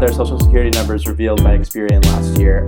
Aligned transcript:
their 0.00 0.12
social 0.12 0.40
security 0.40 0.70
numbers 0.70 1.06
revealed 1.06 1.44
by 1.44 1.58
Experian 1.58 2.02
last 2.06 2.38
year. 2.38 2.66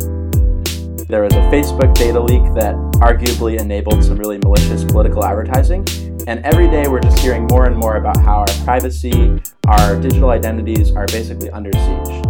There 1.08 1.22
was 1.22 1.32
a 1.32 1.40
Facebook 1.50 1.94
data 1.94 2.20
leak 2.20 2.42
that 2.54 2.74
arguably 3.00 3.58
enabled 3.58 4.04
some 4.04 4.18
really 4.18 4.38
malicious 4.38 4.84
political 4.84 5.24
advertising. 5.24 5.86
And 6.26 6.44
every 6.44 6.68
day 6.68 6.88
we're 6.88 7.00
just 7.00 7.18
hearing 7.18 7.46
more 7.50 7.66
and 7.66 7.76
more 7.76 7.96
about 7.96 8.18
how 8.18 8.40
our 8.40 8.64
privacy, 8.64 9.40
our 9.66 9.98
digital 9.98 10.30
identities 10.30 10.92
are 10.92 11.06
basically 11.06 11.50
under 11.50 11.72
siege. 11.72 12.21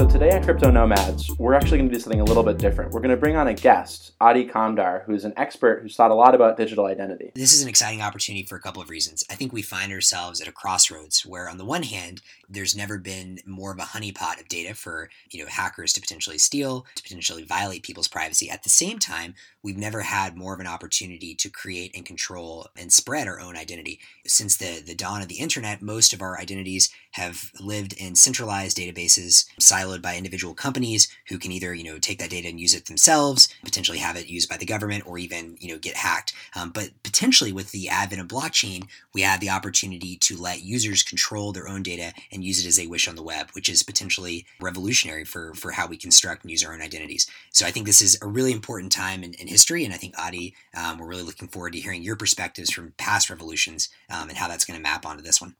So 0.00 0.08
today 0.08 0.30
at 0.30 0.44
Crypto 0.44 0.70
Nomads, 0.70 1.28
we're 1.38 1.52
actually 1.52 1.76
going 1.76 1.90
to 1.90 1.94
do 1.94 2.00
something 2.00 2.22
a 2.22 2.24
little 2.24 2.42
bit 2.42 2.56
different. 2.56 2.92
We're 2.92 3.02
going 3.02 3.10
to 3.10 3.18
bring 3.18 3.36
on 3.36 3.48
a 3.48 3.52
guest, 3.52 4.12
Adi 4.18 4.46
Kamdar, 4.46 5.04
who's 5.04 5.26
an 5.26 5.34
expert 5.36 5.82
who's 5.82 5.94
thought 5.94 6.10
a 6.10 6.14
lot 6.14 6.34
about 6.34 6.56
digital 6.56 6.86
identity. 6.86 7.32
This 7.34 7.52
is 7.52 7.62
an 7.62 7.68
exciting 7.68 8.00
opportunity 8.00 8.46
for 8.46 8.56
a 8.56 8.62
couple 8.62 8.80
of 8.80 8.88
reasons. 8.88 9.24
I 9.30 9.34
think 9.34 9.52
we 9.52 9.60
find 9.60 9.92
ourselves 9.92 10.40
at 10.40 10.48
a 10.48 10.52
crossroads 10.52 11.26
where 11.26 11.50
on 11.50 11.58
the 11.58 11.66
one 11.66 11.82
hand, 11.82 12.22
there's 12.48 12.74
never 12.74 12.96
been 12.96 13.40
more 13.44 13.72
of 13.72 13.78
a 13.78 13.82
honeypot 13.82 14.40
of 14.40 14.48
data 14.48 14.74
for, 14.74 15.10
you 15.30 15.44
know, 15.44 15.50
hackers 15.50 15.92
to 15.92 16.00
potentially 16.00 16.38
steal, 16.38 16.86
to 16.94 17.02
potentially 17.02 17.44
violate 17.44 17.82
people's 17.82 18.08
privacy. 18.08 18.48
At 18.48 18.62
the 18.62 18.70
same 18.70 18.98
time, 18.98 19.34
we've 19.62 19.76
never 19.76 20.00
had 20.00 20.34
more 20.34 20.54
of 20.54 20.60
an 20.60 20.66
opportunity 20.66 21.34
to 21.34 21.50
create 21.50 21.94
and 21.94 22.06
control 22.06 22.68
and 22.74 22.90
spread 22.90 23.28
our 23.28 23.38
own 23.38 23.54
identity. 23.54 24.00
Since 24.26 24.56
the, 24.56 24.80
the 24.80 24.94
dawn 24.94 25.20
of 25.20 25.28
the 25.28 25.40
internet, 25.40 25.82
most 25.82 26.14
of 26.14 26.22
our 26.22 26.40
identities 26.40 26.90
have 27.12 27.50
lived 27.60 27.92
in 27.94 28.14
centralized 28.14 28.76
databases, 28.76 29.46
siloed 29.60 30.02
by 30.02 30.16
individual 30.16 30.54
companies 30.54 31.08
who 31.28 31.38
can 31.38 31.52
either, 31.52 31.74
you 31.74 31.84
know, 31.84 31.98
take 31.98 32.18
that 32.18 32.30
data 32.30 32.48
and 32.48 32.60
use 32.60 32.74
it 32.74 32.86
themselves, 32.86 33.48
potentially 33.64 33.98
have 33.98 34.16
it 34.16 34.28
used 34.28 34.48
by 34.48 34.56
the 34.56 34.66
government, 34.66 35.06
or 35.06 35.18
even, 35.18 35.56
you 35.60 35.68
know, 35.68 35.78
get 35.78 35.96
hacked. 35.96 36.32
Um, 36.54 36.70
but 36.70 36.90
potentially 37.02 37.52
with 37.52 37.72
the 37.72 37.88
advent 37.88 38.20
of 38.20 38.28
blockchain, 38.28 38.84
we 39.14 39.22
have 39.22 39.40
the 39.40 39.50
opportunity 39.50 40.16
to 40.16 40.36
let 40.36 40.62
users 40.62 41.02
control 41.02 41.52
their 41.52 41.68
own 41.68 41.82
data 41.82 42.12
and 42.32 42.44
use 42.44 42.64
it 42.64 42.68
as 42.68 42.76
they 42.76 42.86
wish 42.86 43.08
on 43.08 43.16
the 43.16 43.22
web, 43.22 43.50
which 43.52 43.68
is 43.68 43.82
potentially 43.82 44.46
revolutionary 44.60 45.24
for, 45.24 45.54
for 45.54 45.72
how 45.72 45.86
we 45.86 45.96
construct 45.96 46.42
and 46.42 46.50
use 46.50 46.64
our 46.64 46.72
own 46.72 46.82
identities. 46.82 47.26
So 47.50 47.66
I 47.66 47.70
think 47.70 47.86
this 47.86 48.02
is 48.02 48.18
a 48.22 48.26
really 48.26 48.52
important 48.52 48.92
time 48.92 49.22
in, 49.22 49.34
in 49.34 49.48
history. 49.48 49.84
And 49.84 49.92
I 49.92 49.96
think 49.96 50.14
Adi, 50.18 50.54
um, 50.76 50.98
we're 50.98 51.06
really 51.06 51.22
looking 51.22 51.48
forward 51.48 51.72
to 51.72 51.80
hearing 51.80 52.02
your 52.02 52.16
perspectives 52.16 52.70
from 52.70 52.94
past 52.98 53.30
revolutions 53.30 53.88
um, 54.10 54.28
and 54.28 54.38
how 54.38 54.48
that's 54.48 54.64
going 54.64 54.76
to 54.76 54.82
map 54.82 55.04
onto 55.04 55.22
this 55.22 55.40
one. 55.40 55.54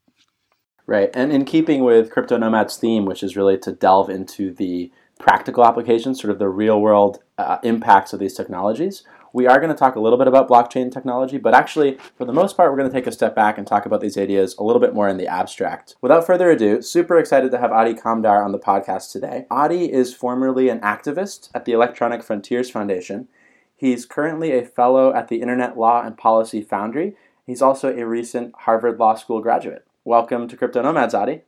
Right. 0.87 1.11
And 1.15 1.33
in 1.33 1.45
keeping 1.45 1.85
with 1.85 2.11
Crypto 2.11 2.37
Nomad's 2.37 2.77
theme, 2.77 3.05
which 3.05 3.23
is 3.23 3.37
really 3.37 3.59
to 3.59 3.73
delve 3.73 4.11
into 4.11 4.53
the 4.53 4.91
practical 5.19 5.65
applications, 5.65 6.21
sort 6.21 6.33
of 6.33 6.39
the 6.39 6.49
real 6.49 6.81
world 6.81 7.23
uh, 7.39 7.59
impacts 7.63 8.13
of 8.13 8.19
these 8.19 8.35
technologies, 8.35 9.05
we 9.33 9.47
are 9.47 9.61
going 9.61 9.71
to 9.71 9.79
talk 9.79 9.95
a 9.95 10.01
little 10.01 10.19
bit 10.19 10.27
about 10.27 10.49
blockchain 10.49 10.91
technology, 10.93 11.39
but 11.39 11.55
actually, 11.55 11.99
for 12.17 12.25
the 12.25 12.33
most 12.33 12.57
part, 12.57 12.71
we're 12.71 12.79
going 12.79 12.91
to 12.91 12.95
take 12.95 13.07
a 13.07 13.13
step 13.13 13.35
back 13.35 13.59
and 13.59 13.67
talk 13.67 13.87
about 13.87 14.01
these 14.01 14.19
ideas 14.19 14.57
a 14.59 14.65
little 14.65 14.81
bit 14.81 14.95
more 14.95 15.09
in 15.09 15.19
the 15.19 15.29
abstract. 15.29 15.95
Without 16.01 16.27
further 16.27 16.51
ado, 16.51 16.83
super 16.83 17.19
excited 17.19 17.51
to 17.53 17.59
have 17.59 17.71
Adi 17.71 17.95
Kamdar 17.95 18.45
on 18.45 18.53
the 18.53 18.59
podcast 18.59 19.13
today. 19.13 19.47
Adi 19.51 19.93
is 19.93 20.15
formerly 20.15 20.69
an 20.69 20.81
activist 20.81 21.51
at 21.55 21.65
the 21.65 21.73
Electronic 21.73 22.23
Frontiers 22.23 22.71
Foundation. 22.71 23.29
He's 23.77 24.05
currently 24.05 24.53
a 24.53 24.65
fellow 24.65 25.15
at 25.15 25.29
the 25.29 25.41
Internet 25.41 25.79
Law 25.79 26.03
and 26.03 26.19
Policy 26.19 26.61
Foundry. 26.63 27.15
He's 27.47 27.63
also 27.63 27.97
a 27.97 28.07
recent 28.07 28.55
Harvard 28.61 28.99
Law 28.99 29.15
School 29.15 29.41
graduate. 29.41 29.87
Welcome 30.11 30.49
to 30.49 30.57
Crypto 30.57 30.83
Nomads, 30.83 31.15
Adi. 31.15 31.43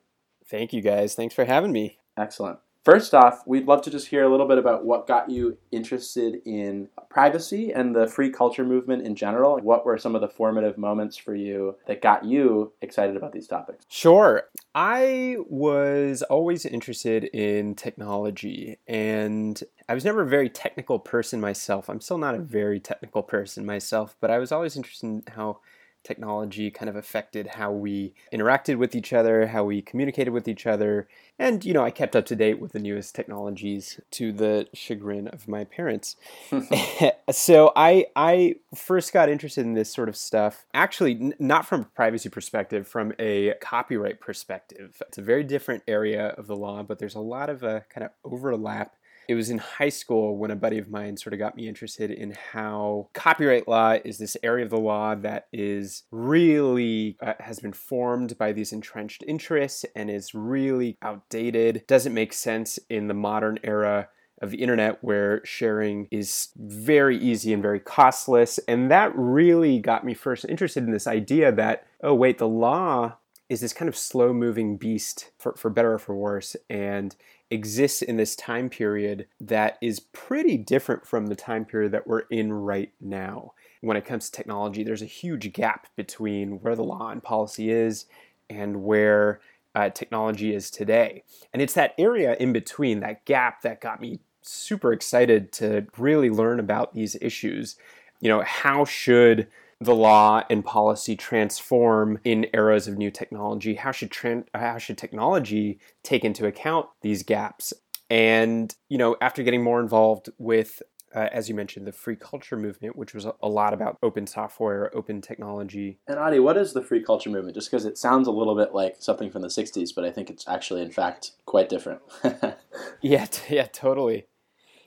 Thank 0.46 0.72
you 0.72 0.82
guys. 0.82 1.16
Thanks 1.16 1.34
for 1.34 1.44
having 1.44 1.72
me. 1.72 1.98
Excellent. 2.16 2.60
First 2.84 3.12
off, 3.12 3.42
we'd 3.44 3.66
love 3.66 3.82
to 3.82 3.91
just 3.91 4.06
hear 4.06 4.22
a 4.22 4.28
little 4.28 4.46
bit 4.46 4.56
about 4.56 4.84
what 4.84 5.08
got 5.08 5.28
you 5.28 5.58
interested 5.72 6.41
in 6.44 6.88
privacy 7.10 7.72
and 7.72 7.92
the 7.92 8.06
free 8.06 8.30
culture 8.30 8.62
movement 8.62 9.05
in 9.05 9.16
general. 9.16 9.58
What 9.58 9.84
were 9.84 9.98
some 9.98 10.14
of 10.14 10.20
the 10.20 10.28
formative 10.28 10.78
moments 10.78 11.16
for 11.16 11.34
you 11.34 11.74
that 11.88 12.02
got 12.02 12.24
you 12.24 12.72
excited 12.83 13.16
about 13.16 13.33
these 13.33 13.48
topics? 13.48 13.84
Sure. 13.89 14.45
I 14.77 15.39
was 15.48 16.22
always 16.22 16.64
interested 16.64 17.24
in 17.24 17.74
technology 17.74 18.78
and 18.86 19.61
I 19.89 19.95
was 19.95 20.05
never 20.05 20.22
a 20.22 20.28
very 20.28 20.48
technical 20.48 21.01
person 21.01 21.40
myself. 21.40 21.90
I'm 21.90 22.01
still 22.01 22.18
not 22.18 22.36
a 22.36 22.40
very 22.40 22.78
technical 22.78 23.24
person 23.24 23.67
myself, 23.67 24.14
but 24.20 24.30
I 24.30 24.39
was 24.39 24.52
always 24.52 24.77
interested 24.77 25.06
in 25.06 25.24
how 25.34 25.58
technology 26.05 26.70
kind 26.70 26.89
of 26.89 26.96
affected 26.96 27.46
how 27.46 27.70
we 27.73 28.14
interacted 28.33 28.77
with 28.77 28.95
each 28.95 29.13
other, 29.13 29.46
how 29.46 29.64
we 29.64 29.83
communicated 29.83 30.30
with 30.30 30.48
each 30.48 30.67
other. 30.67 31.08
And, 31.39 31.64
you 31.64 31.73
know, 31.73 31.85
I 31.85 31.90
kept 31.90 32.14
up 32.14 32.27
to 32.27 32.36
date 32.36 32.61
with 32.61 32.73
the 32.73 32.79
newest 32.79 33.14
technologies 33.14 34.01
to 34.13 34.33
the 34.33 34.68
chagrin 34.74 35.29
of 35.29 35.48
my 35.48 35.64
parents. 35.64 36.17
so 37.30 37.73
I, 37.77 38.07
I 38.17 38.57
first 38.74 39.13
got 39.13 39.29
interested 39.29 39.64
in 39.64 39.74
this 39.74 39.92
sort 39.92 40.08
of 40.08 40.17
stuff, 40.17 40.67
actually, 40.74 41.13
n- 41.13 41.35
not 41.39 41.67
from 41.67 41.83
a 41.83 41.85
privacy 41.85 42.29
perspective, 42.29 42.86
from 42.86 43.13
a 43.19 43.55
copyright 43.61 44.20
perspective. 44.20 45.02
It's 45.08 45.19
a 45.19 45.23
very 45.23 45.45
different 45.45 45.83
area 45.86 46.29
of 46.39 46.46
the 46.46 46.57
law, 46.57 46.83
but 46.83 46.98
there's 46.98 47.14
a 47.14 47.20
lot 47.20 47.51
of 47.51 47.63
a 47.63 47.84
kind 47.92 48.05
of 48.05 48.11
overlap 48.24 48.96
it 49.28 49.34
was 49.34 49.50
in 49.50 49.58
high 49.58 49.88
school 49.88 50.36
when 50.36 50.50
a 50.50 50.56
buddy 50.56 50.78
of 50.78 50.90
mine 50.90 51.16
sort 51.16 51.33
of 51.33 51.38
got 51.38 51.56
me 51.56 51.68
interested 51.68 52.10
in 52.10 52.36
how 52.52 53.08
copyright 53.12 53.68
law 53.68 53.96
is 54.05 54.18
this 54.18 54.36
area 54.42 54.64
of 54.64 54.70
the 54.70 54.78
law 54.78 55.14
that 55.14 55.46
is 55.52 56.05
really 56.10 57.16
uh, 57.22 57.34
has 57.40 57.60
been 57.60 57.72
formed 57.72 58.36
by 58.38 58.52
these 58.52 58.72
entrenched 58.72 59.24
interests 59.27 59.84
and 59.94 60.10
is 60.10 60.34
really 60.34 60.96
outdated, 61.02 61.84
doesn't 61.86 62.14
make 62.14 62.33
sense 62.33 62.78
in 62.88 63.08
the 63.08 63.14
modern 63.14 63.58
era 63.62 64.08
of 64.40 64.50
the 64.50 64.60
internet 64.60 65.02
where 65.02 65.40
sharing 65.44 66.08
is 66.10 66.48
very 66.56 67.16
easy 67.16 67.52
and 67.52 67.62
very 67.62 67.78
costless. 67.78 68.58
And 68.66 68.90
that 68.90 69.12
really 69.14 69.78
got 69.78 70.04
me 70.04 70.14
first 70.14 70.44
interested 70.48 70.83
in 70.83 70.90
this 70.90 71.06
idea 71.06 71.52
that, 71.52 71.86
oh, 72.02 72.14
wait, 72.14 72.39
the 72.39 72.48
law 72.48 73.18
is 73.48 73.60
this 73.60 73.72
kind 73.72 73.89
of 73.89 73.96
slow 73.96 74.33
moving 74.33 74.77
beast, 74.77 75.30
for, 75.39 75.54
for 75.54 75.70
better 75.70 75.92
or 75.92 75.98
for 75.98 76.16
worse. 76.16 76.56
And 76.68 77.14
exists 77.52 78.02
in 78.02 78.17
this 78.17 78.35
time 78.35 78.68
period 78.68 79.27
that 79.40 79.79
is 79.80 80.01
pretty 80.01 80.57
different 80.57 81.07
from 81.07 81.27
the 81.27 81.36
time 81.36 81.64
period 81.64 81.92
that 81.92 82.07
we're 82.07 82.24
in 82.30 82.52
right 82.52 82.92
now. 83.01 83.52
When 83.80 83.96
it 83.96 84.05
comes 84.05 84.27
to 84.27 84.36
technology, 84.36 84.83
there's 84.83 85.02
a 85.02 85.07
huge 85.07 85.52
gap 85.52 85.89
between 85.96 86.61
where 86.61 86.77
the 86.77 86.85
law 86.85 87.11
and 87.11 87.23
policy 87.23 87.70
is 87.70 88.07
and 88.48 88.85
where 88.85 89.40
uh, 89.74 89.90
technology 89.90 90.55
is 90.55 90.70
today. 90.70 91.24
And 91.52 91.61
it's 91.61 91.74
that 91.74 91.95
area 91.98 92.36
in 92.39 92.52
between, 92.52 93.01
that 93.01 93.24
gap, 93.24 93.63
that 93.63 93.80
got 93.80 94.01
me 94.01 94.20
super 94.42 94.92
excited 94.92 95.52
to 95.52 95.86
really 95.98 96.30
learn 96.30 96.61
about 96.61 96.95
these 96.95 97.17
issues. 97.20 97.77
You 98.20 98.29
know, 98.29 98.42
how 98.42 98.84
should 98.84 99.48
the 99.85 99.95
law 99.95 100.43
and 100.48 100.65
policy 100.65 101.17
transform 101.17 102.19
in 102.25 102.47
eras 102.55 102.89
of 102.89 102.97
new 102.97 103.11
technology? 103.11 103.75
How 103.75 103.93
should 103.93 104.11
tran- 104.11 104.47
how 104.55 104.79
should 104.79 104.98
technology 104.98 105.81
take 106.03 106.25
into 106.25 106.47
account 106.47 106.87
these 107.03 107.23
gaps? 107.23 107.73
And 108.11 108.75
you 108.89 108.98
know, 108.98 109.17
after 109.20 109.43
getting 109.43 109.63
more 109.63 109.81
involved 109.81 110.29
with 110.39 110.83
uh, 111.15 111.29
as 111.33 111.48
you 111.48 111.55
mentioned, 111.55 111.87
the 111.87 111.93
free 111.93 112.17
culture 112.17 112.57
movement, 112.57 112.97
which 112.97 113.15
was 113.15 113.27
a 113.27 113.48
lot 113.48 113.75
about 113.75 113.98
open 114.03 114.27
software, 114.27 114.95
open 114.97 115.20
technology. 115.20 115.99
And 116.07 116.19
Adi, 116.19 116.39
what 116.39 116.57
is 116.57 116.73
the 116.73 116.83
free 116.83 117.03
culture 117.03 117.31
movement? 117.31 117.55
Just 117.55 117.70
because 117.70 117.85
it 117.85 117.99
sounds 117.99 118.27
a 118.29 118.31
little 118.31 118.57
bit 118.57 118.75
like 118.75 118.97
something 118.99 119.31
from 119.31 119.43
the 119.43 119.49
60s, 119.49 119.95
but 119.95 120.05
I 120.05 120.11
think 120.11 120.31
it's 120.31 120.49
actually, 120.49 120.83
in 120.83 120.91
fact, 120.91 121.33
quite 121.45 121.69
different. 121.69 122.01
yeah, 123.03 123.27
t- 123.27 123.57
yeah, 123.57 123.67
totally. 123.67 124.27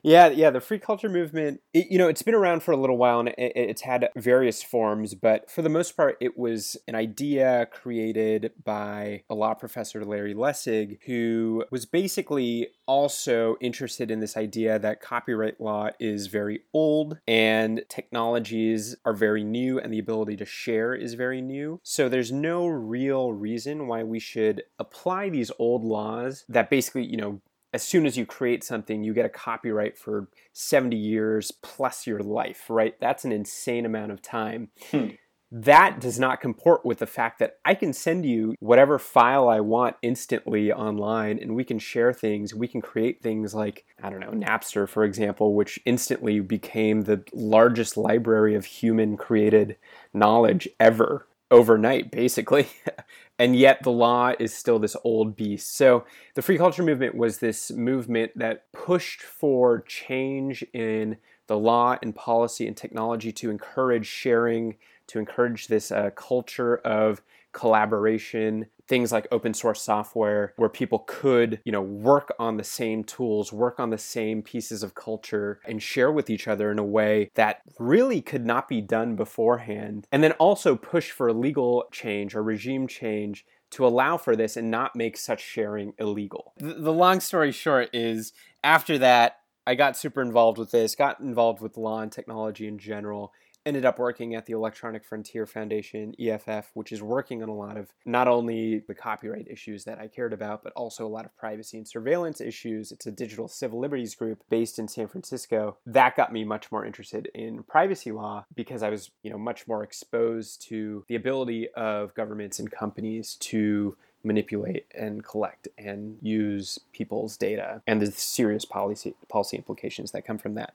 Yeah, 0.05 0.27
yeah, 0.27 0.51
the 0.51 0.61
free 0.61 0.77
culture 0.77 1.09
movement, 1.09 1.61
it, 1.73 1.87
you 1.89 1.97
know, 1.97 2.07
it's 2.07 2.21
been 2.21 2.35
around 2.35 2.61
for 2.61 2.71
a 2.71 2.77
little 2.77 2.95
while 2.95 3.21
and 3.21 3.29
it, 3.29 3.53
it's 3.55 3.81
had 3.81 4.07
various 4.15 4.61
forms, 4.61 5.15
but 5.15 5.49
for 5.49 5.63
the 5.63 5.69
most 5.69 5.97
part, 5.97 6.15
it 6.21 6.37
was 6.37 6.77
an 6.87 6.93
idea 6.93 7.67
created 7.71 8.51
by 8.63 9.23
a 9.31 9.33
law 9.33 9.55
professor, 9.55 10.05
Larry 10.05 10.35
Lessig, 10.35 10.99
who 11.07 11.65
was 11.71 11.87
basically 11.87 12.67
also 12.85 13.55
interested 13.61 14.11
in 14.11 14.19
this 14.19 14.37
idea 14.37 14.77
that 14.77 15.01
copyright 15.01 15.59
law 15.59 15.89
is 15.99 16.27
very 16.27 16.61
old 16.71 17.17
and 17.27 17.81
technologies 17.89 18.95
are 19.05 19.13
very 19.13 19.43
new 19.43 19.79
and 19.79 19.91
the 19.91 19.97
ability 19.97 20.35
to 20.35 20.45
share 20.45 20.93
is 20.93 21.15
very 21.15 21.41
new. 21.41 21.79
So 21.81 22.09
there's 22.09 22.31
no 22.31 22.67
real 22.67 23.33
reason 23.33 23.87
why 23.87 24.03
we 24.03 24.19
should 24.19 24.61
apply 24.77 25.29
these 25.29 25.49
old 25.57 25.83
laws 25.83 26.45
that 26.47 26.69
basically, 26.69 27.05
you 27.05 27.17
know, 27.17 27.41
as 27.75 27.83
soon 27.83 28.05
as 28.05 28.15
you 28.15 28.25
create 28.25 28.63
something, 28.63 29.03
you 29.03 29.13
get 29.13 29.25
a 29.25 29.29
copyright 29.29 29.97
for 29.97 30.29
70 30.53 30.95
years 30.95 31.51
plus 31.61 32.07
your 32.07 32.21
life, 32.21 32.69
right? 32.69 32.97
That's 33.01 33.25
an 33.25 33.33
insane 33.33 33.85
amount 33.85 34.13
of 34.13 34.21
time. 34.21 34.69
Hmm. 34.91 35.07
That 35.51 35.99
does 35.99 36.17
not 36.17 36.39
comport 36.39 36.85
with 36.85 36.99
the 36.99 37.05
fact 37.05 37.37
that 37.39 37.57
I 37.65 37.75
can 37.75 37.91
send 37.91 38.25
you 38.25 38.55
whatever 38.59 38.97
file 38.97 39.49
I 39.49 39.59
want 39.59 39.97
instantly 40.01 40.71
online 40.71 41.37
and 41.37 41.53
we 41.53 41.65
can 41.65 41.77
share 41.77 42.13
things. 42.13 42.55
We 42.55 42.69
can 42.69 42.81
create 42.81 43.21
things 43.21 43.53
like, 43.53 43.83
I 44.01 44.09
don't 44.09 44.21
know, 44.21 44.31
Napster, 44.31 44.87
for 44.87 45.03
example, 45.03 45.53
which 45.53 45.77
instantly 45.85 46.39
became 46.39 47.01
the 47.01 47.25
largest 47.33 47.97
library 47.97 48.55
of 48.55 48.63
human 48.63 49.17
created 49.17 49.75
knowledge 50.13 50.69
ever 50.79 51.27
overnight, 51.51 52.09
basically. 52.09 52.67
and 53.37 53.55
yet 53.55 53.83
the 53.83 53.91
law 53.91 54.31
is 54.39 54.53
still 54.53 54.79
this 54.79 54.95
old 55.03 55.35
beast. 55.35 55.75
So 55.75 56.05
the 56.35 56.41
free 56.41 56.57
culture 56.57 56.83
movement 56.83 57.15
was 57.15 57.39
this 57.39 57.71
movement 57.71 58.31
that 58.35 58.71
pushed 58.71 59.21
for 59.21 59.81
change 59.81 60.63
in 60.73 61.17
the 61.47 61.57
law 61.57 61.97
and 62.01 62.15
policy 62.15 62.67
and 62.67 62.75
technology 62.75 63.31
to 63.33 63.49
encourage 63.49 64.07
sharing, 64.07 64.77
to 65.07 65.19
encourage 65.19 65.67
this 65.67 65.91
uh, 65.91 66.11
culture 66.15 66.77
of 66.77 67.21
collaboration, 67.51 68.65
things 68.87 69.11
like 69.11 69.27
open 69.31 69.53
source 69.53 69.81
software 69.81 70.53
where 70.57 70.69
people 70.69 70.99
could, 71.07 71.59
you 71.65 71.71
know, 71.71 71.81
work 71.81 72.33
on 72.39 72.57
the 72.57 72.63
same 72.63 73.03
tools, 73.03 73.51
work 73.51 73.79
on 73.79 73.89
the 73.89 73.97
same 73.97 74.41
pieces 74.41 74.83
of 74.83 74.95
culture 74.95 75.59
and 75.65 75.81
share 75.81 76.11
with 76.11 76.29
each 76.29 76.47
other 76.47 76.71
in 76.71 76.79
a 76.79 76.83
way 76.83 77.31
that 77.35 77.61
really 77.79 78.21
could 78.21 78.45
not 78.45 78.67
be 78.67 78.81
done 78.81 79.15
beforehand. 79.15 80.07
And 80.11 80.23
then 80.23 80.33
also 80.33 80.75
push 80.75 81.11
for 81.11 81.31
legal 81.33 81.85
change 81.91 82.35
or 82.35 82.43
regime 82.43 82.87
change 82.87 83.45
to 83.71 83.85
allow 83.85 84.17
for 84.17 84.35
this 84.35 84.55
and 84.55 84.71
not 84.71 84.95
make 84.95 85.17
such 85.17 85.41
sharing 85.41 85.93
illegal. 85.97 86.53
The, 86.57 86.75
the 86.75 86.93
long 86.93 87.19
story 87.19 87.51
short 87.51 87.89
is 87.93 88.31
after 88.63 88.97
that, 88.99 89.39
I 89.67 89.73
got 89.75 89.97
super 89.97 90.21
involved 90.21 90.59
with 90.59 90.71
this, 90.71 90.95
got 90.95 91.19
involved 91.19 91.59
with 91.59 91.75
law 91.75 92.01
and 92.01 92.11
technology 92.11 92.67
in 92.67 92.77
general, 92.77 93.33
ended 93.65 93.85
up 93.85 93.99
working 93.99 94.35
at 94.35 94.45
the 94.45 94.53
Electronic 94.53 95.03
Frontier 95.03 95.45
Foundation, 95.45 96.13
EFF, 96.19 96.71
which 96.73 96.91
is 96.91 97.01
working 97.01 97.41
on 97.41 97.49
a 97.49 97.53
lot 97.53 97.77
of 97.77 97.89
not 98.05 98.27
only 98.27 98.79
the 98.87 98.93
copyright 98.93 99.47
issues 99.49 99.83
that 99.85 99.99
I 99.99 100.07
cared 100.07 100.33
about, 100.33 100.63
but 100.63 100.73
also 100.73 101.05
a 101.05 101.09
lot 101.09 101.25
of 101.25 101.35
privacy 101.35 101.77
and 101.77 101.87
surveillance 101.87 102.41
issues. 102.41 102.91
It's 102.91 103.07
a 103.07 103.11
digital 103.11 103.47
civil 103.47 103.79
liberties 103.79 104.15
group 104.15 104.43
based 104.49 104.79
in 104.79 104.87
San 104.87 105.07
Francisco. 105.07 105.77
That 105.85 106.15
got 106.15 106.31
me 106.31 106.43
much 106.43 106.71
more 106.71 106.85
interested 106.85 107.29
in 107.33 107.63
privacy 107.63 108.11
law 108.11 108.45
because 108.55 108.83
I 108.83 108.89
was, 108.89 109.11
you 109.23 109.31
know, 109.31 109.37
much 109.37 109.67
more 109.67 109.83
exposed 109.83 110.61
to 110.69 111.03
the 111.07 111.15
ability 111.15 111.69
of 111.75 112.13
governments 112.13 112.59
and 112.59 112.71
companies 112.71 113.35
to 113.35 113.97
manipulate 114.23 114.85
and 114.93 115.23
collect 115.23 115.67
and 115.77 116.17
use 116.21 116.79
people's 116.91 117.37
data 117.37 117.81
and 117.85 118.01
the 118.01 118.11
serious 118.11 118.65
policy 118.65 119.15
policy 119.29 119.55
implications 119.55 120.11
that 120.11 120.25
come 120.25 120.37
from 120.37 120.55
that. 120.55 120.73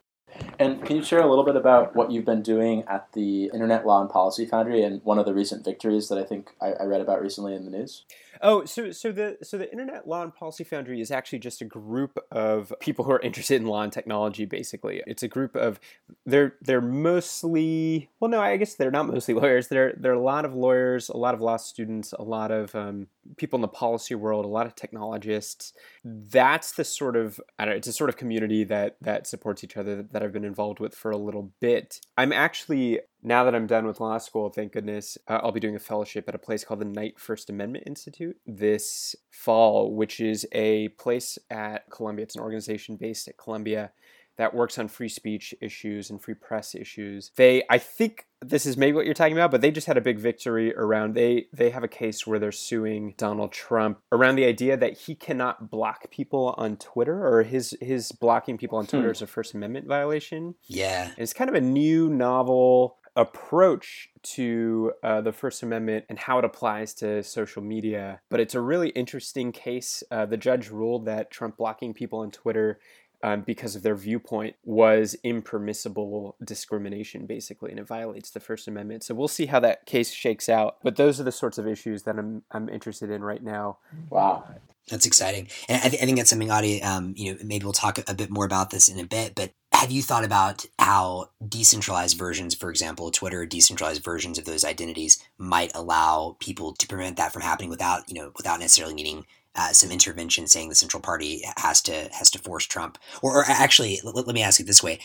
And 0.58 0.84
can 0.84 0.96
you 0.96 1.02
share 1.02 1.20
a 1.20 1.28
little 1.28 1.44
bit 1.44 1.56
about 1.56 1.96
what 1.96 2.10
you've 2.10 2.24
been 2.24 2.42
doing 2.42 2.84
at 2.88 3.12
the 3.12 3.50
Internet 3.52 3.86
Law 3.86 4.00
and 4.00 4.10
Policy 4.10 4.46
Foundry 4.46 4.82
and 4.82 5.02
one 5.04 5.18
of 5.18 5.26
the 5.26 5.34
recent 5.34 5.64
victories 5.64 6.08
that 6.08 6.18
I 6.18 6.24
think 6.24 6.50
I, 6.60 6.72
I 6.72 6.84
read 6.84 7.00
about 7.00 7.22
recently 7.22 7.54
in 7.54 7.64
the 7.64 7.70
news? 7.70 8.04
Oh, 8.42 8.64
so 8.64 8.90
so 8.90 9.12
the 9.12 9.37
so 9.42 9.58
the 9.58 9.70
Internet 9.70 10.08
Law 10.08 10.22
and 10.22 10.34
Policy 10.34 10.64
Foundry 10.64 11.00
is 11.00 11.10
actually 11.10 11.40
just 11.40 11.60
a 11.60 11.66
group 11.66 12.19
of 12.31 12.72
people 12.81 13.04
who 13.04 13.12
are 13.12 13.20
interested 13.20 13.60
in 13.60 13.66
law 13.66 13.82
and 13.82 13.92
technology. 13.92 14.46
Basically, 14.46 15.02
it's 15.06 15.22
a 15.22 15.28
group 15.28 15.54
of 15.56 15.78
they're 16.25 16.54
they're 16.62 16.81
mostly 16.81 18.08
well, 18.19 18.31
no, 18.31 18.40
I 18.40 18.56
guess 18.56 18.75
they're 18.75 18.90
not 18.90 19.08
mostly 19.08 19.34
lawyers. 19.40 19.69
There 19.69 19.94
are 20.04 20.12
a 20.12 20.20
lot 20.20 20.46
of 20.46 20.54
lawyers, 20.54 21.10
a 21.10 21.16
lot 21.19 21.34
of 21.34 21.42
law 21.42 21.58
students, 21.58 22.14
a 22.14 22.22
lot 22.22 22.50
of 22.50 22.75
um, 22.75 23.08
people 23.37 23.58
in 23.58 23.62
the 23.62 23.69
policy 23.69 24.14
world, 24.14 24.46
a 24.46 24.48
lot 24.48 24.66
of 24.66 24.75
technologists. 24.75 25.75
That's 26.02 26.72
the 26.72 26.84
sort 26.84 27.16
of 27.16 27.38
I 27.58 27.66
don't 27.66 27.75
know, 27.75 27.76
it's 27.76 27.88
a 27.88 27.92
sort 27.92 28.08
of 28.08 28.16
community 28.16 28.64
that 28.64 28.96
that 29.02 29.26
supports 29.26 29.62
each 29.64 29.76
other 29.76 30.02
that 30.02 30.22
I've 30.22 30.32
been 30.32 30.44
involved 30.44 30.81
with 30.81 30.94
for 30.94 31.10
a 31.10 31.19
little 31.19 31.52
bit. 31.60 32.00
I'm 32.16 32.32
actually 32.32 33.00
now 33.22 33.44
that 33.44 33.55
I'm 33.55 33.67
done 33.67 33.87
with 33.87 34.00
law 34.00 34.19
school, 34.19 34.50
thank 34.50 34.72
goodness, 34.72 35.19
uh, 35.28 35.40
I'll 35.43 35.52
be 35.52 35.61
doing 35.61 35.76
a 35.76 35.81
fellowship 35.81 36.28
at 36.28 36.34
a 36.34 36.38
place 36.38 36.64
called 36.64 36.81
the 36.81 36.87
Knight 36.87 37.19
First 37.19 37.50
Amendment 37.50 37.84
Institute 37.87 38.37
this 38.46 39.14
fall, 39.31 39.94
which 39.94 40.20
is 40.20 40.46
a 40.52 40.88
place 40.90 41.38
at 41.50 41.90
Columbia. 41.90 42.25
It's 42.25 42.37
an 42.37 42.43
organization 42.43 42.96
based 42.96 43.28
at 43.28 43.37
Columbia 43.37 43.93
that 44.40 44.55
works 44.55 44.78
on 44.78 44.88
free 44.88 45.11
speech 45.11 45.55
issues 45.61 46.08
and 46.08 46.22
free 46.22 46.32
press 46.32 46.75
issues. 46.75 47.31
They, 47.37 47.62
I 47.69 47.76
think 47.76 48.26
this 48.40 48.64
is 48.64 48.75
maybe 48.75 48.96
what 48.96 49.05
you're 49.05 49.12
talking 49.12 49.37
about, 49.37 49.50
but 49.50 49.61
they 49.61 49.70
just 49.70 49.87
had 49.87 49.99
a 49.99 50.00
big 50.00 50.19
victory 50.19 50.75
around 50.75 51.14
they 51.14 51.49
they 51.52 51.69
have 51.69 51.84
a 51.84 51.88
case 51.88 52.26
where 52.26 52.38
they're 52.38 52.50
suing 52.50 53.12
Donald 53.19 53.52
Trump 53.52 54.00
around 54.11 54.37
the 54.37 54.46
idea 54.46 54.78
that 54.78 54.96
he 54.96 55.14
cannot 55.14 55.70
block 55.70 56.11
people 56.11 56.55
on 56.56 56.78
Twitter 56.78 57.26
or 57.26 57.43
his 57.43 57.76
his 57.82 58.12
blocking 58.12 58.56
people 58.56 58.78
on 58.78 58.87
Twitter 58.87 59.08
hmm. 59.08 59.12
is 59.12 59.20
a 59.20 59.26
First 59.26 59.52
Amendment 59.52 59.87
violation. 59.87 60.55
Yeah, 60.64 61.11
and 61.11 61.19
it's 61.19 61.34
kind 61.34 61.50
of 61.50 61.55
a 61.55 61.61
new 61.61 62.08
novel 62.08 62.96
approach 63.16 64.10
to 64.22 64.92
uh, 65.02 65.20
the 65.20 65.32
First 65.32 65.62
Amendment 65.62 66.04
and 66.08 66.18
how 66.18 66.38
it 66.38 66.44
applies 66.44 66.94
to 66.94 67.22
social 67.22 67.62
media. 67.62 68.20
But 68.28 68.40
it's 68.40 68.54
a 68.54 68.60
really 68.60 68.90
interesting 68.90 69.52
case. 69.52 70.02
Uh, 70.10 70.26
the 70.26 70.36
judge 70.36 70.70
ruled 70.70 71.06
that 71.06 71.30
Trump 71.30 71.56
blocking 71.56 71.94
people 71.94 72.20
on 72.20 72.30
Twitter 72.30 72.78
um, 73.22 73.43
because 73.43 73.76
of 73.76 73.82
their 73.82 73.94
viewpoint 73.94 74.56
was 74.64 75.17
impermissible 75.22 76.37
discrimination, 76.43 77.26
basically, 77.26 77.70
and 77.70 77.78
it 77.78 77.87
violates 77.87 78.31
the 78.31 78.40
First 78.40 78.69
Amendment. 78.69 79.05
So 79.05 79.14
we'll 79.14 79.28
see 79.28 79.46
how 79.46 79.61
that 79.61 79.87
case 79.87 80.11
shakes 80.12 80.49
out. 80.49 80.76
But 80.82 80.96
those 80.96 81.20
are 81.20 81.25
the 81.25 81.32
sorts 81.32 81.58
of 81.58 81.67
issues 81.67 82.05
that 82.05 82.19
I'm 82.19 82.43
I'm 82.50 82.69
interested 82.69 83.11
in 83.11 83.22
right 83.22 83.43
now. 83.43 83.78
Wow. 84.08 84.44
That's 84.88 85.06
exciting, 85.06 85.46
and 85.69 85.81
I, 85.84 85.88
th- 85.88 86.02
I 86.02 86.06
think 86.06 86.17
that's 86.17 86.31
something, 86.31 86.50
Adi. 86.50 86.82
Um, 86.82 87.14
you 87.17 87.32
know, 87.32 87.38
maybe 87.44 87.64
we'll 87.64 87.72
talk 87.72 88.00
a 88.08 88.14
bit 88.14 88.28
more 88.28 88.44
about 88.44 88.70
this 88.70 88.88
in 88.88 88.99
a 88.99 89.06
bit. 89.06 89.37
But 89.37 89.52
have 89.73 89.93
you 89.93 90.02
thought 90.02 90.25
about 90.25 90.66
how 90.78 91.31
decentralized 91.46 92.19
versions, 92.19 92.55
for 92.55 92.70
example, 92.70 93.11
Twitter, 93.11 93.46
decentralized 93.46 94.02
versions 94.02 94.37
of 94.37 94.46
those 94.46 94.64
identities 94.64 95.23
might 95.38 95.70
allow 95.76 96.37
people 96.40 96.75
to 96.75 96.88
prevent 96.88 97.16
that 97.19 97.32
from 97.32 97.43
happening 97.43 97.70
without, 97.70 98.08
you 98.08 98.14
know, 98.14 98.32
without 98.37 98.58
necessarily 98.58 98.94
needing 98.94 99.26
uh, 99.55 99.73
some 99.73 99.91
intervention 99.91 100.47
saying 100.47 100.69
the 100.69 100.75
central 100.75 101.00
party 101.00 101.43
has 101.56 101.82
to 101.82 102.08
has 102.12 102.31
to 102.31 102.38
force 102.38 102.67
Trump. 102.67 102.99
Or, 103.23 103.38
or 103.38 103.44
actually, 103.49 104.00
let, 104.05 104.14
let 104.14 104.35
me 104.35 104.43
ask 104.43 104.61
it 104.61 104.67
this 104.67 104.82
way: 104.82 105.00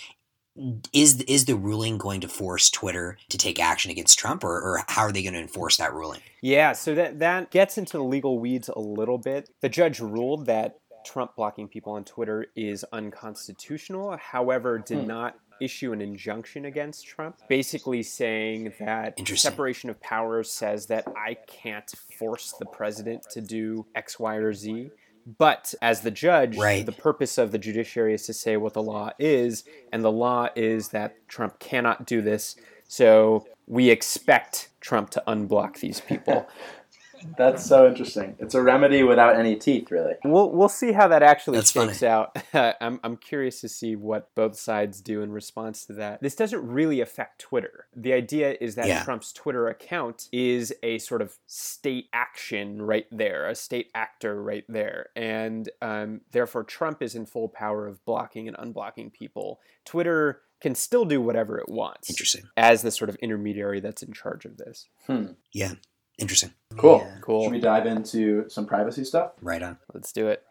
is 0.93 1.21
is 1.21 1.45
the 1.45 1.55
ruling 1.55 1.97
going 1.97 2.21
to 2.21 2.27
force 2.27 2.69
Twitter 2.69 3.17
to 3.29 3.37
take 3.37 3.59
action 3.59 3.91
against 3.91 4.17
Trump, 4.17 4.43
or, 4.43 4.53
or 4.53 4.83
how 4.87 5.01
are 5.01 5.11
they 5.11 5.23
going 5.23 5.33
to 5.33 5.39
enforce 5.39 5.77
that 5.77 5.93
ruling? 5.93 6.21
Yeah, 6.41 6.73
so 6.73 6.95
that 6.95 7.19
that 7.19 7.51
gets 7.51 7.77
into 7.77 7.97
the 7.97 8.03
legal 8.03 8.39
weeds 8.39 8.69
a 8.69 8.79
little 8.79 9.17
bit. 9.17 9.49
The 9.61 9.69
judge 9.69 9.99
ruled 9.99 10.45
that 10.45 10.77
Trump 11.05 11.35
blocking 11.35 11.67
people 11.67 11.93
on 11.93 12.03
Twitter 12.03 12.47
is 12.55 12.85
unconstitutional. 12.91 14.17
However, 14.17 14.79
did 14.79 14.99
hmm. 14.99 15.07
not 15.07 15.35
issue 15.61 15.93
an 15.93 16.01
injunction 16.01 16.65
against 16.65 17.05
Trump, 17.05 17.37
basically 17.47 18.03
saying 18.03 18.73
that 18.79 19.19
separation 19.37 19.89
of 19.89 19.99
powers 20.01 20.51
says 20.51 20.87
that 20.87 21.05
I 21.15 21.35
can't 21.47 21.89
force 22.17 22.53
the 22.59 22.65
president 22.65 23.23
to 23.31 23.41
do 23.41 23.85
X, 23.95 24.19
Y, 24.19 24.35
or 24.35 24.53
Z. 24.53 24.91
But 25.37 25.73
as 25.81 26.01
the 26.01 26.11
judge, 26.11 26.55
right. 26.57 26.85
the 26.85 26.91
purpose 26.91 27.37
of 27.37 27.51
the 27.51 27.57
judiciary 27.57 28.13
is 28.13 28.27
to 28.27 28.33
say 28.33 28.57
what 28.57 28.73
the 28.73 28.83
law 28.83 29.09
is, 29.17 29.63
and 29.91 30.03
the 30.03 30.11
law 30.11 30.49
is 30.55 30.89
that 30.89 31.27
Trump 31.27 31.57
cannot 31.59 32.05
do 32.05 32.21
this. 32.21 32.55
So 32.87 33.47
we 33.65 33.89
expect 33.89 34.69
Trump 34.81 35.09
to 35.11 35.23
unblock 35.27 35.79
these 35.79 35.99
people. 35.99 36.47
That's 37.37 37.65
so 37.65 37.87
interesting. 37.87 38.35
It's 38.39 38.55
a 38.55 38.61
remedy 38.61 39.03
without 39.03 39.35
any 39.35 39.55
teeth, 39.55 39.91
really. 39.91 40.13
We'll 40.23 40.51
we'll 40.51 40.69
see 40.69 40.91
how 40.91 41.07
that 41.09 41.23
actually 41.23 41.57
That's 41.57 41.71
shakes 41.71 41.99
funny. 41.99 42.11
out. 42.11 42.37
I'm 42.81 42.99
I'm 43.03 43.17
curious 43.17 43.61
to 43.61 43.69
see 43.69 43.95
what 43.95 44.33
both 44.35 44.57
sides 44.57 45.01
do 45.01 45.21
in 45.21 45.31
response 45.31 45.85
to 45.85 45.93
that. 45.93 46.21
This 46.21 46.35
doesn't 46.35 46.65
really 46.65 47.01
affect 47.01 47.41
Twitter. 47.41 47.87
The 47.95 48.13
idea 48.13 48.55
is 48.59 48.75
that 48.75 48.87
yeah. 48.87 49.03
Trump's 49.03 49.33
Twitter 49.33 49.67
account 49.67 50.29
is 50.31 50.73
a 50.83 50.97
sort 50.99 51.21
of 51.21 51.37
state 51.47 52.07
action 52.13 52.81
right 52.81 53.07
there, 53.11 53.47
a 53.47 53.55
state 53.55 53.89
actor 53.95 54.41
right 54.41 54.65
there, 54.67 55.07
and 55.15 55.69
um, 55.81 56.21
therefore 56.31 56.63
Trump 56.63 57.01
is 57.01 57.15
in 57.15 57.25
full 57.25 57.49
power 57.49 57.87
of 57.87 58.03
blocking 58.05 58.47
and 58.47 58.57
unblocking 58.57 59.11
people. 59.11 59.59
Twitter 59.83 60.41
can 60.61 60.75
still 60.75 61.05
do 61.05 61.21
whatever 61.21 61.59
it 61.59 61.69
wants. 61.69 62.09
Interesting. 62.09 62.43
As 62.57 62.81
the 62.81 62.91
sort 62.91 63.09
of 63.09 63.15
intermediary 63.17 63.79
that's 63.79 64.01
in 64.01 64.13
charge 64.13 64.45
of 64.45 64.57
this. 64.57 64.87
Hmm. 65.05 65.33
Yeah. 65.51 65.73
Interesting. 66.17 66.53
Cool. 66.77 66.99
Yeah. 67.05 67.17
Cool. 67.21 67.43
Should 67.43 67.51
we 67.51 67.59
dive 67.59 67.85
into 67.85 68.49
some 68.49 68.65
privacy 68.65 69.03
stuff? 69.03 69.33
Right 69.41 69.61
on. 69.61 69.77
Let's 69.93 70.11
do 70.11 70.27
it. 70.27 70.43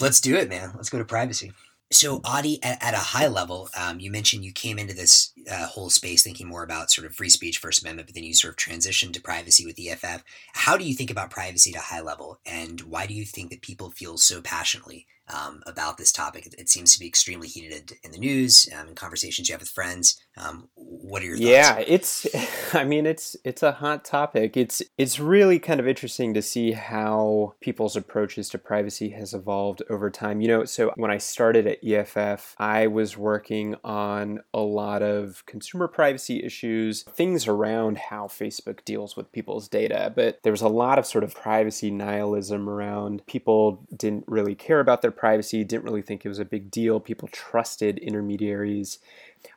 Let's 0.00 0.20
do 0.20 0.36
it, 0.36 0.48
man. 0.48 0.72
Let's 0.74 0.90
go 0.90 0.98
to 0.98 1.04
privacy. 1.04 1.52
So, 1.92 2.20
Adi, 2.24 2.58
at, 2.62 2.82
at 2.82 2.94
a 2.94 2.98
high 2.98 3.28
level, 3.28 3.68
um, 3.78 4.00
you 4.00 4.10
mentioned 4.10 4.44
you 4.44 4.52
came 4.52 4.78
into 4.78 4.94
this 4.94 5.32
uh, 5.50 5.66
whole 5.66 5.90
space 5.90 6.22
thinking 6.22 6.48
more 6.48 6.64
about 6.64 6.90
sort 6.90 7.06
of 7.06 7.14
free 7.14 7.28
speech, 7.28 7.58
First 7.58 7.82
Amendment, 7.82 8.08
but 8.08 8.14
then 8.14 8.24
you 8.24 8.34
sort 8.34 8.52
of 8.52 8.56
transitioned 8.56 9.12
to 9.12 9.20
privacy 9.20 9.66
with 9.66 9.78
EFF. 9.78 10.24
How 10.54 10.76
do 10.76 10.84
you 10.84 10.94
think 10.94 11.10
about 11.10 11.30
privacy 11.30 11.72
at 11.72 11.80
a 11.80 11.84
high 11.84 12.00
level, 12.00 12.40
and 12.46 12.80
why 12.80 13.06
do 13.06 13.14
you 13.14 13.24
think 13.24 13.50
that 13.50 13.60
people 13.60 13.90
feel 13.90 14.16
so 14.16 14.40
passionately 14.40 15.06
um, 15.32 15.62
about 15.66 15.96
this 15.96 16.12
topic. 16.12 16.46
It, 16.46 16.54
it, 16.58 16.68
seems 16.68 16.92
to 16.92 17.00
be 17.00 17.06
extremely 17.06 17.48
heated 17.48 17.92
in 18.02 18.10
the 18.10 18.18
news, 18.18 18.68
um, 18.78 18.88
in 18.88 18.94
conversations 18.94 19.48
you 19.48 19.54
have 19.54 19.60
with 19.60 19.70
friends. 19.70 20.20
Um, 20.36 20.68
what 20.74 21.22
are 21.22 21.26
your 21.26 21.36
thoughts? 21.36 21.48
Yeah, 21.48 21.78
it's. 21.86 22.26
I 22.74 22.84
mean, 22.84 23.06
it's 23.06 23.36
it's 23.44 23.62
a 23.62 23.72
hot 23.72 24.04
topic. 24.04 24.56
It's 24.56 24.82
it's 24.98 25.18
really 25.18 25.58
kind 25.58 25.80
of 25.80 25.88
interesting 25.88 26.34
to 26.34 26.42
see 26.42 26.72
how 26.72 27.54
people's 27.60 27.96
approaches 27.96 28.48
to 28.50 28.58
privacy 28.58 29.10
has 29.10 29.32
evolved 29.32 29.82
over 29.88 30.10
time. 30.10 30.40
You 30.40 30.48
know, 30.48 30.64
so 30.64 30.92
when 30.96 31.10
I 31.10 31.18
started 31.18 31.66
at 31.66 31.84
EFF, 31.84 32.54
I 32.58 32.88
was 32.88 33.16
working 33.16 33.76
on 33.84 34.40
a 34.52 34.60
lot 34.60 35.02
of 35.02 35.44
consumer 35.46 35.88
privacy 35.88 36.42
issues, 36.42 37.02
things 37.02 37.46
around 37.46 37.96
how 37.98 38.26
Facebook 38.26 38.84
deals 38.84 39.16
with 39.16 39.32
people's 39.32 39.68
data. 39.68 40.12
But 40.14 40.40
there 40.42 40.52
was 40.52 40.62
a 40.62 40.68
lot 40.68 40.98
of 40.98 41.06
sort 41.06 41.24
of 41.24 41.34
privacy 41.34 41.90
nihilism 41.90 42.68
around 42.68 43.24
people 43.26 43.86
didn't 43.96 44.24
really 44.26 44.54
care 44.54 44.80
about 44.80 45.00
their 45.00 45.13
privacy, 45.16 45.64
didn't 45.64 45.84
really 45.84 46.02
think 46.02 46.24
it 46.24 46.28
was 46.28 46.38
a 46.38 46.44
big 46.44 46.70
deal. 46.70 47.00
People 47.00 47.28
trusted 47.28 47.98
intermediaries. 47.98 48.98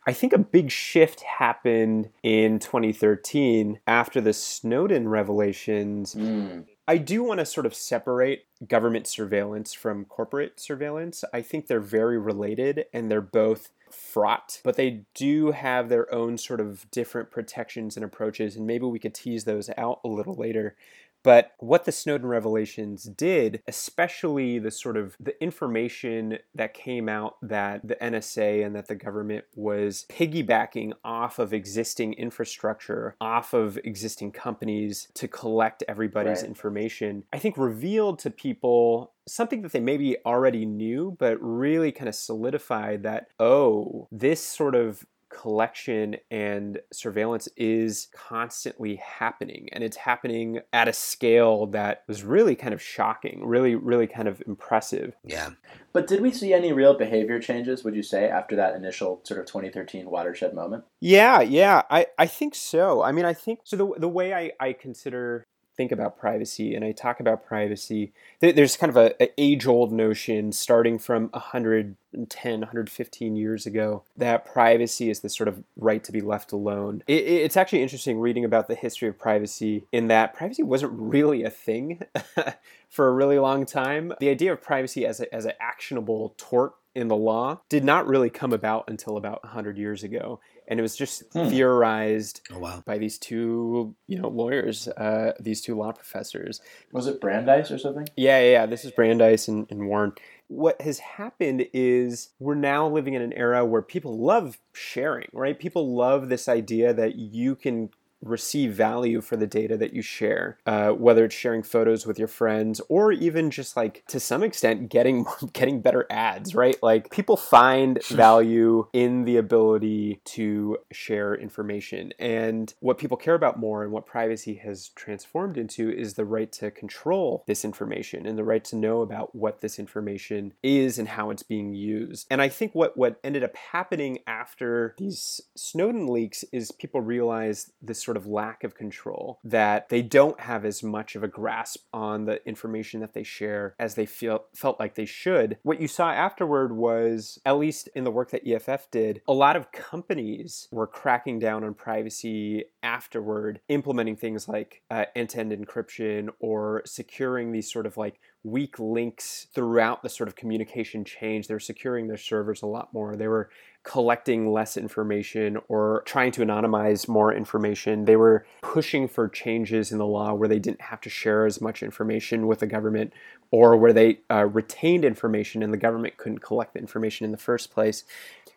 I 0.06 0.14
think 0.14 0.34
a 0.34 0.38
big 0.38 0.70
shift 0.72 1.22
happened 1.22 2.10
in 2.24 2.60
2013 2.60 3.80
after 3.88 4.20
the 4.20 4.34
Snowden 4.34 5.08
revelations. 5.08 6.16
Mm. 6.16 6.66
I 6.88 6.98
do 6.98 7.24
want 7.24 7.40
to 7.40 7.46
sort 7.46 7.66
of 7.66 7.76
separate 7.76 8.46
government 8.68 9.08
surveillance 9.08 9.74
from 9.74 10.06
corporate 10.06 10.60
surveillance. 10.60 11.24
I 11.34 11.42
think 11.42 11.68
they're 11.68 11.80
very 11.80 12.18
related 12.18 12.86
and 12.94 13.12
they're 13.12 13.22
both 13.22 13.70
fraught, 13.92 14.62
but 14.64 14.76
they 14.76 15.04
do 15.14 15.52
have 15.52 15.90
their 15.90 16.14
own 16.14 16.38
sort 16.38 16.60
of 16.60 16.90
different 16.92 17.32
protections 17.32 17.96
and 17.96 18.06
approaches, 18.06 18.56
and 18.56 18.68
maybe 18.68 18.86
we 18.86 19.00
could 19.00 19.14
tease 19.14 19.44
those 19.44 19.70
out 19.78 20.00
a 20.04 20.08
little 20.08 20.36
later. 20.36 20.76
But 21.24 21.52
what 21.60 21.86
the 21.86 21.92
Snowden 21.92 22.28
revelations 22.28 23.04
did, 23.04 23.62
especially 23.68 24.60
the 24.60 24.72
sort 24.72 24.98
of 24.98 25.16
the 25.20 25.42
information 25.44 26.38
that 26.56 26.74
came 26.74 27.10
out 27.10 27.36
that 27.42 27.86
the 27.88 27.96
NSA 27.96 28.66
and 28.66 28.76
that 28.76 28.88
the 28.88 28.96
government 28.96 29.46
was 29.56 30.06
piggybacking 30.10 30.94
off 31.04 31.40
of 31.40 31.54
existing 31.54 32.14
infrastructure, 32.14 33.16
off 33.20 33.54
of 33.54 33.78
existing 33.84 34.32
companies 34.32 35.10
to 35.16 35.28
collect 35.28 35.84
everybody's 35.88 36.42
Right. 36.42 36.48
information, 36.50 37.24
I 37.34 37.40
think 37.40 37.58
revealed 37.58 38.20
to 38.20 38.30
people 38.32 39.14
something 39.28 39.62
that 39.62 39.72
they 39.74 39.80
maybe 39.80 40.18
already 40.26 40.66
knew, 40.66 41.16
but 41.20 41.38
really 41.42 41.92
kind 41.92 42.08
of 42.08 42.16
solidified 42.16 43.04
that, 43.04 43.28
oh, 43.40 44.08
this 44.12 44.42
sort 44.42 44.76
of 44.76 45.06
collection 45.30 46.16
and 46.32 46.80
surveillance 46.92 47.48
is 47.58 48.08
constantly 48.14 48.96
happening 48.96 49.70
and 49.72 49.84
it's 49.84 49.98
happening 49.98 50.60
at 50.74 50.88
a 50.88 50.94
scale 50.94 51.68
that 51.68 52.04
was 52.08 52.24
really 52.24 52.56
kind 52.56 52.74
of 52.74 52.82
shocking 52.82 53.46
really 53.46 53.76
really 53.76 54.08
kind 54.08 54.28
of 54.28 54.42
impressive 54.48 55.14
Yeah. 55.24 55.52
But 55.94 56.06
did 56.06 56.22
we 56.22 56.32
see 56.32 56.54
any 56.54 56.74
real 56.74 56.96
behavior 56.96 57.40
changes, 57.40 57.84
would 57.84 57.96
you 57.96 58.04
say, 58.04 58.30
after 58.30 58.56
that 58.58 58.76
initial 58.76 59.20
sort 59.24 59.40
of 59.40 59.48
2013 59.48 60.10
watershed 60.10 60.54
moment? 60.54 60.84
yeah 61.00 61.42
yeah 61.42 61.82
i 61.90 62.08
i 62.18 62.26
think 62.26 62.56
so 62.56 63.02
i 63.04 63.12
mean 63.12 63.26
i 63.26 63.34
think 63.34 63.60
so 63.64 63.76
the, 63.76 63.88
the 63.98 64.10
way 64.10 64.34
i 64.34 64.52
i 64.60 64.74
consider 64.74 65.44
think 65.78 65.92
about 65.92 66.18
privacy 66.18 66.74
and 66.76 66.84
i 66.84 66.92
talk 66.92 67.20
about 67.20 67.46
privacy 67.46 68.12
there's 68.40 68.76
kind 68.76 68.90
of 68.90 68.98
a, 68.98 69.24
a 69.24 69.30
age 69.38 69.66
old 69.68 69.94
notion 69.94 70.52
starting 70.52 70.98
from 71.00 71.30
110 71.34 72.60
115 72.60 73.36
years 73.36 73.66
ago 73.66 74.04
that 74.18 74.46
privacy 74.46 75.10
is 75.10 75.20
the 75.20 75.30
sort 75.30 75.48
of 75.48 75.64
right 75.76 76.04
to 76.04 76.12
be 76.12 76.22
left 76.22 76.52
alone. 76.52 77.04
It- 77.08 77.26
it's 77.26 77.58
actually 77.58 77.84
interesting 77.84 78.20
reading 78.20 78.44
about 78.46 78.68
the 78.68 78.76
history 78.76 79.08
of 79.08 79.18
privacy 79.18 79.86
in 79.92 80.08
that 80.08 80.34
privacy 80.34 80.64
wasn't 80.64 80.94
really 80.94 81.44
a 81.44 81.50
thing 81.50 82.02
for 82.90 83.08
a 83.08 83.12
really 83.12 83.38
long 83.40 83.66
time. 83.66 84.14
The 84.20 84.30
idea 84.30 84.52
of 84.54 84.62
privacy 84.62 85.06
as, 85.06 85.20
a, 85.20 85.34
as 85.34 85.46
an 85.46 85.54
actionable 85.60 86.34
tort 86.38 86.74
in 86.96 87.08
the 87.10 87.16
law 87.16 87.60
did 87.70 87.84
not 87.84 88.08
really 88.08 88.30
come 88.30 88.52
about 88.54 88.86
until 88.88 89.18
about 89.18 89.44
100 89.44 89.78
years 89.78 90.04
ago 90.04 90.40
and 90.68 90.80
it 90.80 90.82
was 90.84 90.96
just 90.96 91.24
Hmm. 91.34 91.50
theorized 91.50 92.42
Oh 92.52 92.60
wow. 92.60 92.84
by 92.86 92.98
these 92.98 93.18
two 93.18 93.96
you 94.08 94.20
know 94.20 94.28
lawyers 94.28 94.88
uh, 94.88 95.34
these 95.40 95.62
two 95.62 95.76
law 95.76 95.92
professors 95.92 96.62
Was 96.92 97.08
it 97.08 97.22
Brandeis 97.22 97.72
or 97.72 97.78
something? 97.78 98.08
yeah, 98.16 98.40
yeah, 98.42 98.52
yeah. 98.52 98.66
This 98.66 98.84
is 98.86 98.92
Brandeis 98.92 99.48
and, 99.48 99.68
and 99.70 99.88
Warren. 99.88 100.14
What 100.50 100.82
has 100.82 101.00
happened 101.00 101.68
is 101.74 102.30
we're 102.40 102.56
now 102.56 102.88
living 102.88 103.14
in 103.16 103.22
an 103.22 103.34
era 103.34 103.66
where 103.66 103.82
people 103.82 104.18
love 104.18 104.58
sharing, 104.74 105.28
right? 105.34 105.60
People 105.60 105.94
love 105.96 106.30
this 106.30 106.48
idea 106.48 106.94
that 106.94 107.16
you 107.16 107.56
can 107.56 107.90
receive 108.22 108.74
value 108.74 109.22
for 109.22 109.38
the 109.38 109.48
data 109.48 109.78
that 109.78 109.94
you 109.94 110.02
share, 110.02 110.58
uh, 110.66 110.90
whether 110.90 111.26
it's 111.26 111.36
sharing 111.36 111.64
photos 111.64 112.06
with 112.06 112.18
your 112.18 112.28
friends 112.28 112.82
or 112.90 113.12
even 113.12 113.52
just 113.52 113.78
like 113.78 114.04
to 114.08 114.20
some 114.20 114.44
extent 114.44 114.90
getting 114.90 115.26
getting 115.54 115.82
better 115.82 116.06
ads, 116.10 116.56
right? 116.56 116.78
Like 116.82 117.12
people 117.12 117.38
find 117.38 118.04
value 118.06 118.88
in 118.94 119.26
the 119.26 119.38
ability 119.38 120.22
to 120.26 120.78
share 120.92 121.36
information, 121.36 122.14
and 122.20 122.74
what 122.80 122.98
people 122.98 123.18
care 123.18 123.36
about 123.36 123.60
more 123.60 123.84
and 123.84 123.92
what 123.92 124.06
privacy 124.06 124.56
has 124.56 124.90
transformed 124.90 125.58
into 125.58 125.92
is 125.92 126.14
the 126.14 126.26
right 126.26 126.52
to 126.54 126.72
control 126.72 127.44
this 127.48 127.64
information 127.64 128.26
and 128.26 128.38
the 128.38 128.44
right 128.44 128.64
to 128.66 128.76
know 128.76 129.02
about 129.02 129.36
what 129.36 129.62
this 129.62 129.80
information 129.80 130.54
is 130.64 130.98
and 130.98 131.10
how 131.10 131.30
it's 131.30 131.44
being 131.44 131.74
used. 131.74 132.28
And 132.30 132.42
I 132.42 132.50
think 132.50 132.74
what 132.74 132.98
what 132.98 133.20
ended 133.24 133.44
up 133.44 133.56
happening 133.56 134.20
after 134.26 134.96
these 134.98 135.42
Snowden 135.56 136.08
leaks 136.08 136.44
is 136.52 136.72
people 136.72 137.02
realized 137.02 137.72
this 137.82 138.04
sort 138.08 138.17
of 138.18 138.28
lack 138.28 138.66
of 138.66 138.76
control 138.76 139.40
that 139.46 139.88
they 139.88 140.02
don't 140.02 140.42
have 140.42 140.66
as 140.66 140.84
much 140.84 141.16
of 141.16 141.24
a 141.24 141.28
grasp 141.28 141.86
on 141.94 142.26
the 142.26 142.46
information 142.46 143.00
that 143.00 143.14
they 143.14 143.24
share 143.24 143.76
as 143.80 143.96
they 143.96 144.06
feel 144.06 144.46
felt 144.54 144.80
like 144.80 144.96
they 144.96 145.06
should. 145.06 145.58
What 145.64 145.80
you 145.80 145.88
saw 145.88 146.12
afterward 146.12 146.76
was 146.76 147.40
at 147.46 147.58
least 147.58 147.88
in 147.96 148.04
the 148.04 148.12
work 148.12 148.32
that 148.32 148.46
EFF 148.46 148.92
did, 148.92 149.22
a 149.28 149.34
lot 149.34 149.56
of 149.56 149.72
companies 149.72 150.68
were 150.72 150.88
cracking 150.88 151.40
down 151.40 151.64
on 151.64 151.74
privacy 151.74 152.66
afterward, 152.84 153.62
implementing 153.70 154.16
things 154.16 154.48
like 154.48 154.82
uh, 154.92 155.06
end-to-end 155.16 155.52
encryption 155.52 156.30
or 156.40 156.82
securing 156.86 157.52
these 157.52 157.72
sort 157.72 157.86
of 157.86 157.98
like 157.98 158.20
weak 158.44 158.80
links 158.80 159.48
throughout 159.54 160.02
the 160.04 160.10
sort 160.10 160.30
of 160.30 160.36
communication 160.36 161.04
change. 161.04 161.48
They 161.48 161.54
were 161.54 161.60
securing 161.60 162.08
their 162.08 162.18
servers 162.18 162.62
a 162.62 162.68
lot 162.68 162.94
more. 162.94 163.16
They 163.16 163.28
were 163.28 163.50
collecting 163.88 164.52
less 164.52 164.76
information 164.76 165.58
or 165.70 166.04
trying 166.06 166.30
to 166.30 166.42
anonymize 166.42 167.08
more 167.08 167.34
information. 167.34 168.04
They 168.04 168.18
were 168.18 168.46
pushing 168.62 169.08
for 169.08 169.30
changes 169.30 169.94
in 169.94 169.98
the 169.98 170.06
law 170.06 170.34
where 170.34 170.50
they 170.50 170.60
didn't 170.60 170.82
have 170.82 171.00
to 171.02 171.10
share 171.10 171.46
as 171.46 171.62
much 171.62 171.82
information 171.82 172.48
with 172.48 172.60
the 172.60 172.68
government 172.68 173.14
or 173.50 173.78
where 173.78 173.94
they 173.94 174.20
uh, 174.30 174.46
retained 174.46 175.06
information 175.06 175.64
and 175.64 175.72
the 175.72 175.78
government 175.78 176.18
couldn't 176.18 176.40
collect 176.40 176.74
the 176.74 176.80
information 176.80 177.24
in 177.24 177.32
the 177.32 177.38
first 177.38 177.72
place. 177.72 178.04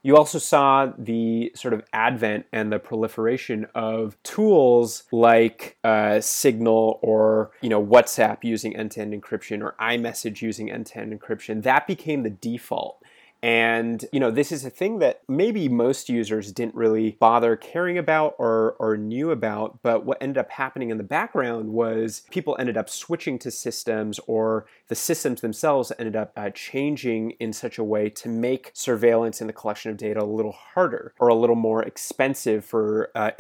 You 0.03 0.17
also 0.17 0.39
saw 0.39 0.93
the 0.99 1.53
sort 1.55 1.75
of 1.75 1.85
advent 1.93 2.47
and 2.53 2.73
the 2.73 2.79
proliferation 2.79 3.67
of 3.75 4.21
tools 4.25 5.05
like 5.13 5.77
uh, 5.85 6.21
Signal 6.21 6.99
or 7.03 7.53
you 7.61 7.69
know 7.69 7.85
WhatsApp 7.85 8.39
using 8.43 8.75
end-to-end 8.75 9.13
encryption 9.13 9.63
or 9.63 9.77
iMessage 9.81 10.41
using 10.41 10.73
end-to-end 10.73 11.19
encryption. 11.19 11.63
That 11.63 11.87
became 11.87 12.23
the 12.23 12.31
default. 12.31 13.00
And 13.43 14.05
you 14.13 14.21
know, 14.21 14.31
this 14.31 14.53
is 14.53 14.65
a 14.65 14.71
thing 14.71 14.99
that 14.99 15.23
maybe 15.29 15.69
most 15.69 16.09
users 16.09 16.53
didn't 16.53 16.75
really 16.75 17.17
bother 17.21 17.57
caring 17.57 17.97
about 17.97 18.35
or, 18.39 18.77
or 18.79 18.97
knew 18.97 19.31
about, 19.31 19.83
but 19.83 20.05
what 20.05 20.19
ended 20.21 20.39
up 20.39 20.51
happening 20.51 20.91
in 20.91 20.99
the 20.99 21.05
background 21.05 21.71
was 21.71 22.23
people 22.31 22.57
ended 22.59 22.77
up 22.77 22.91
switching 22.91 23.39
to 23.39 23.51
systems 23.51 24.21
or 24.27 24.67
the 24.91 24.97
systems 24.97 25.41
themselves 25.41 25.93
ended 26.01 26.17
up 26.17 26.33
uh, 26.37 26.51
changing 26.51 27.31
in 27.39 27.53
such 27.53 27.79
a 27.79 27.85
way 27.85 28.11
to 28.11 28.29
make 28.29 28.73
surveillance 28.75 29.41
and 29.41 29.49
the 29.49 29.55
collection 29.55 29.93
of 29.93 29.97
data 29.97 30.21
a 30.21 30.25
little 30.25 30.51
harder 30.51 31.15
or 31.21 31.29
a 31.29 31.35
little 31.35 31.55
more 31.55 31.81
expensive 31.85 32.65
for, 32.65 33.09
uh, 33.15 33.31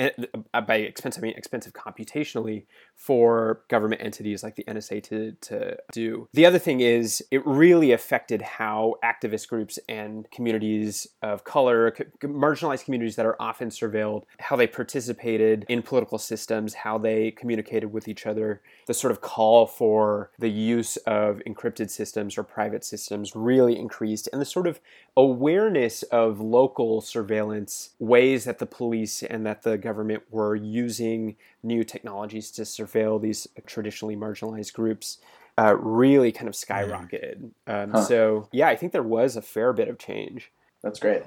uh, 0.55 0.61
by 0.61 0.77
expensive, 0.77 1.25
I 1.25 1.27
mean 1.27 1.37
expensive 1.37 1.73
computationally 1.73 2.67
for 2.95 3.63
government 3.67 4.01
entities 4.01 4.45
like 4.45 4.55
the 4.55 4.65
NSA 4.65 5.03
to, 5.05 5.33
to 5.33 5.77
do. 5.91 6.29
The 6.35 6.47
other 6.47 6.61
thing 6.61 6.81
is 6.81 7.21
it 7.33 7.45
really 7.45 7.91
affected 7.91 8.43
how 8.43 8.95
activist 9.03 9.49
groups 9.49 9.77
and 9.89 10.31
communities 10.31 11.09
of 11.21 11.43
color, 11.43 11.91
marginalized 12.23 12.85
communities 12.85 13.17
that 13.17 13.27
are 13.27 13.41
often 13.43 13.71
surveilled, 13.71 14.23
how 14.39 14.55
they 14.55 14.69
participated 14.69 15.67
in 15.69 15.83
political 15.83 16.19
systems, 16.19 16.75
how 16.75 16.97
they 16.97 17.33
communicated 17.33 17.93
with 17.93 18.07
each 18.07 18.25
other. 18.25 18.61
The 18.87 18.95
sort 18.95 19.11
of 19.11 19.21
call 19.21 19.67
for 19.67 20.31
the 20.39 20.51
use 20.51 20.97
of 20.99 21.40
encrypted 21.47 21.91
systems 21.91 22.39
or 22.39 22.43
private 22.43 22.85
systems 22.85 23.35
really 23.35 23.79
increased, 23.79 24.29
and 24.33 24.41
the 24.41 24.47
sort 24.47 24.67
of 24.67 24.81
awareness 25.17 26.03
of 26.05 26.41
local 26.41 27.01
surveillance 27.01 27.91
ways 27.99 28.45
that 28.45 28.59
the 28.59 28.67
police 28.67 29.23
and 29.23 29.45
that 29.47 29.63
the 29.63 29.79
government 29.79 30.23
were 30.31 30.55
using 30.55 31.37
new 31.63 31.85
technologies 31.85 32.51
to 32.53 32.63
surveil 32.63 33.21
these 33.21 33.47
traditionally 33.67 34.17
marginalized 34.17 34.73
groups 34.73 35.19
uh, 35.59 35.77
really 35.77 36.33
kind 36.33 36.49
of 36.49 36.55
skyrocketed. 36.55 37.51
Um, 37.67 37.91
Huh. 37.91 38.03
So 38.03 38.49
yeah, 38.53 38.69
I 38.69 38.77
think 38.77 38.93
there 38.93 39.03
was 39.03 39.37
a 39.37 39.43
fair 39.43 39.73
bit 39.73 39.89
of 39.89 39.99
change. 39.99 40.51
That's 40.83 40.99
great. 40.99 41.23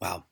Wow. 0.00 0.24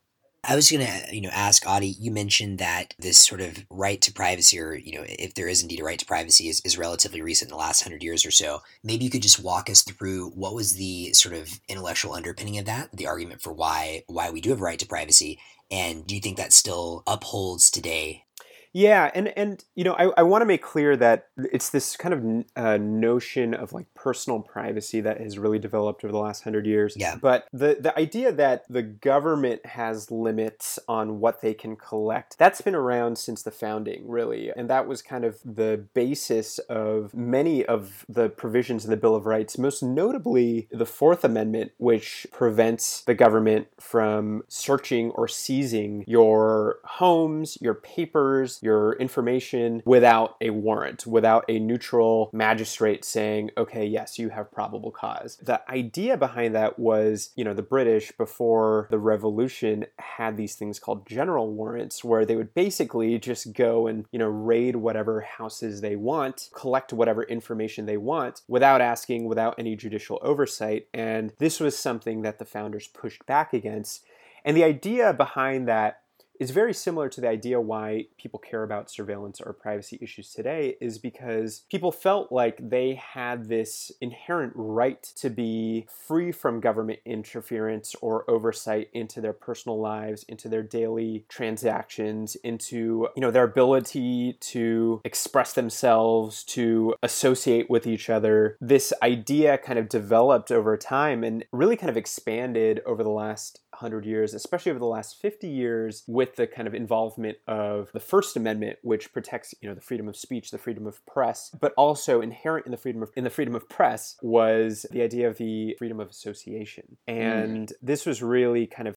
I 0.44 0.56
was 0.56 0.68
gonna, 0.72 1.02
you 1.12 1.20
know, 1.20 1.30
ask 1.32 1.64
Adi. 1.68 1.94
You 2.00 2.10
mentioned 2.10 2.58
that 2.58 2.94
this 2.98 3.16
sort 3.16 3.40
of 3.40 3.64
right 3.70 4.00
to 4.00 4.12
privacy, 4.12 4.58
or 4.58 4.74
you 4.74 4.98
know, 4.98 5.04
if 5.08 5.34
there 5.34 5.46
is 5.46 5.62
indeed 5.62 5.78
a 5.78 5.84
right 5.84 6.00
to 6.00 6.04
privacy, 6.04 6.48
is, 6.48 6.60
is 6.64 6.76
relatively 6.76 7.22
recent 7.22 7.50
in 7.50 7.56
the 7.56 7.60
last 7.60 7.82
hundred 7.82 8.02
years 8.02 8.26
or 8.26 8.32
so. 8.32 8.60
Maybe 8.82 9.04
you 9.04 9.10
could 9.10 9.22
just 9.22 9.42
walk 9.42 9.70
us 9.70 9.82
through 9.82 10.30
what 10.30 10.54
was 10.54 10.74
the 10.74 11.12
sort 11.12 11.36
of 11.36 11.60
intellectual 11.68 12.14
underpinning 12.14 12.58
of 12.58 12.64
that, 12.64 12.88
the 12.92 13.06
argument 13.06 13.40
for 13.40 13.52
why 13.52 14.02
why 14.08 14.30
we 14.30 14.40
do 14.40 14.50
have 14.50 14.60
a 14.60 14.64
right 14.64 14.80
to 14.80 14.86
privacy, 14.86 15.38
and 15.70 16.04
do 16.08 16.16
you 16.16 16.20
think 16.20 16.38
that 16.38 16.52
still 16.52 17.04
upholds 17.06 17.70
today? 17.70 18.24
Yeah, 18.72 19.10
and 19.14 19.28
and 19.36 19.62
you 19.74 19.84
know, 19.84 19.92
I, 19.94 20.10
I 20.16 20.22
want 20.22 20.42
to 20.42 20.46
make 20.46 20.62
clear 20.62 20.96
that 20.96 21.28
it's 21.36 21.70
this 21.70 21.96
kind 21.96 22.14
of 22.14 22.46
uh, 22.56 22.78
notion 22.78 23.54
of 23.54 23.72
like 23.72 23.91
personal 24.02 24.40
privacy 24.40 25.00
that 25.00 25.20
has 25.20 25.38
really 25.38 25.60
developed 25.60 26.02
over 26.02 26.10
the 26.10 26.18
last 26.18 26.42
hundred 26.42 26.66
years. 26.66 26.96
Yeah. 26.98 27.16
But 27.20 27.46
the 27.52 27.76
the 27.78 27.96
idea 27.96 28.32
that 28.32 28.64
the 28.68 28.82
government 28.82 29.64
has 29.64 30.10
limits 30.10 30.78
on 30.88 31.20
what 31.20 31.40
they 31.40 31.54
can 31.54 31.76
collect 31.76 32.36
that's 32.38 32.60
been 32.60 32.74
around 32.74 33.16
since 33.16 33.42
the 33.42 33.52
founding, 33.52 34.08
really, 34.08 34.50
and 34.56 34.68
that 34.68 34.88
was 34.88 35.02
kind 35.02 35.24
of 35.24 35.38
the 35.44 35.84
basis 35.94 36.58
of 36.60 37.14
many 37.14 37.64
of 37.64 38.04
the 38.08 38.28
provisions 38.28 38.84
in 38.84 38.90
the 38.90 38.96
Bill 38.96 39.14
of 39.14 39.26
Rights. 39.26 39.56
Most 39.56 39.82
notably, 39.82 40.68
the 40.72 40.86
Fourth 40.86 41.24
Amendment, 41.24 41.72
which 41.78 42.26
prevents 42.32 43.02
the 43.02 43.14
government 43.14 43.68
from 43.78 44.42
searching 44.48 45.10
or 45.12 45.28
seizing 45.28 46.04
your 46.08 46.78
homes, 46.84 47.56
your 47.60 47.74
papers, 47.74 48.58
your 48.62 48.94
information 48.94 49.82
without 49.84 50.36
a 50.40 50.50
warrant, 50.50 51.06
without 51.06 51.44
a 51.48 51.60
neutral 51.60 52.30
magistrate 52.32 53.04
saying, 53.04 53.50
okay, 53.56 53.91
yes, 53.92 54.18
you 54.18 54.30
have 54.30 54.50
probable 54.50 54.90
cause. 54.90 55.36
The 55.42 55.60
idea 55.70 56.16
behind 56.16 56.54
that 56.54 56.78
was, 56.78 57.30
you 57.36 57.44
know, 57.44 57.54
the 57.54 57.62
British 57.62 58.12
before 58.12 58.88
the 58.90 58.98
revolution 58.98 59.86
had 59.98 60.36
these 60.36 60.54
things 60.54 60.78
called 60.78 61.06
general 61.06 61.52
warrants 61.52 62.02
where 62.02 62.24
they 62.24 62.36
would 62.36 62.54
basically 62.54 63.18
just 63.18 63.52
go 63.52 63.86
and, 63.86 64.06
you 64.10 64.18
know, 64.18 64.28
raid 64.28 64.76
whatever 64.76 65.20
houses 65.20 65.80
they 65.80 65.96
want, 65.96 66.48
collect 66.54 66.92
whatever 66.92 67.22
information 67.24 67.86
they 67.86 67.96
want 67.96 68.42
without 68.48 68.80
asking, 68.80 69.26
without 69.26 69.54
any 69.58 69.76
judicial 69.76 70.18
oversight. 70.22 70.88
And 70.92 71.32
this 71.38 71.60
was 71.60 71.78
something 71.78 72.22
that 72.22 72.38
the 72.38 72.44
founders 72.44 72.88
pushed 72.88 73.24
back 73.26 73.52
against. 73.52 74.04
And 74.44 74.56
the 74.56 74.64
idea 74.64 75.12
behind 75.12 75.68
that 75.68 76.01
is 76.42 76.50
very 76.50 76.74
similar 76.74 77.08
to 77.08 77.20
the 77.20 77.28
idea 77.28 77.60
why 77.60 78.04
people 78.18 78.40
care 78.40 78.64
about 78.64 78.90
surveillance 78.90 79.40
or 79.40 79.52
privacy 79.52 79.96
issues 80.02 80.32
today 80.32 80.76
is 80.80 80.98
because 80.98 81.62
people 81.70 81.92
felt 81.92 82.32
like 82.32 82.58
they 82.68 82.94
had 82.94 83.48
this 83.48 83.92
inherent 84.00 84.52
right 84.56 85.04
to 85.14 85.30
be 85.30 85.86
free 86.08 86.32
from 86.32 86.58
government 86.58 86.98
interference 87.04 87.94
or 88.02 88.28
oversight 88.28 88.88
into 88.92 89.20
their 89.20 89.32
personal 89.32 89.78
lives, 89.78 90.24
into 90.24 90.48
their 90.48 90.64
daily 90.64 91.24
transactions, 91.28 92.34
into, 92.42 93.06
you 93.14 93.20
know, 93.20 93.30
their 93.30 93.44
ability 93.44 94.36
to 94.40 95.00
express 95.04 95.52
themselves, 95.52 96.42
to 96.42 96.92
associate 97.04 97.70
with 97.70 97.86
each 97.86 98.10
other. 98.10 98.56
This 98.60 98.92
idea 99.00 99.58
kind 99.58 99.78
of 99.78 99.88
developed 99.88 100.50
over 100.50 100.76
time 100.76 101.22
and 101.22 101.44
really 101.52 101.76
kind 101.76 101.90
of 101.90 101.96
expanded 101.96 102.80
over 102.84 103.04
the 103.04 103.10
last 103.10 103.60
100 103.72 104.04
years, 104.04 104.34
especially 104.34 104.70
over 104.70 104.78
the 104.78 104.86
last 104.86 105.20
50 105.20 105.48
years, 105.48 106.04
with 106.06 106.36
the 106.36 106.46
kind 106.46 106.68
of 106.68 106.74
involvement 106.74 107.38
of 107.46 107.90
the 107.92 108.00
First 108.00 108.36
Amendment, 108.36 108.78
which 108.82 109.12
protects, 109.12 109.54
you 109.60 109.68
know, 109.68 109.74
the 109.74 109.80
freedom 109.80 110.08
of 110.08 110.16
speech, 110.16 110.50
the 110.50 110.58
freedom 110.58 110.86
of 110.86 111.04
press, 111.06 111.50
but 111.60 111.72
also 111.76 112.20
inherent 112.20 112.66
in 112.66 112.72
the 112.72 112.78
freedom 112.78 113.02
of 113.02 113.10
in 113.16 113.24
the 113.24 113.30
freedom 113.30 113.54
of 113.54 113.68
press 113.68 114.16
was 114.22 114.86
the 114.90 115.02
idea 115.02 115.28
of 115.28 115.38
the 115.38 115.74
freedom 115.78 116.00
of 116.00 116.10
association. 116.10 116.96
Mm. 117.08 117.12
And 117.12 117.68
mm. 117.68 117.72
this 117.82 118.06
was 118.06 118.22
really 118.22 118.66
kind 118.66 118.88
of 118.88 118.94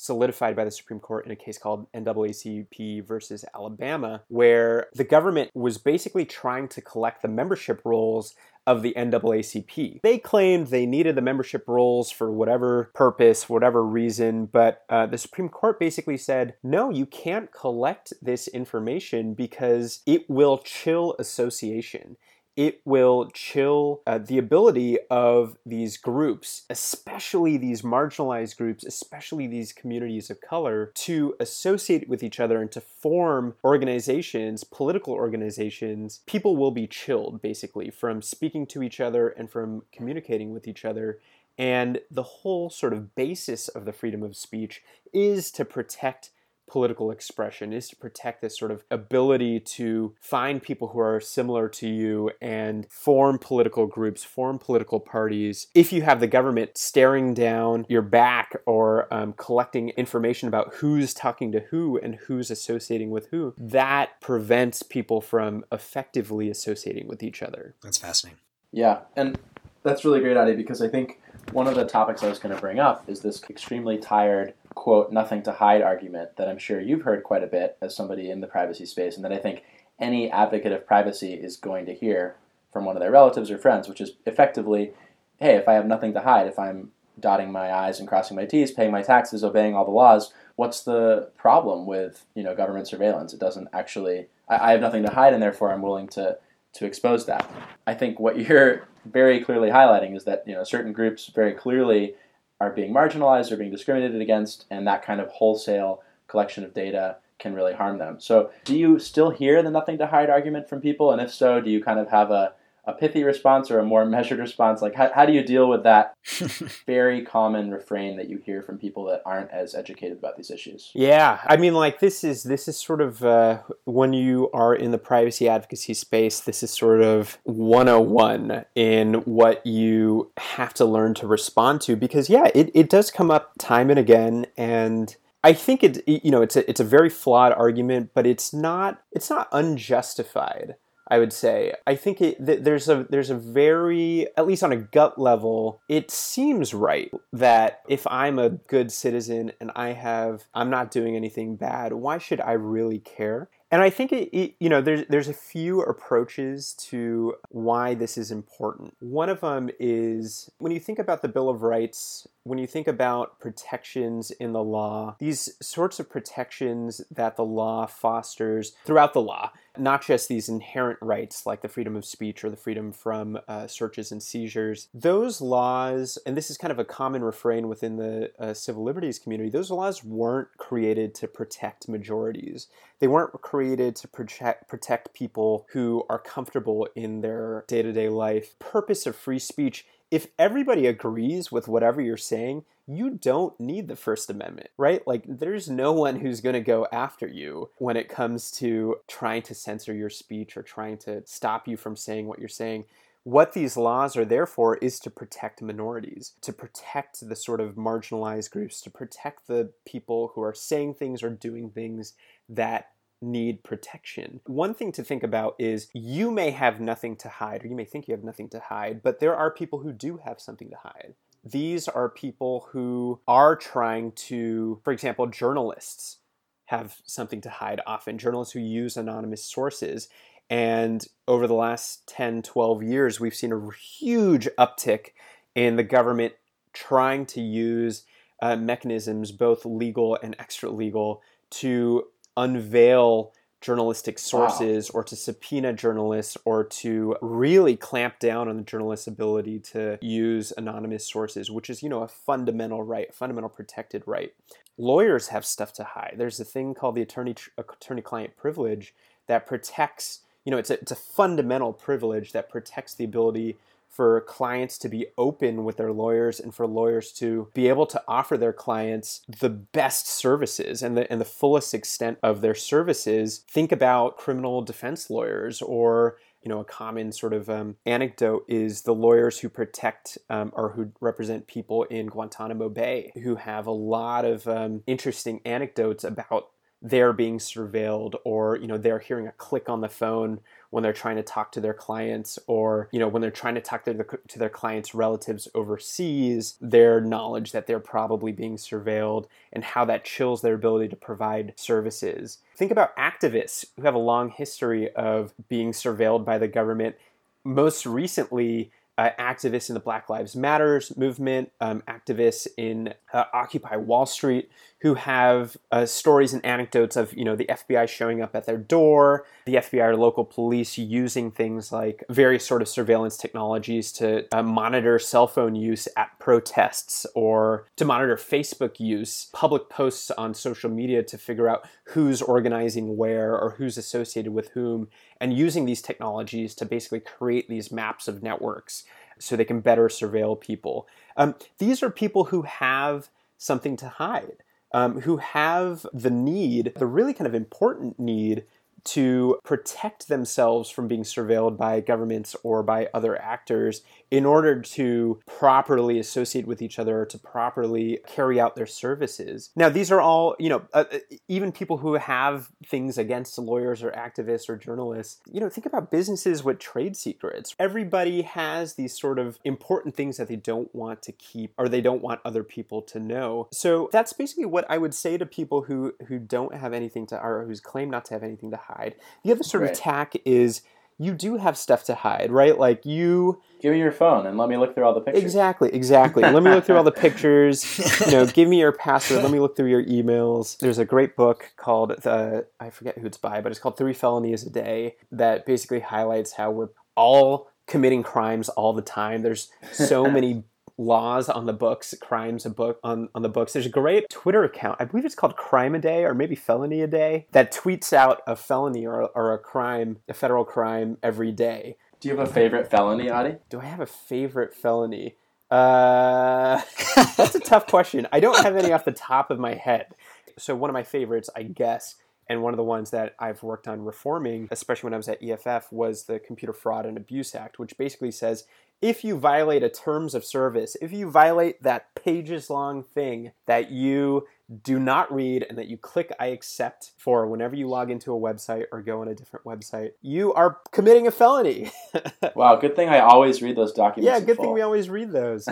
solidified 0.00 0.56
by 0.56 0.64
the 0.64 0.70
Supreme 0.70 1.00
Court 1.00 1.26
in 1.26 1.32
a 1.32 1.36
case 1.36 1.58
called 1.58 1.86
NAACP 1.92 3.06
versus 3.06 3.44
Alabama, 3.54 4.22
where 4.28 4.88
the 4.94 5.04
government 5.04 5.50
was 5.54 5.76
basically 5.78 6.24
trying 6.24 6.68
to 6.68 6.80
collect 6.80 7.22
the 7.22 7.28
membership 7.28 7.82
rolls 7.84 8.34
of 8.66 8.82
the 8.82 8.94
NAACP. 8.96 10.00
They 10.02 10.18
claimed 10.18 10.68
they 10.68 10.86
needed 10.86 11.16
the 11.16 11.22
membership 11.22 11.64
rolls 11.66 12.10
for 12.10 12.30
whatever 12.30 12.90
purpose, 12.94 13.48
whatever 13.48 13.84
reason, 13.84 14.46
but 14.46 14.82
uh, 14.88 15.06
the 15.06 15.18
Supreme 15.18 15.48
Court 15.48 15.78
basically 15.78 16.16
said, 16.16 16.54
no, 16.62 16.90
you 16.90 17.06
can't 17.06 17.52
collect 17.52 18.12
this 18.22 18.48
information 18.48 19.34
because 19.34 20.02
it 20.06 20.28
will 20.28 20.58
chill 20.58 21.14
association 21.18 22.16
it 22.56 22.80
will 22.84 23.30
chill 23.32 24.02
uh, 24.06 24.18
the 24.18 24.38
ability 24.38 24.98
of 25.10 25.56
these 25.64 25.96
groups, 25.96 26.62
especially 26.68 27.56
these 27.56 27.82
marginalized 27.82 28.56
groups, 28.56 28.84
especially 28.84 29.46
these 29.46 29.72
communities 29.72 30.30
of 30.30 30.40
color, 30.40 30.92
to 30.94 31.34
associate 31.40 32.08
with 32.08 32.22
each 32.22 32.40
other 32.40 32.60
and 32.60 32.70
to 32.72 32.80
form 32.80 33.54
organizations, 33.64 34.64
political 34.64 35.14
organizations. 35.14 36.20
People 36.26 36.56
will 36.56 36.72
be 36.72 36.86
chilled, 36.86 37.40
basically, 37.40 37.90
from 37.90 38.20
speaking 38.20 38.66
to 38.66 38.82
each 38.82 39.00
other 39.00 39.28
and 39.28 39.50
from 39.50 39.82
communicating 39.92 40.52
with 40.52 40.66
each 40.66 40.84
other. 40.84 41.18
And 41.56 42.00
the 42.10 42.22
whole 42.22 42.70
sort 42.70 42.92
of 42.92 43.14
basis 43.14 43.68
of 43.68 43.84
the 43.84 43.92
freedom 43.92 44.22
of 44.22 44.36
speech 44.36 44.82
is 45.12 45.50
to 45.52 45.64
protect 45.64 46.30
political 46.70 47.10
expression 47.10 47.72
is 47.72 47.88
to 47.88 47.96
protect 47.96 48.40
this 48.40 48.56
sort 48.56 48.70
of 48.70 48.84
ability 48.90 49.58
to 49.60 50.14
find 50.20 50.62
people 50.62 50.88
who 50.88 51.00
are 51.00 51.20
similar 51.20 51.68
to 51.68 51.88
you 51.88 52.30
and 52.40 52.86
form 52.90 53.38
political 53.38 53.86
groups, 53.86 54.22
form 54.22 54.58
political 54.58 55.00
parties. 55.00 55.66
If 55.74 55.92
you 55.92 56.02
have 56.02 56.20
the 56.20 56.26
government 56.28 56.78
staring 56.78 57.34
down 57.34 57.86
your 57.88 58.02
back 58.02 58.54
or 58.66 59.12
um, 59.12 59.32
collecting 59.32 59.90
information 59.90 60.46
about 60.48 60.74
who's 60.74 61.12
talking 61.12 61.50
to 61.52 61.60
who 61.70 61.98
and 61.98 62.14
who's 62.26 62.50
associating 62.50 63.10
with 63.10 63.26
who, 63.30 63.54
that 63.58 64.20
prevents 64.20 64.82
people 64.82 65.20
from 65.20 65.64
effectively 65.72 66.48
associating 66.48 67.08
with 67.08 67.22
each 67.22 67.42
other. 67.42 67.74
That's 67.82 67.98
fascinating. 67.98 68.38
Yeah, 68.72 69.00
and 69.16 69.38
that's 69.82 70.04
really 70.04 70.20
great, 70.20 70.36
Adi, 70.36 70.54
because 70.54 70.80
I 70.80 70.88
think 70.88 71.20
one 71.52 71.66
of 71.66 71.74
the 71.74 71.84
topics 71.84 72.22
I 72.22 72.28
was 72.28 72.38
going 72.38 72.54
to 72.54 72.60
bring 72.60 72.78
up 72.78 73.08
is 73.08 73.20
this 73.20 73.42
extremely 73.50 73.98
tired 73.98 74.54
quote 74.74 75.12
nothing 75.12 75.42
to 75.42 75.52
hide 75.52 75.82
argument 75.82 76.36
that 76.36 76.48
I'm 76.48 76.58
sure 76.58 76.80
you've 76.80 77.02
heard 77.02 77.24
quite 77.24 77.44
a 77.44 77.48
bit 77.48 77.76
as 77.80 77.94
somebody 77.94 78.30
in 78.30 78.40
the 78.40 78.46
privacy 78.46 78.86
space, 78.86 79.16
and 79.16 79.24
that 79.24 79.32
I 79.32 79.38
think 79.38 79.64
any 79.98 80.30
advocate 80.30 80.72
of 80.72 80.86
privacy 80.86 81.34
is 81.34 81.56
going 81.56 81.86
to 81.86 81.94
hear 81.94 82.36
from 82.72 82.84
one 82.84 82.96
of 82.96 83.00
their 83.00 83.10
relatives 83.10 83.50
or 83.50 83.58
friends, 83.58 83.88
which 83.88 84.00
is 84.00 84.12
effectively, 84.26 84.92
hey, 85.38 85.56
if 85.56 85.68
I 85.68 85.74
have 85.74 85.86
nothing 85.86 86.12
to 86.14 86.20
hide, 86.20 86.46
if 86.46 86.58
I'm 86.58 86.92
dotting 87.18 87.52
my 87.52 87.72
I's 87.72 87.98
and 87.98 88.08
crossing 88.08 88.36
my 88.36 88.46
T's, 88.46 88.70
paying 88.70 88.90
my 88.90 89.02
taxes, 89.02 89.44
obeying 89.44 89.74
all 89.74 89.84
the 89.84 89.90
laws, 89.90 90.32
what's 90.56 90.82
the 90.82 91.30
problem 91.36 91.86
with 91.86 92.24
you 92.34 92.42
know 92.42 92.54
government 92.54 92.88
surveillance? 92.88 93.32
It 93.32 93.40
doesn't 93.40 93.68
actually. 93.72 94.26
I, 94.48 94.68
I 94.68 94.70
have 94.72 94.80
nothing 94.80 95.02
to 95.04 95.10
hide, 95.10 95.34
and 95.34 95.42
therefore 95.42 95.72
I'm 95.72 95.82
willing 95.82 96.08
to 96.08 96.38
to 96.74 96.86
expose 96.86 97.26
that. 97.26 97.50
I 97.86 97.94
think 97.94 98.20
what 98.20 98.38
you're 98.38 98.86
very 99.04 99.40
clearly 99.40 99.70
highlighting 99.70 100.16
is 100.16 100.24
that 100.24 100.44
you 100.46 100.54
know 100.54 100.64
certain 100.64 100.92
groups 100.92 101.30
very 101.34 101.52
clearly 101.52 102.14
are 102.60 102.70
being 102.70 102.92
marginalized 102.92 103.50
or 103.50 103.56
being 103.56 103.70
discriminated 103.70 104.20
against, 104.20 104.66
and 104.70 104.86
that 104.86 105.04
kind 105.04 105.20
of 105.20 105.28
wholesale 105.28 106.02
collection 106.28 106.64
of 106.64 106.74
data 106.74 107.16
can 107.38 107.54
really 107.54 107.72
harm 107.72 107.98
them. 107.98 108.20
So, 108.20 108.50
do 108.64 108.76
you 108.76 108.98
still 108.98 109.30
hear 109.30 109.62
the 109.62 109.70
nothing 109.70 109.98
to 109.98 110.06
hide 110.06 110.30
argument 110.30 110.68
from 110.68 110.80
people? 110.80 111.10
And 111.10 111.20
if 111.20 111.32
so, 111.32 111.60
do 111.60 111.70
you 111.70 111.82
kind 111.82 111.98
of 111.98 112.10
have 112.10 112.30
a 112.30 112.52
a 112.90 112.92
pithy 112.98 113.24
response 113.24 113.70
or 113.70 113.78
a 113.78 113.84
more 113.84 114.04
measured 114.04 114.38
response? 114.38 114.82
Like, 114.82 114.94
how, 114.94 115.10
how 115.14 115.26
do 115.26 115.32
you 115.32 115.42
deal 115.42 115.68
with 115.68 115.84
that 115.84 116.14
very 116.86 117.24
common 117.24 117.70
refrain 117.70 118.16
that 118.16 118.28
you 118.28 118.38
hear 118.44 118.62
from 118.62 118.78
people 118.78 119.04
that 119.06 119.22
aren't 119.24 119.50
as 119.50 119.74
educated 119.74 120.18
about 120.18 120.36
these 120.36 120.50
issues? 120.50 120.90
Yeah, 120.94 121.40
I 121.46 121.56
mean, 121.56 121.74
like 121.74 122.00
this 122.00 122.24
is 122.24 122.42
this 122.42 122.68
is 122.68 122.76
sort 122.76 123.00
of 123.00 123.24
uh, 123.24 123.60
when 123.84 124.12
you 124.12 124.50
are 124.52 124.74
in 124.74 124.90
the 124.90 124.98
privacy 124.98 125.48
advocacy 125.48 125.94
space. 125.94 126.40
This 126.40 126.62
is 126.62 126.70
sort 126.70 127.02
of 127.02 127.38
101 127.44 128.64
in 128.74 129.14
what 129.14 129.64
you 129.64 130.30
have 130.36 130.74
to 130.74 130.84
learn 130.84 131.14
to 131.14 131.26
respond 131.26 131.80
to 131.82 131.96
because 131.96 132.28
yeah, 132.28 132.48
it, 132.54 132.70
it 132.74 132.90
does 132.90 133.10
come 133.10 133.30
up 133.30 133.52
time 133.58 133.90
and 133.90 133.98
again 133.98 134.46
and. 134.56 135.16
I 135.42 135.54
think 135.54 135.82
it 135.82 136.06
you 136.06 136.30
know 136.30 136.42
it's 136.42 136.54
a 136.54 136.68
it's 136.68 136.80
a 136.80 136.84
very 136.84 137.08
flawed 137.08 137.54
argument, 137.54 138.10
but 138.12 138.26
it's 138.26 138.52
not 138.52 139.00
it's 139.10 139.30
not 139.30 139.48
unjustified. 139.52 140.74
I 141.10 141.18
would 141.18 141.32
say. 141.32 141.74
I 141.86 141.96
think 141.96 142.20
it, 142.20 142.44
th- 142.44 142.62
there's 142.62 142.88
a 142.88 143.06
there's 143.10 143.30
a 143.30 143.34
very 143.34 144.28
at 144.36 144.46
least 144.46 144.62
on 144.62 144.72
a 144.72 144.76
gut 144.76 145.18
level, 145.18 145.80
it 145.88 146.10
seems 146.10 146.72
right 146.72 147.10
that 147.32 147.80
if 147.88 148.06
I'm 148.06 148.38
a 148.38 148.50
good 148.50 148.92
citizen 148.92 149.52
and 149.60 149.72
I 149.74 149.92
have 149.92 150.44
I'm 150.54 150.70
not 150.70 150.90
doing 150.90 151.16
anything 151.16 151.56
bad, 151.56 151.92
why 151.92 152.18
should 152.18 152.40
I 152.40 152.52
really 152.52 153.00
care? 153.00 153.48
And 153.72 153.82
I 153.82 153.90
think 153.90 154.12
it, 154.12 154.36
it, 154.36 154.54
you 154.60 154.68
know 154.68 154.80
there's 154.80 155.04
there's 155.08 155.28
a 155.28 155.34
few 155.34 155.82
approaches 155.82 156.74
to 156.90 157.34
why 157.50 157.94
this 157.94 158.16
is 158.16 158.30
important. 158.30 158.94
One 159.00 159.28
of 159.28 159.40
them 159.40 159.70
is 159.78 160.50
when 160.58 160.72
you 160.72 160.80
think 160.80 160.98
about 160.98 161.22
the 161.22 161.28
Bill 161.28 161.48
of 161.48 161.62
Rights 161.62 162.28
when 162.44 162.58
you 162.58 162.66
think 162.66 162.88
about 162.88 163.38
protections 163.38 164.30
in 164.30 164.52
the 164.52 164.62
law, 164.62 165.16
these 165.18 165.56
sorts 165.60 166.00
of 166.00 166.08
protections 166.08 167.02
that 167.10 167.36
the 167.36 167.44
law 167.44 167.86
fosters 167.86 168.72
throughout 168.84 169.12
the 169.12 169.20
law, 169.20 169.52
not 169.76 170.02
just 170.02 170.28
these 170.28 170.48
inherent 170.48 170.98
rights 171.02 171.44
like 171.44 171.60
the 171.60 171.68
freedom 171.68 171.96
of 171.96 172.04
speech 172.04 172.42
or 172.42 172.50
the 172.50 172.56
freedom 172.56 172.92
from 172.92 173.38
uh, 173.46 173.66
searches 173.66 174.10
and 174.10 174.22
seizures, 174.22 174.88
those 174.94 175.40
laws, 175.40 176.18
and 176.24 176.36
this 176.36 176.50
is 176.50 176.56
kind 176.56 176.72
of 176.72 176.78
a 176.78 176.84
common 176.84 177.22
refrain 177.22 177.68
within 177.68 177.96
the 177.96 178.32
uh, 178.38 178.54
civil 178.54 178.82
liberties 178.82 179.18
community, 179.18 179.50
those 179.50 179.70
laws 179.70 180.02
weren't 180.02 180.48
created 180.56 181.14
to 181.14 181.28
protect 181.28 181.88
majorities. 181.88 182.68
They 183.00 183.08
weren't 183.08 183.32
created 183.42 183.96
to 183.96 184.08
protect, 184.08 184.68
protect 184.68 185.14
people 185.14 185.66
who 185.72 186.04
are 186.08 186.18
comfortable 186.18 186.88
in 186.94 187.20
their 187.20 187.64
day 187.66 187.82
to 187.82 187.92
day 187.92 188.08
life. 188.08 188.58
Purpose 188.58 189.06
of 189.06 189.14
free 189.14 189.38
speech 189.38 189.86
if 190.10 190.26
everybody 190.38 190.86
agrees 190.86 191.52
with 191.52 191.68
whatever 191.68 192.00
you're 192.00 192.16
saying, 192.16 192.64
you 192.86 193.10
don't 193.10 193.58
need 193.60 193.86
the 193.86 193.96
First 193.96 194.28
Amendment, 194.28 194.70
right? 194.76 195.06
Like, 195.06 195.22
there's 195.26 195.70
no 195.70 195.92
one 195.92 196.16
who's 196.16 196.40
going 196.40 196.54
to 196.54 196.60
go 196.60 196.88
after 196.90 197.28
you 197.28 197.70
when 197.78 197.96
it 197.96 198.08
comes 198.08 198.50
to 198.52 198.96
trying 199.06 199.42
to 199.42 199.54
censor 199.54 199.94
your 199.94 200.10
speech 200.10 200.56
or 200.56 200.62
trying 200.62 200.98
to 200.98 201.22
stop 201.26 201.68
you 201.68 201.76
from 201.76 201.94
saying 201.94 202.26
what 202.26 202.40
you're 202.40 202.48
saying. 202.48 202.86
What 203.22 203.52
these 203.52 203.76
laws 203.76 204.16
are 204.16 204.24
there 204.24 204.46
for 204.46 204.76
is 204.78 204.98
to 205.00 205.10
protect 205.10 205.62
minorities, 205.62 206.32
to 206.40 206.52
protect 206.52 207.28
the 207.28 207.36
sort 207.36 207.60
of 207.60 207.74
marginalized 207.74 208.50
groups, 208.50 208.80
to 208.80 208.90
protect 208.90 209.46
the 209.46 209.72
people 209.84 210.32
who 210.34 210.42
are 210.42 210.54
saying 210.54 210.94
things 210.94 211.22
or 211.22 211.30
doing 211.30 211.70
things 211.70 212.14
that 212.48 212.88
need 213.22 213.62
protection. 213.62 214.40
One 214.46 214.74
thing 214.74 214.92
to 214.92 215.04
think 215.04 215.22
about 215.22 215.54
is 215.58 215.88
you 215.92 216.30
may 216.30 216.50
have 216.50 216.80
nothing 216.80 217.16
to 217.16 217.28
hide, 217.28 217.64
or 217.64 217.68
you 217.68 217.76
may 217.76 217.84
think 217.84 218.08
you 218.08 218.14
have 218.14 218.24
nothing 218.24 218.48
to 218.50 218.60
hide, 218.60 219.02
but 219.02 219.20
there 219.20 219.36
are 219.36 219.50
people 219.50 219.80
who 219.80 219.92
do 219.92 220.18
have 220.24 220.40
something 220.40 220.70
to 220.70 220.76
hide. 220.76 221.14
These 221.44 221.88
are 221.88 222.08
people 222.08 222.68
who 222.72 223.20
are 223.26 223.56
trying 223.56 224.12
to, 224.12 224.80
for 224.84 224.92
example, 224.92 225.26
journalists 225.26 226.18
have 226.66 226.96
something 227.04 227.40
to 227.40 227.50
hide 227.50 227.80
often, 227.86 228.18
journalists 228.18 228.52
who 228.52 228.60
use 228.60 228.96
anonymous 228.96 229.44
sources. 229.44 230.08
And 230.48 231.04
over 231.26 231.46
the 231.46 231.54
last 231.54 232.06
10, 232.08 232.42
12 232.42 232.82
years, 232.82 233.20
we've 233.20 233.34
seen 233.34 233.52
a 233.52 233.70
huge 233.72 234.48
uptick 234.58 235.08
in 235.54 235.76
the 235.76 235.82
government 235.82 236.34
trying 236.72 237.26
to 237.26 237.40
use 237.40 238.04
uh, 238.42 238.56
mechanisms, 238.56 239.32
both 239.32 239.64
legal 239.64 240.16
and 240.22 240.36
extra 240.38 240.70
legal, 240.70 241.22
to 241.50 242.04
unveil 242.40 243.32
journalistic 243.60 244.18
sources 244.18 244.90
wow. 244.90 245.00
or 245.00 245.04
to 245.04 245.14
subpoena 245.14 245.72
journalists 245.72 246.36
or 246.46 246.64
to 246.64 247.14
really 247.20 247.76
clamp 247.76 248.18
down 248.18 248.48
on 248.48 248.56
the 248.56 248.62
journalist's 248.62 249.06
ability 249.06 249.58
to 249.58 249.98
use 250.00 250.50
anonymous 250.56 251.06
sources, 251.06 251.50
which 251.50 251.68
is, 251.68 251.82
you 251.82 251.88
know, 251.88 252.02
a 252.02 252.08
fundamental 252.08 252.82
right, 252.82 253.10
a 253.10 253.12
fundamental 253.12 253.50
protected 253.50 254.02
right. 254.06 254.32
Lawyers 254.78 255.28
have 255.28 255.44
stuff 255.44 255.74
to 255.74 255.84
hide. 255.84 256.14
There's 256.16 256.40
a 256.40 256.44
thing 256.44 256.72
called 256.72 256.94
the 256.94 257.02
attorney 257.02 257.34
uh, 257.58 257.62
attorney 257.68 258.00
client 258.00 258.34
privilege 258.36 258.94
that 259.26 259.46
protects, 259.46 260.20
you 260.46 260.50
know, 260.50 260.56
it's 260.56 260.70
a, 260.70 260.80
it's 260.80 260.92
a 260.92 260.96
fundamental 260.96 261.74
privilege 261.74 262.32
that 262.32 262.48
protects 262.48 262.94
the 262.94 263.04
ability 263.04 263.58
for 263.90 264.20
clients 264.22 264.78
to 264.78 264.88
be 264.88 265.06
open 265.18 265.64
with 265.64 265.76
their 265.76 265.92
lawyers 265.92 266.38
and 266.38 266.54
for 266.54 266.66
lawyers 266.66 267.12
to 267.12 267.48
be 267.54 267.68
able 267.68 267.86
to 267.86 268.02
offer 268.06 268.36
their 268.36 268.52
clients 268.52 269.22
the 269.40 269.50
best 269.50 270.06
services 270.06 270.82
and 270.82 270.96
the, 270.96 271.10
and 271.10 271.20
the 271.20 271.24
fullest 271.24 271.74
extent 271.74 272.16
of 272.22 272.40
their 272.40 272.54
services. 272.54 273.44
Think 273.50 273.72
about 273.72 274.16
criminal 274.16 274.62
defense 274.62 275.10
lawyers 275.10 275.60
or 275.60 276.16
you 276.42 276.48
know, 276.48 276.60
a 276.60 276.64
common 276.64 277.12
sort 277.12 277.34
of 277.34 277.50
um, 277.50 277.76
anecdote 277.84 278.44
is 278.48 278.82
the 278.82 278.94
lawyers 278.94 279.38
who 279.38 279.48
protect 279.48 280.16
um, 280.30 280.50
or 280.54 280.70
who 280.70 280.90
represent 281.00 281.46
people 281.46 281.82
in 281.84 282.06
Guantanamo 282.06 282.70
Bay, 282.70 283.12
who 283.22 283.36
have 283.36 283.66
a 283.66 283.72
lot 283.72 284.24
of 284.24 284.48
um, 284.48 284.82
interesting 284.86 285.42
anecdotes 285.44 286.02
about 286.02 286.48
they're 286.82 287.12
being 287.12 287.38
surveilled 287.38 288.14
or 288.24 288.56
you 288.56 288.66
know 288.66 288.78
they're 288.78 288.98
hearing 288.98 289.26
a 289.26 289.32
click 289.32 289.68
on 289.68 289.82
the 289.82 289.88
phone 289.88 290.40
when 290.70 290.82
they're 290.82 290.92
trying 290.92 291.16
to 291.16 291.22
talk 291.22 291.52
to 291.52 291.60
their 291.60 291.74
clients 291.74 292.38
or 292.46 292.88
you 292.92 292.98
know 292.98 293.08
when 293.08 293.20
they're 293.20 293.30
trying 293.30 293.54
to 293.54 293.60
talk 293.60 293.84
to, 293.84 293.92
the, 293.92 294.18
to 294.28 294.38
their 294.38 294.48
clients 294.48 294.94
relatives 294.94 295.48
overseas 295.54 296.54
their 296.60 297.00
knowledge 297.00 297.52
that 297.52 297.66
they're 297.66 297.80
probably 297.80 298.32
being 298.32 298.56
surveilled 298.56 299.26
and 299.52 299.62
how 299.62 299.84
that 299.84 300.04
chills 300.04 300.40
their 300.42 300.54
ability 300.54 300.88
to 300.88 300.96
provide 300.96 301.52
services. 301.56 302.38
Think 302.56 302.70
about 302.70 302.96
activists 302.96 303.64
who 303.76 303.82
have 303.82 303.94
a 303.94 303.98
long 303.98 304.30
history 304.30 304.92
of 304.94 305.34
being 305.48 305.72
surveilled 305.72 306.24
by 306.24 306.38
the 306.38 306.48
government. 306.48 306.96
Most 307.44 307.86
recently 307.86 308.70
uh, 309.00 309.08
activists 309.18 309.70
in 309.70 309.74
the 309.74 309.80
Black 309.80 310.10
Lives 310.10 310.36
Matters 310.36 310.94
movement, 310.94 311.50
um, 311.58 311.82
activists 311.88 312.46
in 312.58 312.92
uh, 313.14 313.24
Occupy 313.32 313.76
Wall 313.76 314.04
Street, 314.04 314.50
who 314.82 314.92
have 314.92 315.56
uh, 315.72 315.86
stories 315.86 316.34
and 316.34 316.44
anecdotes 316.44 316.96
of 316.96 317.14
you 317.14 317.24
know 317.24 317.34
the 317.34 317.46
FBI 317.46 317.88
showing 317.88 318.20
up 318.20 318.36
at 318.36 318.44
their 318.44 318.58
door, 318.58 319.24
the 319.46 319.54
FBI 319.54 319.84
or 319.84 319.96
local 319.96 320.26
police 320.26 320.76
using 320.76 321.30
things 321.30 321.72
like 321.72 322.04
various 322.10 322.44
sort 322.44 322.60
of 322.60 322.68
surveillance 322.68 323.16
technologies 323.16 323.90
to 323.92 324.26
uh, 324.36 324.42
monitor 324.42 324.98
cell 324.98 325.26
phone 325.26 325.54
use 325.54 325.88
at 325.96 326.10
protests 326.18 327.06
or 327.14 327.66
to 327.76 327.86
monitor 327.86 328.16
Facebook 328.16 328.78
use, 328.78 329.30
public 329.32 329.70
posts 329.70 330.10
on 330.10 330.34
social 330.34 330.68
media 330.68 331.02
to 331.02 331.16
figure 331.16 331.48
out 331.48 331.66
who's 331.84 332.20
organizing 332.20 332.98
where 332.98 333.34
or 333.34 333.52
who's 333.52 333.78
associated 333.78 334.34
with 334.34 334.50
whom, 334.50 334.88
and 335.20 335.36
using 335.36 335.66
these 335.66 335.82
technologies 335.82 336.54
to 336.56 336.64
basically 336.64 337.00
create 337.00 337.48
these 337.48 337.70
maps 337.70 338.08
of 338.08 338.22
networks 338.22 338.84
so 339.18 339.36
they 339.36 339.44
can 339.44 339.60
better 339.60 339.88
surveil 339.88 340.40
people. 340.40 340.88
Um, 341.16 341.34
these 341.58 341.82
are 341.82 341.90
people 341.90 342.24
who 342.24 342.42
have 342.42 343.10
something 343.36 343.76
to 343.76 343.88
hide, 343.88 344.42
um, 344.72 345.02
who 345.02 345.18
have 345.18 345.86
the 345.92 346.10
need, 346.10 346.72
the 346.76 346.86
really 346.86 347.12
kind 347.12 347.26
of 347.26 347.34
important 347.34 347.98
need 347.98 348.44
to 348.82 349.38
protect 349.44 350.08
themselves 350.08 350.70
from 350.70 350.88
being 350.88 351.02
surveilled 351.02 351.56
by 351.56 351.80
governments 351.80 352.34
or 352.42 352.62
by 352.62 352.88
other 352.94 353.20
actors 353.20 353.82
in 354.10 354.26
order 354.26 354.60
to 354.60 355.20
properly 355.26 355.98
associate 355.98 356.46
with 356.46 356.60
each 356.60 356.78
other 356.78 357.06
to 357.06 357.18
properly 357.18 357.98
carry 358.06 358.40
out 358.40 358.56
their 358.56 358.66
services. 358.66 359.50
Now, 359.54 359.68
these 359.68 359.92
are 359.92 360.00
all, 360.00 360.34
you 360.38 360.48
know, 360.48 360.62
uh, 360.72 360.84
uh, 360.92 360.98
even 361.28 361.52
people 361.52 361.78
who 361.78 361.94
have 361.94 362.50
things 362.66 362.98
against 362.98 363.38
lawyers 363.38 363.82
or 363.82 363.90
activists 363.92 364.48
or 364.48 364.56
journalists, 364.56 365.20
you 365.30 365.40
know, 365.40 365.48
think 365.48 365.66
about 365.66 365.90
businesses 365.90 366.42
with 366.42 366.58
trade 366.58 366.96
secrets. 366.96 367.54
Everybody 367.58 368.22
has 368.22 368.74
these 368.74 368.98
sort 368.98 369.18
of 369.18 369.38
important 369.44 369.94
things 369.94 370.16
that 370.16 370.28
they 370.28 370.36
don't 370.36 370.74
want 370.74 371.02
to 371.02 371.12
keep 371.12 371.52
or 371.56 371.68
they 371.68 371.80
don't 371.80 372.02
want 372.02 372.20
other 372.24 372.42
people 372.42 372.82
to 372.82 372.98
know. 372.98 373.48
So 373.52 373.88
that's 373.92 374.12
basically 374.12 374.46
what 374.46 374.64
I 374.68 374.78
would 374.78 374.94
say 374.94 375.18
to 375.18 375.26
people 375.26 375.62
who 375.62 375.94
who 376.08 376.18
don't 376.18 376.54
have 376.54 376.72
anything 376.72 377.06
to 377.08 377.20
or 377.20 377.44
whose 377.46 377.60
claim 377.60 377.90
not 377.90 378.04
to 378.06 378.14
have 378.14 378.22
anything 378.22 378.50
to 378.50 378.56
hide. 378.56 378.96
The 379.22 379.32
other 379.32 379.42
sort 379.42 379.62
right. 379.62 379.72
of 379.72 379.78
tack 379.78 380.14
is 380.24 380.62
you 381.00 381.14
do 381.14 381.38
have 381.38 381.56
stuff 381.56 381.84
to 381.84 381.94
hide, 381.94 382.30
right? 382.30 382.58
Like 382.58 382.84
you 382.84 383.40
give 383.62 383.72
me 383.72 383.78
your 383.78 383.90
phone 383.90 384.26
and 384.26 384.36
let 384.36 384.50
me 384.50 384.58
look 384.58 384.74
through 384.74 384.84
all 384.84 384.92
the 384.92 385.00
pictures. 385.00 385.24
Exactly, 385.24 385.70
exactly. 385.72 386.22
let 386.22 386.42
me 386.42 386.50
look 386.50 386.66
through 386.66 386.76
all 386.76 386.84
the 386.84 386.92
pictures. 386.92 387.64
You 388.10 388.12
know, 388.12 388.26
give 388.26 388.48
me 388.48 388.58
your 388.58 388.72
password. 388.72 389.22
Let 389.22 389.30
me 389.30 389.40
look 389.40 389.56
through 389.56 389.68
your 389.68 389.84
emails. 389.84 390.58
There's 390.58 390.78
a 390.78 390.84
great 390.84 391.16
book 391.16 391.52
called 391.56 391.90
the 392.02 392.46
I 392.58 392.70
forget 392.70 392.98
who 392.98 393.06
it's 393.06 393.18
by, 393.18 393.40
but 393.40 393.50
it's 393.50 393.58
called 393.58 393.76
Three 393.76 393.92
Felonies 393.92 394.44
a 394.44 394.50
Day 394.50 394.96
that 395.10 395.46
basically 395.46 395.80
highlights 395.80 396.32
how 396.32 396.50
we're 396.50 396.70
all 396.96 397.50
committing 397.66 398.02
crimes 398.02 398.48
all 398.50 398.72
the 398.72 398.82
time. 398.82 399.22
There's 399.22 399.50
so 399.72 400.04
many 400.10 400.44
laws 400.80 401.28
on 401.28 401.46
the 401.46 401.52
books, 401.52 401.94
crimes 402.00 402.46
a 402.46 402.50
book 402.50 402.80
on, 402.82 403.08
on 403.14 403.22
the 403.22 403.28
books. 403.28 403.52
There's 403.52 403.66
a 403.66 403.70
great 403.70 404.08
Twitter 404.08 404.42
account, 404.42 404.78
I 404.80 404.86
believe 404.86 405.04
it's 405.04 405.14
called 405.14 405.36
Crime 405.36 405.74
a 405.74 405.78
Day 405.78 406.04
or 406.04 406.14
maybe 406.14 406.34
Felony 406.34 406.80
a 406.80 406.86
Day, 406.86 407.26
that 407.32 407.52
tweets 407.52 407.92
out 407.92 408.22
a 408.26 408.34
felony 408.34 408.86
or, 408.86 409.08
or 409.14 409.32
a 409.32 409.38
crime, 409.38 409.98
a 410.08 410.14
federal 410.14 410.44
crime 410.44 410.96
every 411.02 411.32
day. 411.32 411.76
Do 412.00 412.08
you 412.08 412.16
have 412.16 412.26
a 412.26 412.32
favorite 412.32 412.70
felony, 412.70 413.10
Adi? 413.10 413.36
Do 413.50 413.60
I 413.60 413.66
have 413.66 413.80
a 413.80 413.86
favorite 413.86 414.54
felony? 414.54 415.16
Uh, 415.50 416.62
that's 417.16 417.34
a 417.34 417.40
tough 417.40 417.66
question. 417.66 418.06
I 418.10 418.20
don't 418.20 418.42
have 418.42 418.56
any 418.56 418.72
off 418.72 418.86
the 418.86 418.92
top 418.92 419.30
of 419.30 419.38
my 419.38 419.54
head. 419.54 419.94
So 420.38 420.56
one 420.56 420.70
of 420.70 420.74
my 420.74 420.82
favorites, 420.82 421.28
I 421.36 421.42
guess, 421.42 421.96
and 422.30 422.42
one 422.42 422.54
of 422.54 422.56
the 422.56 422.64
ones 422.64 422.90
that 422.92 423.14
I've 423.18 423.42
worked 423.42 423.68
on 423.68 423.84
reforming, 423.84 424.48
especially 424.50 424.86
when 424.86 424.94
I 424.94 424.96
was 424.96 425.08
at 425.08 425.22
EFF, 425.22 425.70
was 425.70 426.04
the 426.04 426.20
Computer 426.20 426.54
Fraud 426.54 426.86
and 426.86 426.96
Abuse 426.96 427.34
Act, 427.34 427.58
which 427.58 427.76
basically 427.76 428.12
says 428.12 428.44
if 428.82 429.04
you 429.04 429.16
violate 429.18 429.62
a 429.62 429.68
terms 429.68 430.14
of 430.14 430.24
service, 430.24 430.76
if 430.80 430.92
you 430.92 431.10
violate 431.10 431.62
that 431.62 431.94
pages 431.94 432.48
long 432.48 432.82
thing 432.82 433.32
that 433.46 433.70
you 433.70 434.26
do 434.62 434.80
not 434.80 435.12
read 435.14 435.46
and 435.48 435.56
that 435.58 435.68
you 435.68 435.76
click 435.76 436.12
I 436.18 436.26
accept 436.26 436.92
for 436.96 437.26
whenever 437.26 437.54
you 437.54 437.68
log 437.68 437.90
into 437.90 438.12
a 438.12 438.18
website 438.18 438.64
or 438.72 438.82
go 438.82 439.00
on 439.00 439.08
a 439.08 439.14
different 439.14 439.44
website, 439.44 439.90
you 440.02 440.32
are 440.32 440.58
committing 440.72 441.06
a 441.06 441.10
felony. 441.10 441.70
wow, 442.34 442.56
good 442.56 442.74
thing 442.74 442.88
I 442.88 443.00
always 443.00 443.42
read 443.42 443.56
those 443.56 443.72
documents. 443.72 444.06
Yeah, 444.06 444.24
good 444.24 444.38
thing 444.38 444.52
we 444.52 444.62
always 444.62 444.88
read 444.88 445.12
those. 445.12 445.46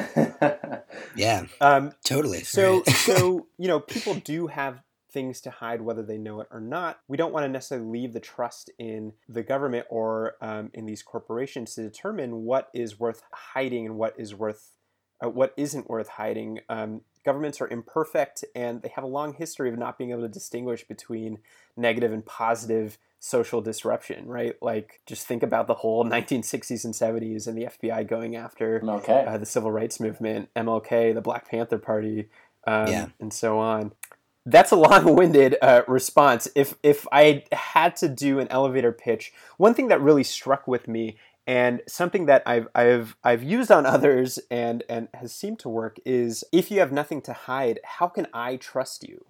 yeah. 1.16 1.44
Um, 1.60 1.92
totally. 2.04 2.42
So 2.42 2.82
so, 2.86 3.46
you 3.58 3.68
know, 3.68 3.78
people 3.78 4.14
do 4.14 4.46
have 4.48 4.82
things 5.10 5.40
to 5.42 5.50
hide 5.50 5.80
whether 5.80 6.02
they 6.02 6.18
know 6.18 6.40
it 6.40 6.48
or 6.50 6.60
not. 6.60 7.00
We 7.08 7.16
don't 7.16 7.32
want 7.32 7.44
to 7.44 7.48
necessarily 7.48 7.86
leave 7.86 8.12
the 8.12 8.20
trust 8.20 8.70
in 8.78 9.12
the 9.28 9.42
government 9.42 9.86
or 9.88 10.34
um, 10.40 10.70
in 10.74 10.86
these 10.86 11.02
corporations 11.02 11.74
to 11.74 11.82
determine 11.82 12.44
what 12.44 12.68
is 12.74 13.00
worth 13.00 13.22
hiding 13.32 13.86
and 13.86 13.96
what 13.96 14.14
is 14.18 14.34
worth 14.34 14.72
uh, 15.24 15.28
what 15.28 15.52
isn't 15.56 15.90
worth 15.90 16.08
hiding. 16.08 16.60
Um, 16.68 17.00
governments 17.24 17.60
are 17.60 17.68
imperfect 17.68 18.44
and 18.54 18.82
they 18.82 18.92
have 18.94 19.02
a 19.04 19.08
long 19.08 19.34
history 19.34 19.68
of 19.68 19.76
not 19.76 19.98
being 19.98 20.10
able 20.10 20.22
to 20.22 20.28
distinguish 20.28 20.86
between 20.86 21.38
negative 21.76 22.12
and 22.12 22.24
positive 22.24 22.98
social 23.18 23.60
disruption, 23.60 24.26
right? 24.28 24.54
Like, 24.62 25.00
just 25.06 25.26
think 25.26 25.42
about 25.42 25.66
the 25.66 25.74
whole 25.74 26.04
1960s 26.04 26.84
and 26.84 26.94
70s 26.94 27.48
and 27.48 27.58
the 27.58 27.64
FBI 27.64 28.06
going 28.06 28.36
after 28.36 28.78
uh, 29.26 29.38
the 29.38 29.46
civil 29.46 29.72
rights 29.72 29.98
movement, 29.98 30.50
MLK, 30.54 31.12
the 31.14 31.20
Black 31.20 31.50
Panther 31.50 31.78
Party, 31.78 32.28
um, 32.64 32.86
yeah. 32.86 33.06
and 33.18 33.32
so 33.32 33.58
on 33.58 33.92
that's 34.50 34.72
a 34.72 34.76
long-winded 34.76 35.56
uh, 35.62 35.82
response. 35.86 36.48
If 36.54 36.74
if 36.82 37.06
I 37.12 37.44
had 37.52 37.96
to 37.96 38.08
do 38.08 38.38
an 38.38 38.48
elevator 38.50 38.92
pitch, 38.92 39.32
one 39.56 39.74
thing 39.74 39.88
that 39.88 40.00
really 40.00 40.24
struck 40.24 40.66
with 40.66 40.88
me 40.88 41.16
and 41.46 41.82
something 41.86 42.26
that 42.26 42.42
I've 42.46 42.68
I've 42.74 43.16
I've 43.22 43.42
used 43.42 43.70
on 43.70 43.86
others 43.86 44.38
and 44.50 44.82
and 44.88 45.08
has 45.14 45.34
seemed 45.34 45.58
to 45.60 45.68
work 45.68 45.98
is 46.04 46.44
if 46.52 46.70
you 46.70 46.80
have 46.80 46.92
nothing 46.92 47.20
to 47.22 47.32
hide, 47.32 47.80
how 47.84 48.08
can 48.08 48.26
I 48.32 48.56
trust 48.56 49.06
you? 49.06 49.26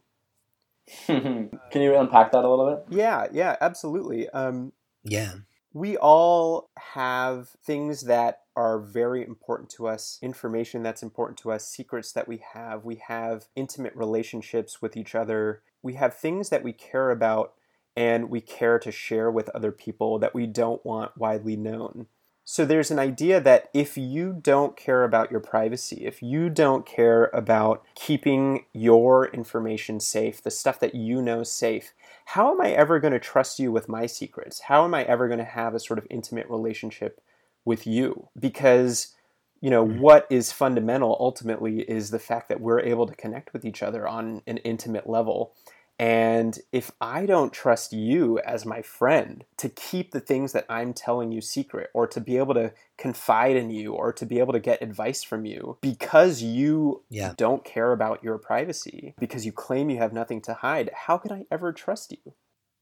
can 1.07 1.51
you 1.75 1.97
unpack 1.97 2.33
that 2.33 2.45
a 2.45 2.49
little 2.49 2.75
bit? 2.75 2.97
Yeah, 2.97 3.27
yeah, 3.33 3.57
absolutely. 3.61 4.29
Um, 4.31 4.73
yeah 5.05 5.35
we 5.73 5.97
all 5.97 6.71
have 6.77 7.49
things 7.65 8.03
that 8.03 8.41
are 8.59 8.81
very 8.81 9.25
important 9.25 9.71
to 9.71 9.87
us, 9.87 10.19
information 10.21 10.83
that's 10.83 11.05
important 11.05 11.39
to 11.39 11.53
us, 11.53 11.65
secrets 11.65 12.11
that 12.11 12.27
we 12.27 12.43
have. 12.55 12.85
We 12.85 12.97
have 13.07 13.47
intimate 13.55 13.95
relationships 13.95 14.83
with 14.83 14.97
each 14.97 15.15
other. 15.15 15.63
We 15.81 15.93
have 15.93 16.17
things 16.17 16.49
that 16.49 16.65
we 16.65 16.73
care 16.73 17.13
about 17.13 17.55
and 17.97 18.29
we 18.29 18.41
care 18.41 18.81
to 18.81 18.91
share 18.91 19.31
with 19.31 19.49
other 19.51 19.71
people 19.71 20.19
that 20.19 20.35
we 20.35 20.49
don't 20.49 20.85
want 20.85 21.17
widely 21.17 21.55
known. 21.55 22.07
So 22.45 22.65
there's 22.65 22.91
an 22.91 22.99
idea 22.99 23.41
that 23.41 23.69
if 23.73 23.97
you 23.97 24.37
don't 24.43 24.77
care 24.77 25.05
about 25.05 25.31
your 25.31 25.39
privacy, 25.39 26.05
if 26.05 26.21
you 26.21 26.51
don't 26.51 26.85
care 26.85 27.31
about 27.33 27.85
keeping 27.95 28.65
your 28.73 29.29
information 29.29 30.01
safe, 30.01 30.43
the 30.43 30.51
stuff 30.51 30.81
that 30.81 30.97
you 30.97 31.23
know 31.23 31.45
safe, 31.45 31.93
how 32.25 32.51
am 32.51 32.61
I 32.61 32.73
ever 32.73 32.99
going 32.99 33.13
to 33.13 33.21
trust 33.21 33.61
you 33.61 33.71
with 33.71 33.89
my 33.89 34.07
secrets? 34.07 34.63
How 34.63 34.85
am 34.85 34.95
I 34.95 35.05
ever 35.05 35.29
going 35.29 35.39
to 35.39 35.45
have 35.45 35.77
a 35.77 35.81
sort 35.81 36.01
of 36.01 36.09
intimate 36.11 36.51
relationship 36.51 37.21
with 37.69 37.87
you? 37.87 38.29
Because 38.39 39.15
you 39.61 39.71
know 39.71 39.87
mm-hmm. 39.87 40.01
what 40.01 40.27
is 40.31 40.51
fundamental 40.51 41.17
ultimately 41.21 41.81
is 41.83 42.11
the 42.11 42.19
fact 42.19 42.49
that 42.49 42.61
we're 42.61 42.81
able 42.81 43.07
to 43.07 43.15
connect 43.15 43.53
with 43.53 43.65
each 43.65 43.83
other 43.83 44.09
on 44.09 44.43
an 44.47 44.57
intimate 44.59 45.09
level 45.09 45.55
and 45.99 46.61
if 46.71 46.93
I 47.01 47.27
don't 47.27 47.53
trust 47.53 47.93
you 47.93 48.39
as 48.41 48.65
my 48.65 48.83
friend 48.83 49.45
to 49.57 49.69
keep 49.69 50.13
the 50.13 50.21
things 50.21 50.53
that 50.53 50.65
I'm 50.69 50.93
telling 50.93 51.33
you 51.33 51.41
secret, 51.41 51.91
or 51.93 52.07
to 52.07 52.21
be 52.21 52.37
able 52.37 52.55
to 52.55 52.73
confide 52.97 53.57
in 53.57 53.71
you, 53.71 53.95
or 53.95 54.13
to 54.13 54.25
be 54.25 54.39
able 54.39 54.53
to 54.53 54.61
get 54.61 54.81
advice 54.81 55.25
from 55.25 55.45
you 55.45 55.77
because 55.81 56.41
you 56.41 57.03
yeah. 57.11 57.35
don't 57.37 57.65
care 57.65 57.91
about 57.91 58.23
your 58.23 58.39
privacy, 58.39 59.15
because 59.19 59.45
you 59.45 59.51
claim 59.51 59.91
you 59.91 59.99
have 59.99 60.13
nothing 60.13 60.41
to 60.43 60.55
hide, 60.55 60.91
how 61.07 61.19
can 61.19 61.33
I 61.33 61.47
ever 61.51 61.73
trust 61.73 62.13
you? 62.13 62.35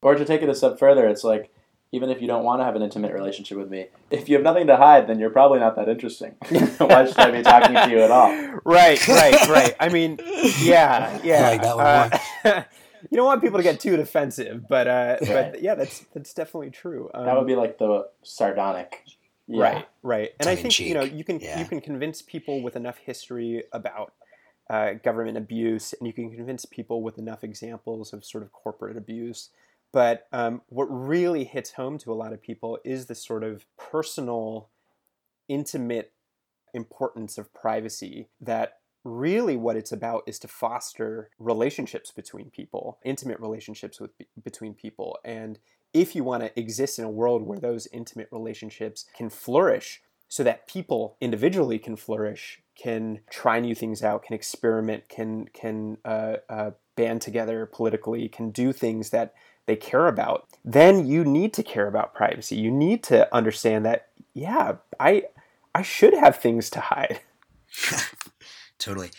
Or 0.02 0.14
to 0.14 0.24
take 0.26 0.42
it 0.42 0.50
a 0.50 0.54
step 0.54 0.78
further, 0.78 1.08
it's 1.08 1.24
like, 1.24 1.50
even 1.92 2.10
if 2.10 2.20
you 2.20 2.26
don't 2.26 2.44
want 2.44 2.60
to 2.60 2.64
have 2.64 2.76
an 2.76 2.82
intimate 2.82 3.12
relationship 3.12 3.58
with 3.58 3.70
me, 3.70 3.86
if 4.10 4.28
you 4.28 4.34
have 4.34 4.44
nothing 4.44 4.66
to 4.66 4.76
hide, 4.76 5.06
then 5.06 5.18
you're 5.18 5.30
probably 5.30 5.60
not 5.60 5.76
that 5.76 5.88
interesting. 5.88 6.34
Why 6.78 7.06
should 7.06 7.18
I 7.18 7.30
be 7.30 7.42
talking 7.42 7.74
to 7.74 7.90
you 7.90 8.00
at 8.00 8.10
all? 8.10 8.30
Right, 8.64 9.06
right, 9.08 9.48
right. 9.48 9.74
I 9.78 9.88
mean, 9.88 10.18
yeah, 10.62 11.18
yeah. 11.22 11.46
I 11.46 11.50
like 11.50 11.62
that 11.62 11.76
one 11.76 12.54
uh, 12.54 12.62
you 13.10 13.16
don't 13.16 13.26
want 13.26 13.42
people 13.42 13.58
to 13.58 13.62
get 13.62 13.80
too 13.80 13.96
defensive, 13.96 14.68
but 14.68 14.86
uh, 14.86 15.16
but 15.20 15.62
yeah, 15.62 15.74
that's 15.74 16.04
that's 16.14 16.34
definitely 16.34 16.70
true. 16.70 17.10
Um, 17.14 17.26
that 17.26 17.36
would 17.36 17.46
be 17.46 17.56
like 17.56 17.78
the 17.78 18.08
sardonic. 18.22 19.04
Yeah. 19.48 19.62
Right, 19.62 19.88
right, 20.02 20.30
and 20.40 20.46
Tongue 20.46 20.52
I 20.52 20.56
think 20.56 20.80
you 20.80 20.94
know 20.94 21.02
you 21.02 21.22
can 21.22 21.38
yeah. 21.38 21.58
you 21.58 21.66
can 21.66 21.80
convince 21.80 22.20
people 22.20 22.62
with 22.62 22.74
enough 22.74 22.98
history 22.98 23.62
about 23.72 24.12
uh, 24.68 24.94
government 24.94 25.36
abuse, 25.36 25.92
and 25.92 26.06
you 26.06 26.12
can 26.12 26.34
convince 26.34 26.64
people 26.64 27.02
with 27.02 27.18
enough 27.18 27.44
examples 27.44 28.12
of 28.12 28.24
sort 28.24 28.42
of 28.42 28.52
corporate 28.52 28.96
abuse. 28.96 29.50
But 29.96 30.28
um, 30.30 30.60
what 30.68 30.84
really 30.90 31.44
hits 31.44 31.72
home 31.72 31.96
to 32.00 32.12
a 32.12 32.20
lot 32.22 32.34
of 32.34 32.42
people 32.42 32.78
is 32.84 33.06
the 33.06 33.14
sort 33.14 33.42
of 33.42 33.64
personal, 33.78 34.68
intimate 35.48 36.12
importance 36.74 37.38
of 37.38 37.54
privacy 37.54 38.28
that 38.38 38.80
really 39.04 39.56
what 39.56 39.74
it's 39.74 39.92
about 39.92 40.24
is 40.26 40.38
to 40.40 40.48
foster 40.48 41.30
relationships 41.38 42.10
between 42.10 42.50
people, 42.50 42.98
intimate 43.06 43.40
relationships 43.40 43.98
with 43.98 44.10
between 44.44 44.74
people. 44.74 45.18
And 45.24 45.58
if 45.94 46.14
you 46.14 46.24
want 46.24 46.42
to 46.42 46.60
exist 46.60 46.98
in 46.98 47.06
a 47.06 47.10
world 47.10 47.44
where 47.44 47.58
those 47.58 47.88
intimate 47.90 48.28
relationships 48.30 49.06
can 49.16 49.30
flourish 49.30 50.02
so 50.28 50.42
that 50.42 50.68
people 50.68 51.16
individually 51.22 51.78
can 51.78 51.96
flourish, 51.96 52.60
can 52.74 53.20
try 53.30 53.60
new 53.60 53.74
things 53.74 54.02
out, 54.02 54.24
can 54.24 54.34
experiment, 54.34 55.08
can 55.08 55.48
can 55.54 55.96
uh, 56.04 56.36
uh, 56.50 56.70
band 56.96 57.22
together 57.22 57.64
politically, 57.64 58.28
can 58.28 58.50
do 58.50 58.74
things 58.74 59.08
that 59.08 59.32
they 59.66 59.76
care 59.76 60.06
about, 60.06 60.46
then 60.64 61.06
you 61.06 61.24
need 61.24 61.52
to 61.54 61.62
care 61.62 61.86
about 61.86 62.14
privacy. 62.14 62.56
You 62.56 62.70
need 62.70 63.02
to 63.04 63.32
understand 63.34 63.84
that, 63.84 64.08
yeah, 64.34 64.76
I 64.98 65.24
I 65.74 65.82
should 65.82 66.14
have 66.14 66.36
things 66.36 66.70
to 66.70 66.80
hide. 66.80 67.20
Totally. 68.78 69.10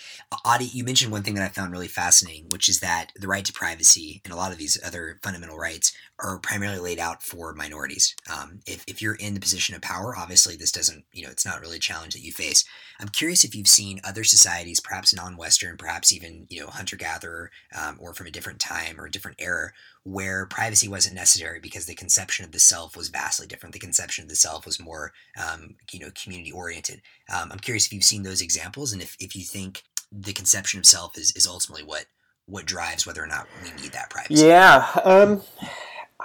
Adi, 0.45 0.65
you 0.65 0.83
mentioned 0.83 1.11
one 1.11 1.23
thing 1.23 1.33
that 1.35 1.43
I 1.43 1.47
found 1.47 1.71
really 1.71 1.87
fascinating, 1.87 2.45
which 2.49 2.69
is 2.69 2.79
that 2.79 3.11
the 3.15 3.27
right 3.27 3.43
to 3.43 3.53
privacy 3.53 4.21
and 4.23 4.31
a 4.31 4.37
lot 4.37 4.51
of 4.51 4.59
these 4.59 4.77
other 4.85 5.19
fundamental 5.23 5.57
rights 5.57 5.93
are 6.19 6.37
primarily 6.39 6.79
laid 6.79 6.99
out 6.99 7.23
for 7.23 7.53
minorities. 7.53 8.15
Um, 8.31 8.59
if, 8.67 8.83
if 8.87 9.01
you're 9.01 9.15
in 9.15 9.33
the 9.33 9.39
position 9.39 9.75
of 9.75 9.81
power, 9.81 10.15
obviously 10.15 10.55
this 10.55 10.71
doesn't, 10.71 11.05
you 11.11 11.23
know, 11.23 11.31
it's 11.31 11.45
not 11.45 11.59
really 11.59 11.77
a 11.77 11.81
challenge 11.81 12.13
that 12.13 12.23
you 12.23 12.31
face. 12.31 12.65
I'm 12.99 13.09
curious 13.09 13.43
if 13.43 13.55
you've 13.55 13.67
seen 13.67 13.99
other 14.03 14.23
societies, 14.23 14.79
perhaps 14.79 15.13
non-Western, 15.13 15.77
perhaps 15.77 16.13
even, 16.13 16.45
you 16.49 16.61
know, 16.61 16.67
hunter-gatherer 16.67 17.51
um, 17.79 17.97
or 17.99 18.13
from 18.13 18.27
a 18.27 18.31
different 18.31 18.59
time 18.59 18.99
or 18.99 19.05
a 19.05 19.11
different 19.11 19.37
era, 19.39 19.71
where 20.07 20.45
privacy 20.45 20.87
wasn't 20.87 21.13
necessary 21.13 21.59
because 21.59 21.85
the 21.85 21.93
conception 21.93 22.45
of 22.45 22.53
the 22.53 22.59
self 22.59 22.95
was 22.95 23.09
vastly 23.09 23.45
different. 23.45 23.73
The 23.73 23.79
conception 23.79 24.23
of 24.23 24.29
the 24.29 24.37
self 24.37 24.65
was 24.65 24.79
more, 24.79 25.11
um, 25.37 25.75
you 25.91 25.99
know, 25.99 26.07
community 26.15 26.49
oriented. 26.49 27.01
Um, 27.29 27.51
I'm 27.51 27.59
curious 27.59 27.87
if 27.87 27.93
you've 27.93 28.05
seen 28.05 28.23
those 28.23 28.39
examples 28.39 28.93
and 28.93 29.01
if, 29.01 29.17
if 29.19 29.35
you 29.35 29.43
think 29.43 29.83
the 30.09 30.31
conception 30.31 30.79
of 30.79 30.85
self 30.85 31.17
is, 31.17 31.35
is 31.35 31.45
ultimately 31.45 31.83
what 31.83 32.05
what 32.45 32.65
drives 32.65 33.05
whether 33.05 33.21
or 33.21 33.27
not 33.27 33.47
we 33.61 33.81
need 33.81 33.91
that 33.91 34.09
privacy. 34.09 34.45
Yeah. 34.45 34.89
Um, 35.03 35.41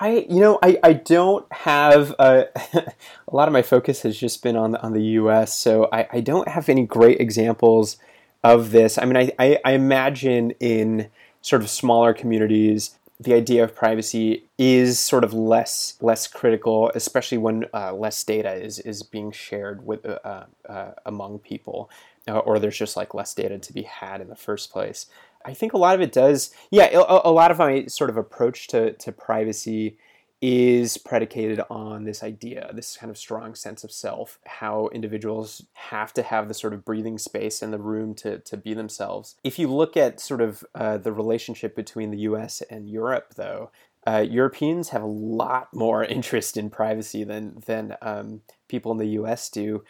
I 0.00 0.26
you 0.30 0.38
know 0.38 0.60
I, 0.62 0.78
I 0.84 0.92
don't 0.92 1.52
have 1.52 2.14
a, 2.20 2.46
a 2.74 3.34
lot 3.34 3.48
of 3.48 3.52
my 3.52 3.62
focus 3.62 4.02
has 4.02 4.16
just 4.16 4.44
been 4.44 4.54
on 4.54 4.70
the, 4.70 4.80
on 4.80 4.92
the 4.92 5.02
U.S. 5.02 5.58
So 5.58 5.88
I, 5.92 6.06
I 6.12 6.20
don't 6.20 6.46
have 6.46 6.68
any 6.68 6.86
great 6.86 7.20
examples 7.20 7.96
of 8.44 8.70
this. 8.70 8.96
I 8.96 9.06
mean 9.06 9.16
I, 9.16 9.32
I, 9.40 9.58
I 9.64 9.72
imagine 9.72 10.52
in 10.60 11.08
sort 11.40 11.62
of 11.62 11.68
smaller 11.68 12.14
communities 12.14 12.96
the 13.22 13.34
idea 13.34 13.62
of 13.64 13.74
privacy 13.74 14.44
is 14.58 14.98
sort 14.98 15.24
of 15.24 15.32
less 15.32 15.96
less 16.00 16.26
critical, 16.26 16.90
especially 16.94 17.38
when 17.38 17.66
uh, 17.72 17.92
less 17.94 18.22
data 18.24 18.52
is 18.54 18.78
is 18.80 19.02
being 19.02 19.30
shared 19.32 19.86
with 19.86 20.04
uh, 20.06 20.44
uh, 20.68 20.92
among 21.06 21.38
people, 21.38 21.90
uh, 22.28 22.38
or 22.38 22.58
there's 22.58 22.78
just 22.78 22.96
like 22.96 23.14
less 23.14 23.34
data 23.34 23.58
to 23.58 23.72
be 23.72 23.82
had 23.82 24.20
in 24.20 24.28
the 24.28 24.36
first 24.36 24.72
place. 24.72 25.06
I 25.44 25.54
think 25.54 25.72
a 25.72 25.78
lot 25.78 25.94
of 25.94 26.00
it 26.00 26.12
does. 26.12 26.54
Yeah, 26.70 26.88
a, 26.92 27.28
a 27.28 27.32
lot 27.32 27.50
of 27.50 27.58
my 27.58 27.86
sort 27.86 28.10
of 28.10 28.16
approach 28.16 28.68
to 28.68 28.92
to 28.92 29.12
privacy 29.12 29.96
is 30.42 30.98
predicated 30.98 31.60
on 31.70 32.02
this 32.02 32.24
idea, 32.24 32.68
this 32.74 32.96
kind 32.96 33.10
of 33.10 33.16
strong 33.16 33.54
sense 33.54 33.84
of 33.84 33.92
self, 33.92 34.40
how 34.44 34.88
individuals 34.92 35.64
have 35.74 36.12
to 36.12 36.22
have 36.22 36.48
the 36.48 36.54
sort 36.54 36.74
of 36.74 36.84
breathing 36.84 37.16
space 37.16 37.62
and 37.62 37.72
the 37.72 37.78
room 37.78 38.12
to, 38.12 38.40
to 38.40 38.56
be 38.56 38.74
themselves. 38.74 39.36
If 39.44 39.56
you 39.60 39.68
look 39.68 39.96
at 39.96 40.18
sort 40.18 40.40
of 40.40 40.64
uh, 40.74 40.98
the 40.98 41.12
relationship 41.12 41.76
between 41.76 42.10
the 42.10 42.18
US 42.18 42.60
and 42.62 42.90
Europe, 42.90 43.34
though, 43.36 43.70
uh, 44.04 44.26
Europeans 44.28 44.88
have 44.88 45.02
a 45.02 45.06
lot 45.06 45.68
more 45.72 46.02
interest 46.18 46.56
in 46.56 46.70
privacy 46.70 47.22
than 47.22 47.62
than 47.66 47.96
um, 48.02 48.40
people 48.68 48.90
in 48.90 48.98
the 48.98 49.10
U.S. 49.10 49.48
do. 49.48 49.84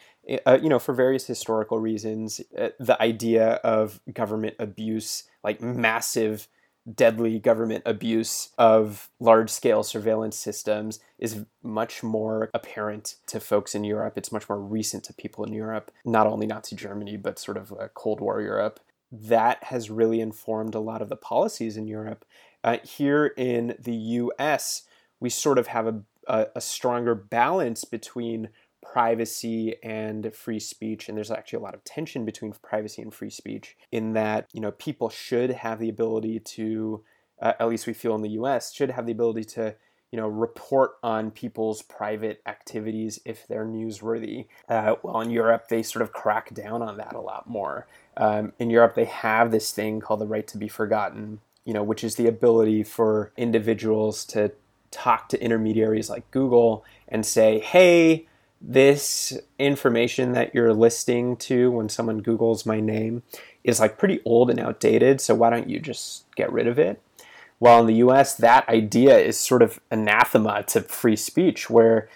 Uh, 0.44 0.58
you 0.62 0.68
know, 0.68 0.78
for 0.78 0.92
various 0.92 1.26
historical 1.26 1.78
reasons, 1.78 2.42
uh, 2.58 2.68
the 2.78 3.00
idea 3.02 3.52
of 3.64 4.00
government 4.12 4.56
abuse, 4.58 5.24
like 5.42 5.62
massive 5.62 6.46
deadly 6.94 7.38
government 7.38 7.82
abuse 7.86 8.50
of 8.58 9.08
large 9.20 9.50
scale 9.50 9.82
surveillance 9.82 10.36
systems 10.36 10.98
is 11.18 11.44
much 11.62 12.02
more 12.02 12.50
apparent 12.52 13.16
to 13.26 13.38
folks 13.38 13.74
in 13.74 13.84
Europe. 13.84 14.14
It's 14.16 14.32
much 14.32 14.48
more 14.48 14.60
recent 14.60 15.04
to 15.04 15.12
people 15.12 15.44
in 15.44 15.52
Europe, 15.52 15.92
not 16.04 16.26
only 16.26 16.46
Nazi 16.46 16.74
Germany, 16.74 17.16
but 17.16 17.38
sort 17.38 17.56
of 17.56 17.72
Cold 17.94 18.20
War 18.20 18.40
Europe. 18.40 18.80
That 19.10 19.64
has 19.64 19.90
really 19.90 20.20
informed 20.20 20.74
a 20.74 20.80
lot 20.80 21.02
of 21.02 21.08
the 21.08 21.16
policies 21.16 21.76
in 21.76 21.86
Europe. 21.86 22.24
Uh, 22.64 22.78
here 22.82 23.26
in 23.36 23.76
the 23.78 23.94
US, 23.94 24.82
we 25.20 25.30
sort 25.30 25.58
of 25.58 25.68
have 25.68 25.86
a, 25.86 26.02
a, 26.26 26.46
a 26.56 26.60
stronger 26.60 27.14
balance 27.14 27.84
between 27.84 28.48
privacy 28.82 29.76
and 29.82 30.34
free 30.34 30.58
speech 30.58 31.08
and 31.08 31.16
there's 31.16 31.30
actually 31.30 31.58
a 31.58 31.62
lot 31.62 31.74
of 31.74 31.84
tension 31.84 32.24
between 32.24 32.52
privacy 32.62 33.00
and 33.00 33.14
free 33.14 33.30
speech 33.30 33.76
in 33.92 34.12
that 34.12 34.48
you 34.52 34.60
know 34.60 34.72
people 34.72 35.08
should 35.08 35.50
have 35.50 35.78
the 35.78 35.88
ability 35.88 36.40
to 36.40 37.02
uh, 37.40 37.52
at 37.58 37.68
least 37.68 37.86
we 37.86 37.92
feel 37.92 38.14
in 38.14 38.22
the 38.22 38.30
US 38.30 38.72
should 38.74 38.90
have 38.90 39.06
the 39.06 39.12
ability 39.12 39.44
to 39.44 39.74
you 40.10 40.18
know 40.18 40.28
report 40.28 40.92
on 41.02 41.30
people's 41.30 41.80
private 41.82 42.42
activities 42.46 43.18
if 43.24 43.46
they're 43.48 43.64
newsworthy. 43.64 44.46
Uh, 44.68 44.96
well 45.02 45.20
in 45.20 45.30
Europe 45.30 45.68
they 45.68 45.82
sort 45.82 46.02
of 46.02 46.12
crack 46.12 46.52
down 46.52 46.82
on 46.82 46.96
that 46.98 47.14
a 47.14 47.20
lot 47.20 47.48
more. 47.48 47.86
Um, 48.16 48.52
in 48.58 48.68
Europe 48.68 48.94
they 48.94 49.06
have 49.06 49.50
this 49.52 49.70
thing 49.70 50.00
called 50.00 50.20
the 50.20 50.26
right 50.26 50.46
to 50.48 50.58
be 50.58 50.68
forgotten 50.68 51.40
you 51.64 51.72
know 51.72 51.84
which 51.84 52.02
is 52.02 52.16
the 52.16 52.26
ability 52.26 52.82
for 52.82 53.32
individuals 53.36 54.24
to 54.26 54.52
talk 54.90 55.28
to 55.30 55.42
intermediaries 55.42 56.10
like 56.10 56.30
Google 56.30 56.84
and 57.08 57.24
say 57.24 57.60
hey 57.60 58.26
this 58.62 59.38
information 59.58 60.32
that 60.32 60.54
you're 60.54 60.72
listing 60.72 61.36
to 61.36 61.70
when 61.70 61.88
someone 61.88 62.22
Googles 62.22 62.64
my 62.64 62.80
name 62.80 63.22
is 63.64 63.80
like 63.80 63.98
pretty 63.98 64.20
old 64.24 64.50
and 64.50 64.60
outdated, 64.60 65.20
so 65.20 65.34
why 65.34 65.50
don't 65.50 65.68
you 65.68 65.80
just 65.80 66.24
get 66.36 66.52
rid 66.52 66.66
of 66.66 66.78
it? 66.78 67.00
While 67.58 67.80
in 67.80 67.86
the 67.86 67.94
US, 67.94 68.34
that 68.36 68.68
idea 68.68 69.18
is 69.18 69.38
sort 69.38 69.62
of 69.62 69.80
anathema 69.90 70.62
to 70.64 70.82
free 70.82 71.16
speech, 71.16 71.68
where 71.68 72.08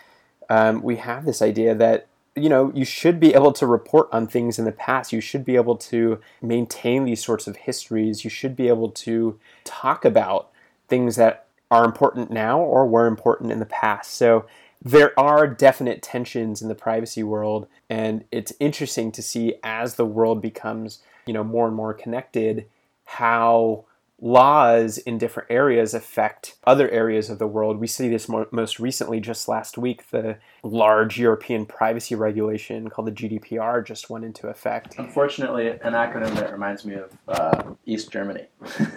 um, 0.48 0.82
we 0.82 0.96
have 0.96 1.24
this 1.24 1.42
idea 1.42 1.74
that 1.74 2.06
you 2.34 2.48
know 2.48 2.70
you 2.74 2.84
should 2.84 3.18
be 3.18 3.34
able 3.34 3.52
to 3.52 3.66
report 3.66 4.08
on 4.12 4.26
things 4.26 4.58
in 4.58 4.64
the 4.64 4.72
past. 4.72 5.12
You 5.12 5.20
should 5.20 5.44
be 5.44 5.56
able 5.56 5.76
to 5.76 6.20
maintain 6.40 7.04
these 7.04 7.24
sorts 7.24 7.46
of 7.46 7.56
histories. 7.56 8.24
You 8.24 8.30
should 8.30 8.54
be 8.54 8.68
able 8.68 8.90
to 8.90 9.38
talk 9.64 10.04
about 10.04 10.50
things 10.88 11.16
that 11.16 11.46
are 11.70 11.84
important 11.84 12.30
now 12.30 12.60
or 12.60 12.86
were 12.86 13.06
important 13.06 13.50
in 13.50 13.58
the 13.58 13.66
past. 13.66 14.14
So 14.14 14.46
there 14.86 15.18
are 15.18 15.48
definite 15.48 16.00
tensions 16.00 16.62
in 16.62 16.68
the 16.68 16.74
privacy 16.74 17.24
world 17.24 17.66
and 17.90 18.24
it's 18.30 18.52
interesting 18.60 19.10
to 19.10 19.20
see 19.20 19.54
as 19.64 19.96
the 19.96 20.06
world 20.06 20.40
becomes 20.40 21.02
you 21.26 21.34
know 21.34 21.42
more 21.42 21.66
and 21.66 21.74
more 21.74 21.92
connected 21.92 22.64
how 23.04 23.84
laws 24.20 24.96
in 24.98 25.18
different 25.18 25.50
areas 25.50 25.92
affect 25.92 26.56
other 26.64 26.90
areas 26.90 27.28
of 27.28 27.38
the 27.38 27.46
world. 27.46 27.78
We 27.78 27.86
see 27.86 28.08
this 28.08 28.28
most 28.28 28.80
recently 28.80 29.20
just 29.20 29.46
last 29.46 29.76
week. 29.76 30.08
The 30.10 30.38
large 30.62 31.18
European 31.18 31.66
privacy 31.66 32.14
regulation 32.14 32.88
called 32.88 33.08
the 33.08 33.12
GDPR 33.12 33.84
just 33.84 34.08
went 34.08 34.24
into 34.24 34.48
effect. 34.48 34.94
Unfortunately, 34.98 35.68
an 35.68 35.92
acronym 35.92 36.34
that 36.36 36.50
reminds 36.50 36.84
me 36.86 36.94
of 36.94 37.18
uh, 37.28 37.74
East 37.84 38.10
Germany. 38.10 38.46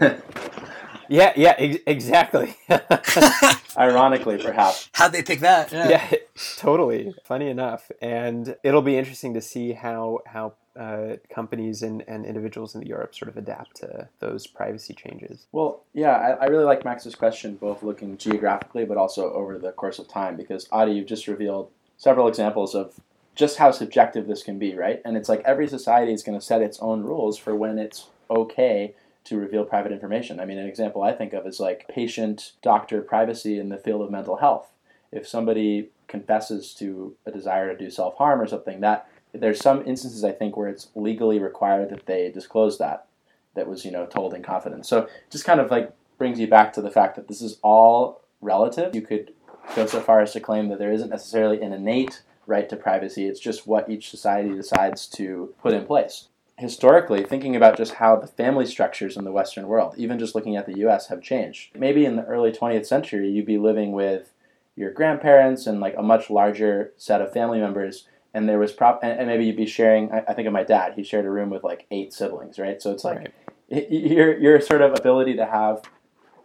yeah, 1.10 1.34
yeah, 1.36 1.56
ex- 1.58 1.84
exactly. 1.86 2.56
Ironically, 3.78 4.38
perhaps. 4.38 4.90
How'd 4.94 5.12
they 5.12 5.24
pick 5.24 5.40
that? 5.42 5.72
Yeah. 5.72 5.90
yeah, 5.90 6.14
totally. 6.58 7.14
Funny 7.26 7.50
enough, 7.50 7.92
and 8.02 8.56
it'll 8.64 8.82
be 8.82 8.98
interesting 8.98 9.34
to 9.34 9.42
see 9.42 9.74
how 9.74 10.20
how 10.26 10.54
uh, 10.80 11.18
companies 11.34 11.84
and, 11.84 12.04
and 12.08 12.26
individuals 12.26 12.74
in 12.74 12.82
Europe 12.84 13.14
sort 13.14 13.28
of 13.28 13.36
adapt 13.36 13.76
to 13.76 14.08
those 14.20 14.48
privacy 14.48 14.94
changes? 14.94 15.46
Well, 15.52 15.84
yeah, 15.94 16.12
I, 16.12 16.30
I 16.32 16.46
really 16.46 16.64
like 16.64 16.86
Max's 16.86 17.16
question, 17.16 17.56
both 17.56 17.84
looking 17.84 18.18
geographically 18.18 18.86
but 18.86 18.96
also 18.96 19.34
over 19.34 19.58
the 19.58 19.74
course 19.74 20.00
of 20.00 20.08
time, 20.08 20.38
because 20.38 20.70
Adi, 20.72 20.94
you've 20.94 21.08
just 21.08 21.28
revealed 21.28 21.70
several 21.98 22.30
examples 22.30 22.76
of 22.76 22.94
just 23.36 23.58
how 23.58 23.72
subjective 23.72 24.28
this 24.28 24.42
can 24.42 24.58
be, 24.58 24.74
right? 24.74 25.02
And 25.04 25.18
it's 25.18 25.28
like 25.28 25.42
every 25.44 25.68
society 25.68 26.14
is 26.14 26.24
going 26.24 26.40
to 26.40 26.46
set 26.46 26.62
its 26.62 26.80
own 26.80 27.04
rules 27.04 27.38
for 27.38 27.56
when 27.56 27.78
it's 27.78 28.08
okay 28.30 28.94
to 29.30 29.38
reveal 29.38 29.64
private 29.64 29.92
information. 29.92 30.40
I 30.40 30.46
mean, 30.46 30.58
an 30.58 30.68
example 30.68 31.02
I 31.02 31.14
think 31.14 31.34
of 31.34 31.48
is 31.48 31.60
like 31.60 31.88
patient 31.88 32.54
doctor 32.62 33.02
privacy 33.02 33.58
in 33.60 33.70
the 33.70 33.78
field 33.78 34.02
of 34.02 34.12
mental 34.12 34.38
health. 34.38 34.70
If 35.12 35.28
somebody 35.28 35.90
confesses 36.08 36.74
to 36.76 37.16
a 37.26 37.32
desire 37.32 37.72
to 37.72 37.78
do 37.78 37.90
self 37.90 38.16
harm 38.18 38.42
or 38.42 38.48
something, 38.48 38.82
that 38.82 39.08
there's 39.34 39.60
some 39.60 39.86
instances 39.86 40.24
I 40.24 40.32
think 40.32 40.58
where 40.58 40.68
it's 40.68 40.90
legally 40.96 41.40
required 41.40 41.90
that 41.90 42.06
they 42.06 42.30
disclose 42.32 42.78
that 42.80 43.06
that 43.56 43.68
was 43.68 43.86
you 43.86 43.92
know 43.92 44.06
told 44.06 44.34
in 44.34 44.44
confidence. 44.44 44.88
So 44.88 45.08
just 45.30 45.46
kind 45.46 45.60
of 45.60 45.72
like 45.72 45.92
brings 46.18 46.40
you 46.40 46.48
back 46.48 46.74
to 46.74 46.82
the 46.82 46.92
fact 46.92 47.16
that 47.16 47.28
this 47.28 47.42
is 47.42 47.60
all 47.64 48.22
relative. 48.42 48.94
You 48.96 49.02
could 49.02 49.34
go 49.76 49.86
so 49.86 50.02
far 50.02 50.22
as 50.22 50.34
to 50.34 50.40
claim 50.40 50.70
that 50.70 50.80
there 50.80 50.92
isn't 50.92 51.10
necessarily 51.10 51.62
an 51.62 51.74
innate 51.74 52.24
right 52.46 52.68
to 52.70 52.76
privacy. 52.76 53.28
It's 53.28 53.40
just 53.40 53.68
what 53.68 53.90
each 53.90 54.10
society 54.10 54.54
decides 54.54 55.08
to 55.08 55.54
put 55.62 55.74
in 55.74 55.86
place. 55.86 56.28
Historically, 56.60 57.24
thinking 57.24 57.56
about 57.56 57.78
just 57.78 57.96
how 57.96 58.18
the 58.18 58.28
family 58.28 58.66
structures 58.66 59.16
in 59.16 59.24
the 59.24 59.32
Western 59.32 59.68
world, 59.68 59.94
even 59.98 60.20
just 60.20 60.36
looking 60.36 60.58
at 60.58 60.66
the 60.66 60.80
US, 60.80 61.08
have 61.08 61.22
changed. 61.22 61.76
Maybe 61.76 62.06
in 62.06 62.18
the 62.18 62.26
early 62.26 62.52
20th 62.52 62.86
century, 62.86 63.30
you'd 63.30 63.46
be 63.46 63.58
living 63.58 63.94
with 63.94 64.34
your 64.76 64.92
grandparents 64.92 65.68
and 65.68 65.80
like 65.80 65.96
a 65.98 66.04
much 66.04 66.30
larger 66.30 66.94
set 66.98 67.22
of 67.22 67.32
family 67.32 67.60
members 67.60 68.08
and 68.34 68.48
there 68.48 68.60
was 68.60 68.72
prop 68.72 69.00
and, 69.04 69.20
and, 69.20 69.28
maybe 69.28 69.46
you'd 69.46 69.58
be 69.58 69.66
sharing 69.66 70.12
I, 70.12 70.24
I, 70.30 70.34
think 70.34 70.48
of 70.48 70.54
my 70.54 70.64
dad 70.64 70.94
he 70.94 71.04
shared 71.04 71.26
a 71.26 71.30
room 71.30 71.50
with 71.50 71.64
like 71.64 71.86
eight 71.92 72.14
siblings 72.14 72.60
right 72.60 72.82
so 72.82 72.92
it's 72.92 73.04
like 73.04 73.18
right. 73.18 73.34
it, 73.68 73.92
your 73.92 74.38
your 74.38 74.62
sort 74.62 74.82
of 74.82 74.94
ability 74.94 75.36
to 75.36 75.46
have 75.46 75.82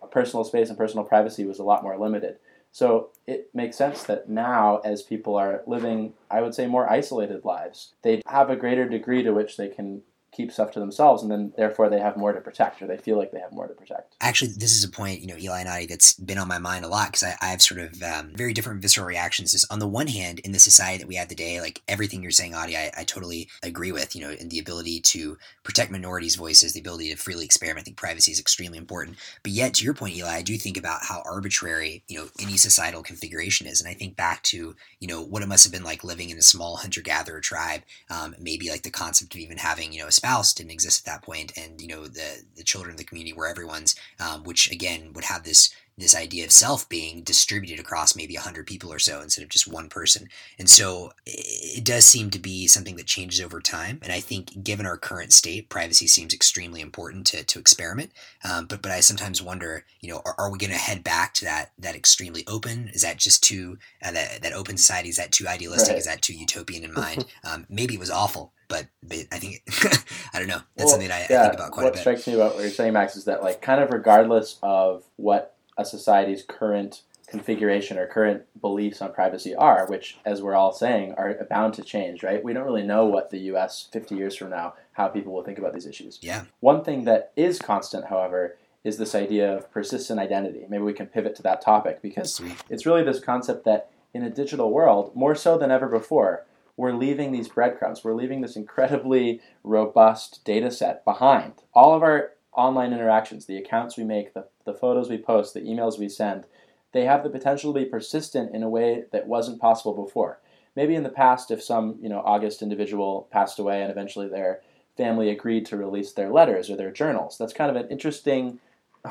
a 0.02 0.06
personal 0.06 0.44
space 0.44 0.68
and 0.68 0.78
personal 0.78 1.04
privacy 1.04 1.44
was 1.44 1.58
a 1.58 1.64
lot 1.64 1.82
more 1.82 1.98
limited 1.98 2.38
so 2.74 3.10
it 3.28 3.48
makes 3.54 3.76
sense 3.76 4.02
that 4.02 4.28
now 4.28 4.78
as 4.78 5.00
people 5.00 5.36
are 5.36 5.62
living 5.66 6.12
i 6.30 6.42
would 6.42 6.54
say 6.54 6.66
more 6.66 6.90
isolated 6.90 7.44
lives 7.44 7.94
they 8.02 8.20
have 8.26 8.50
a 8.50 8.56
greater 8.56 8.86
degree 8.88 9.22
to 9.22 9.30
which 9.30 9.56
they 9.56 9.68
can 9.68 10.02
keep 10.34 10.52
stuff 10.52 10.72
to 10.72 10.80
themselves 10.80 11.22
and 11.22 11.30
then 11.30 11.52
therefore 11.56 11.88
they 11.88 12.00
have 12.00 12.16
more 12.16 12.32
to 12.32 12.40
protect 12.40 12.82
or 12.82 12.86
they 12.86 12.96
feel 12.96 13.16
like 13.16 13.30
they 13.30 13.40
have 13.40 13.52
more 13.52 13.68
to 13.68 13.74
protect. 13.74 14.16
Actually 14.20 14.52
this 14.56 14.72
is 14.72 14.84
a 14.84 14.88
point 14.88 15.20
you 15.20 15.26
know 15.26 15.36
eli 15.36 15.60
and 15.60 15.68
i 15.68 15.86
that's 15.86 16.14
been 16.14 16.38
on 16.38 16.48
my 16.48 16.58
mind 16.58 16.84
a 16.84 16.88
lot 16.88 17.08
because 17.08 17.22
I, 17.22 17.36
I, 17.40 17.46
have 17.46 17.62
sort 17.62 17.80
of 17.80 18.02
um, 18.02 18.32
very 18.34 18.52
different 18.52 18.82
visceral 18.82 19.06
reactions. 19.06 19.54
Is 19.54 19.66
on 19.70 19.78
the 19.78 19.86
one 19.86 20.06
hand 20.06 20.40
in 20.40 20.52
the 20.52 20.58
society 20.58 20.98
that 20.98 21.06
we 21.06 21.14
have 21.16 21.28
today 21.28 21.60
like 21.60 21.82
everything 21.88 22.22
you're 22.22 22.30
saying 22.30 22.54
adi 22.54 22.76
I, 22.76 22.90
I 22.98 23.04
totally 23.04 23.48
agree 23.62 23.92
with 23.92 24.16
you 24.16 24.22
know 24.22 24.32
in 24.32 24.48
the 24.48 24.58
ability 24.58 25.00
to 25.00 25.38
protect 25.62 25.90
minorities 25.90 26.36
voices 26.36 26.72
the 26.72 26.80
ability 26.80 27.10
to 27.10 27.16
freely 27.16 27.44
experiment 27.44 27.80
i 27.80 27.84
think 27.84 27.96
privacy 27.96 28.32
is 28.32 28.40
extremely 28.40 28.78
important. 28.78 29.16
But 29.42 29.52
yet 29.52 29.74
to 29.74 29.84
your 29.84 29.94
point 29.94 30.16
eli 30.16 30.34
i 30.34 30.42
do 30.42 30.56
think 30.56 30.76
about 30.76 31.04
how 31.04 31.22
arbitrary 31.24 32.02
you 32.08 32.18
know 32.18 32.28
any 32.40 32.56
societal 32.56 33.02
configuration 33.02 33.66
is 33.66 33.80
and 33.80 33.88
i 33.88 33.94
think 33.94 34.16
back 34.16 34.42
to 34.44 34.74
you 35.00 35.08
know 35.08 35.22
what 35.22 35.42
it 35.42 35.48
must 35.48 35.64
have 35.64 35.72
been 35.72 35.84
like 35.84 36.04
living 36.04 36.30
in 36.30 36.38
a 36.38 36.42
small 36.42 36.76
hunter-gatherer 36.76 37.40
tribe 37.40 37.82
um, 38.10 38.34
maybe 38.38 38.70
like 38.70 38.82
the 38.82 38.90
concept 38.90 39.34
of 39.34 39.40
even 39.40 39.58
having 39.58 39.92
you 39.92 40.00
know 40.00 40.08
a 40.08 40.12
spouse 40.24 40.54
didn't 40.54 40.70
exist 40.70 41.06
at 41.06 41.12
that 41.12 41.22
point, 41.22 41.52
and 41.56 41.80
you 41.82 41.86
know 41.86 42.06
the 42.06 42.44
the 42.56 42.64
children 42.64 42.92
of 42.92 42.98
the 42.98 43.04
community 43.04 43.34
were 43.34 43.46
everyone's, 43.46 43.94
um, 44.18 44.42
which 44.44 44.70
again 44.70 45.12
would 45.12 45.24
have 45.24 45.44
this 45.44 45.74
this 45.96 46.14
idea 46.14 46.44
of 46.44 46.50
self 46.50 46.88
being 46.88 47.22
distributed 47.22 47.78
across 47.78 48.16
maybe 48.16 48.34
100 48.34 48.66
people 48.66 48.92
or 48.92 48.98
so 48.98 49.20
instead 49.20 49.42
of 49.42 49.48
just 49.48 49.68
one 49.68 49.88
person. 49.88 50.28
And 50.58 50.68
so 50.68 51.12
it 51.24 51.84
does 51.84 52.04
seem 52.04 52.30
to 52.30 52.38
be 52.38 52.66
something 52.66 52.96
that 52.96 53.06
changes 53.06 53.40
over 53.40 53.60
time. 53.60 54.00
And 54.02 54.12
I 54.12 54.20
think 54.20 54.64
given 54.64 54.86
our 54.86 54.96
current 54.96 55.32
state, 55.32 55.68
privacy 55.68 56.06
seems 56.06 56.34
extremely 56.34 56.80
important 56.80 57.26
to, 57.28 57.44
to 57.44 57.58
experiment. 57.58 58.12
Um, 58.48 58.66
but 58.66 58.82
but 58.82 58.90
I 58.90 59.00
sometimes 59.00 59.40
wonder, 59.40 59.84
you 60.00 60.08
know, 60.08 60.20
are, 60.24 60.34
are 60.38 60.50
we 60.50 60.58
going 60.58 60.72
to 60.72 60.76
head 60.76 61.04
back 61.04 61.34
to 61.34 61.44
that 61.44 61.72
that 61.78 61.94
extremely 61.94 62.44
open? 62.48 62.88
Is 62.92 63.02
that 63.02 63.16
just 63.16 63.44
too, 63.44 63.78
uh, 64.02 64.10
that, 64.10 64.42
that 64.42 64.52
open 64.52 64.76
society, 64.76 65.08
is 65.08 65.16
that 65.16 65.32
too 65.32 65.46
idealistic? 65.46 65.92
Right. 65.92 65.98
Is 65.98 66.06
that 66.06 66.22
too 66.22 66.34
utopian 66.34 66.84
in 66.84 66.92
mind? 66.92 67.24
Um, 67.44 67.66
maybe 67.68 67.94
it 67.94 68.00
was 68.00 68.10
awful, 68.10 68.52
but, 68.68 68.86
but 69.02 69.18
I 69.30 69.38
think 69.38 69.62
I 70.34 70.38
don't 70.38 70.48
know. 70.48 70.60
That's 70.76 70.86
well, 70.86 70.88
something 70.88 71.10
I, 71.10 71.26
yeah, 71.28 71.40
I, 71.40 71.42
think 71.44 71.54
about 71.54 71.72
quite 71.72 71.82
a 71.82 71.86
bit. 71.86 71.94
What 71.94 72.00
strikes 72.00 72.26
me 72.26 72.34
about 72.34 72.54
what 72.54 72.62
you're 72.62 72.70
saying, 72.70 72.92
Max, 72.94 73.16
is 73.16 73.24
that 73.26 73.42
like 73.42 73.60
kind 73.60 73.82
of 73.82 73.90
regardless 73.90 74.58
of 74.62 75.04
what 75.16 75.53
a 75.76 75.84
society's 75.84 76.42
current 76.42 77.02
configuration 77.26 77.98
or 77.98 78.06
current 78.06 78.42
beliefs 78.60 79.00
on 79.00 79.12
privacy 79.12 79.54
are, 79.54 79.86
which, 79.88 80.18
as 80.24 80.42
we're 80.42 80.54
all 80.54 80.72
saying, 80.72 81.14
are 81.16 81.34
bound 81.48 81.74
to 81.74 81.82
change. 81.82 82.22
Right? 82.22 82.44
We 82.44 82.52
don't 82.52 82.66
really 82.66 82.82
know 82.82 83.06
what 83.06 83.30
the 83.30 83.38
U.S. 83.40 83.88
50 83.92 84.14
years 84.14 84.36
from 84.36 84.50
now 84.50 84.74
how 84.92 85.08
people 85.08 85.32
will 85.32 85.42
think 85.42 85.58
about 85.58 85.74
these 85.74 85.86
issues. 85.86 86.18
Yeah. 86.22 86.44
One 86.60 86.84
thing 86.84 87.04
that 87.04 87.32
is 87.36 87.58
constant, 87.58 88.06
however, 88.06 88.56
is 88.84 88.98
this 88.98 89.14
idea 89.14 89.56
of 89.56 89.70
persistent 89.72 90.20
identity. 90.20 90.66
Maybe 90.68 90.84
we 90.84 90.92
can 90.92 91.06
pivot 91.06 91.34
to 91.36 91.42
that 91.42 91.62
topic 91.62 92.02
because 92.02 92.40
it's 92.68 92.86
really 92.86 93.02
this 93.02 93.18
concept 93.18 93.64
that 93.64 93.90
in 94.12 94.22
a 94.22 94.30
digital 94.30 94.70
world, 94.70 95.10
more 95.16 95.34
so 95.34 95.58
than 95.58 95.70
ever 95.70 95.88
before, 95.88 96.44
we're 96.76 96.92
leaving 96.92 97.32
these 97.32 97.48
breadcrumbs. 97.48 98.04
We're 98.04 98.14
leaving 98.14 98.40
this 98.40 98.56
incredibly 98.56 99.40
robust 99.62 100.44
data 100.44 100.70
set 100.70 101.04
behind. 101.04 101.54
All 101.72 101.94
of 101.94 102.02
our 102.02 102.32
online 102.54 102.92
interactions, 102.92 103.46
the 103.46 103.56
accounts 103.56 103.96
we 103.96 104.04
make, 104.04 104.34
the, 104.34 104.46
the 104.64 104.74
photos 104.74 105.08
we 105.08 105.18
post, 105.18 105.54
the 105.54 105.60
emails 105.60 105.98
we 105.98 106.08
send, 106.08 106.44
they 106.92 107.04
have 107.04 107.22
the 107.22 107.30
potential 107.30 107.72
to 107.72 107.80
be 107.80 107.86
persistent 107.86 108.54
in 108.54 108.62
a 108.62 108.68
way 108.68 109.04
that 109.12 109.26
wasn't 109.26 109.60
possible 109.60 109.94
before. 109.94 110.38
Maybe 110.76 110.94
in 110.94 111.02
the 111.02 111.08
past, 111.08 111.50
if 111.50 111.62
some 111.62 111.96
you 112.00 112.08
know 112.08 112.20
august 112.24 112.62
individual 112.62 113.28
passed 113.30 113.58
away 113.58 113.82
and 113.82 113.90
eventually 113.90 114.28
their 114.28 114.60
family 114.96 115.28
agreed 115.30 115.66
to 115.66 115.76
release 115.76 116.12
their 116.12 116.30
letters 116.30 116.70
or 116.70 116.76
their 116.76 116.92
journals, 116.92 117.36
that's 117.36 117.52
kind 117.52 117.70
of 117.70 117.76
an 117.76 117.88
interesting 117.90 118.60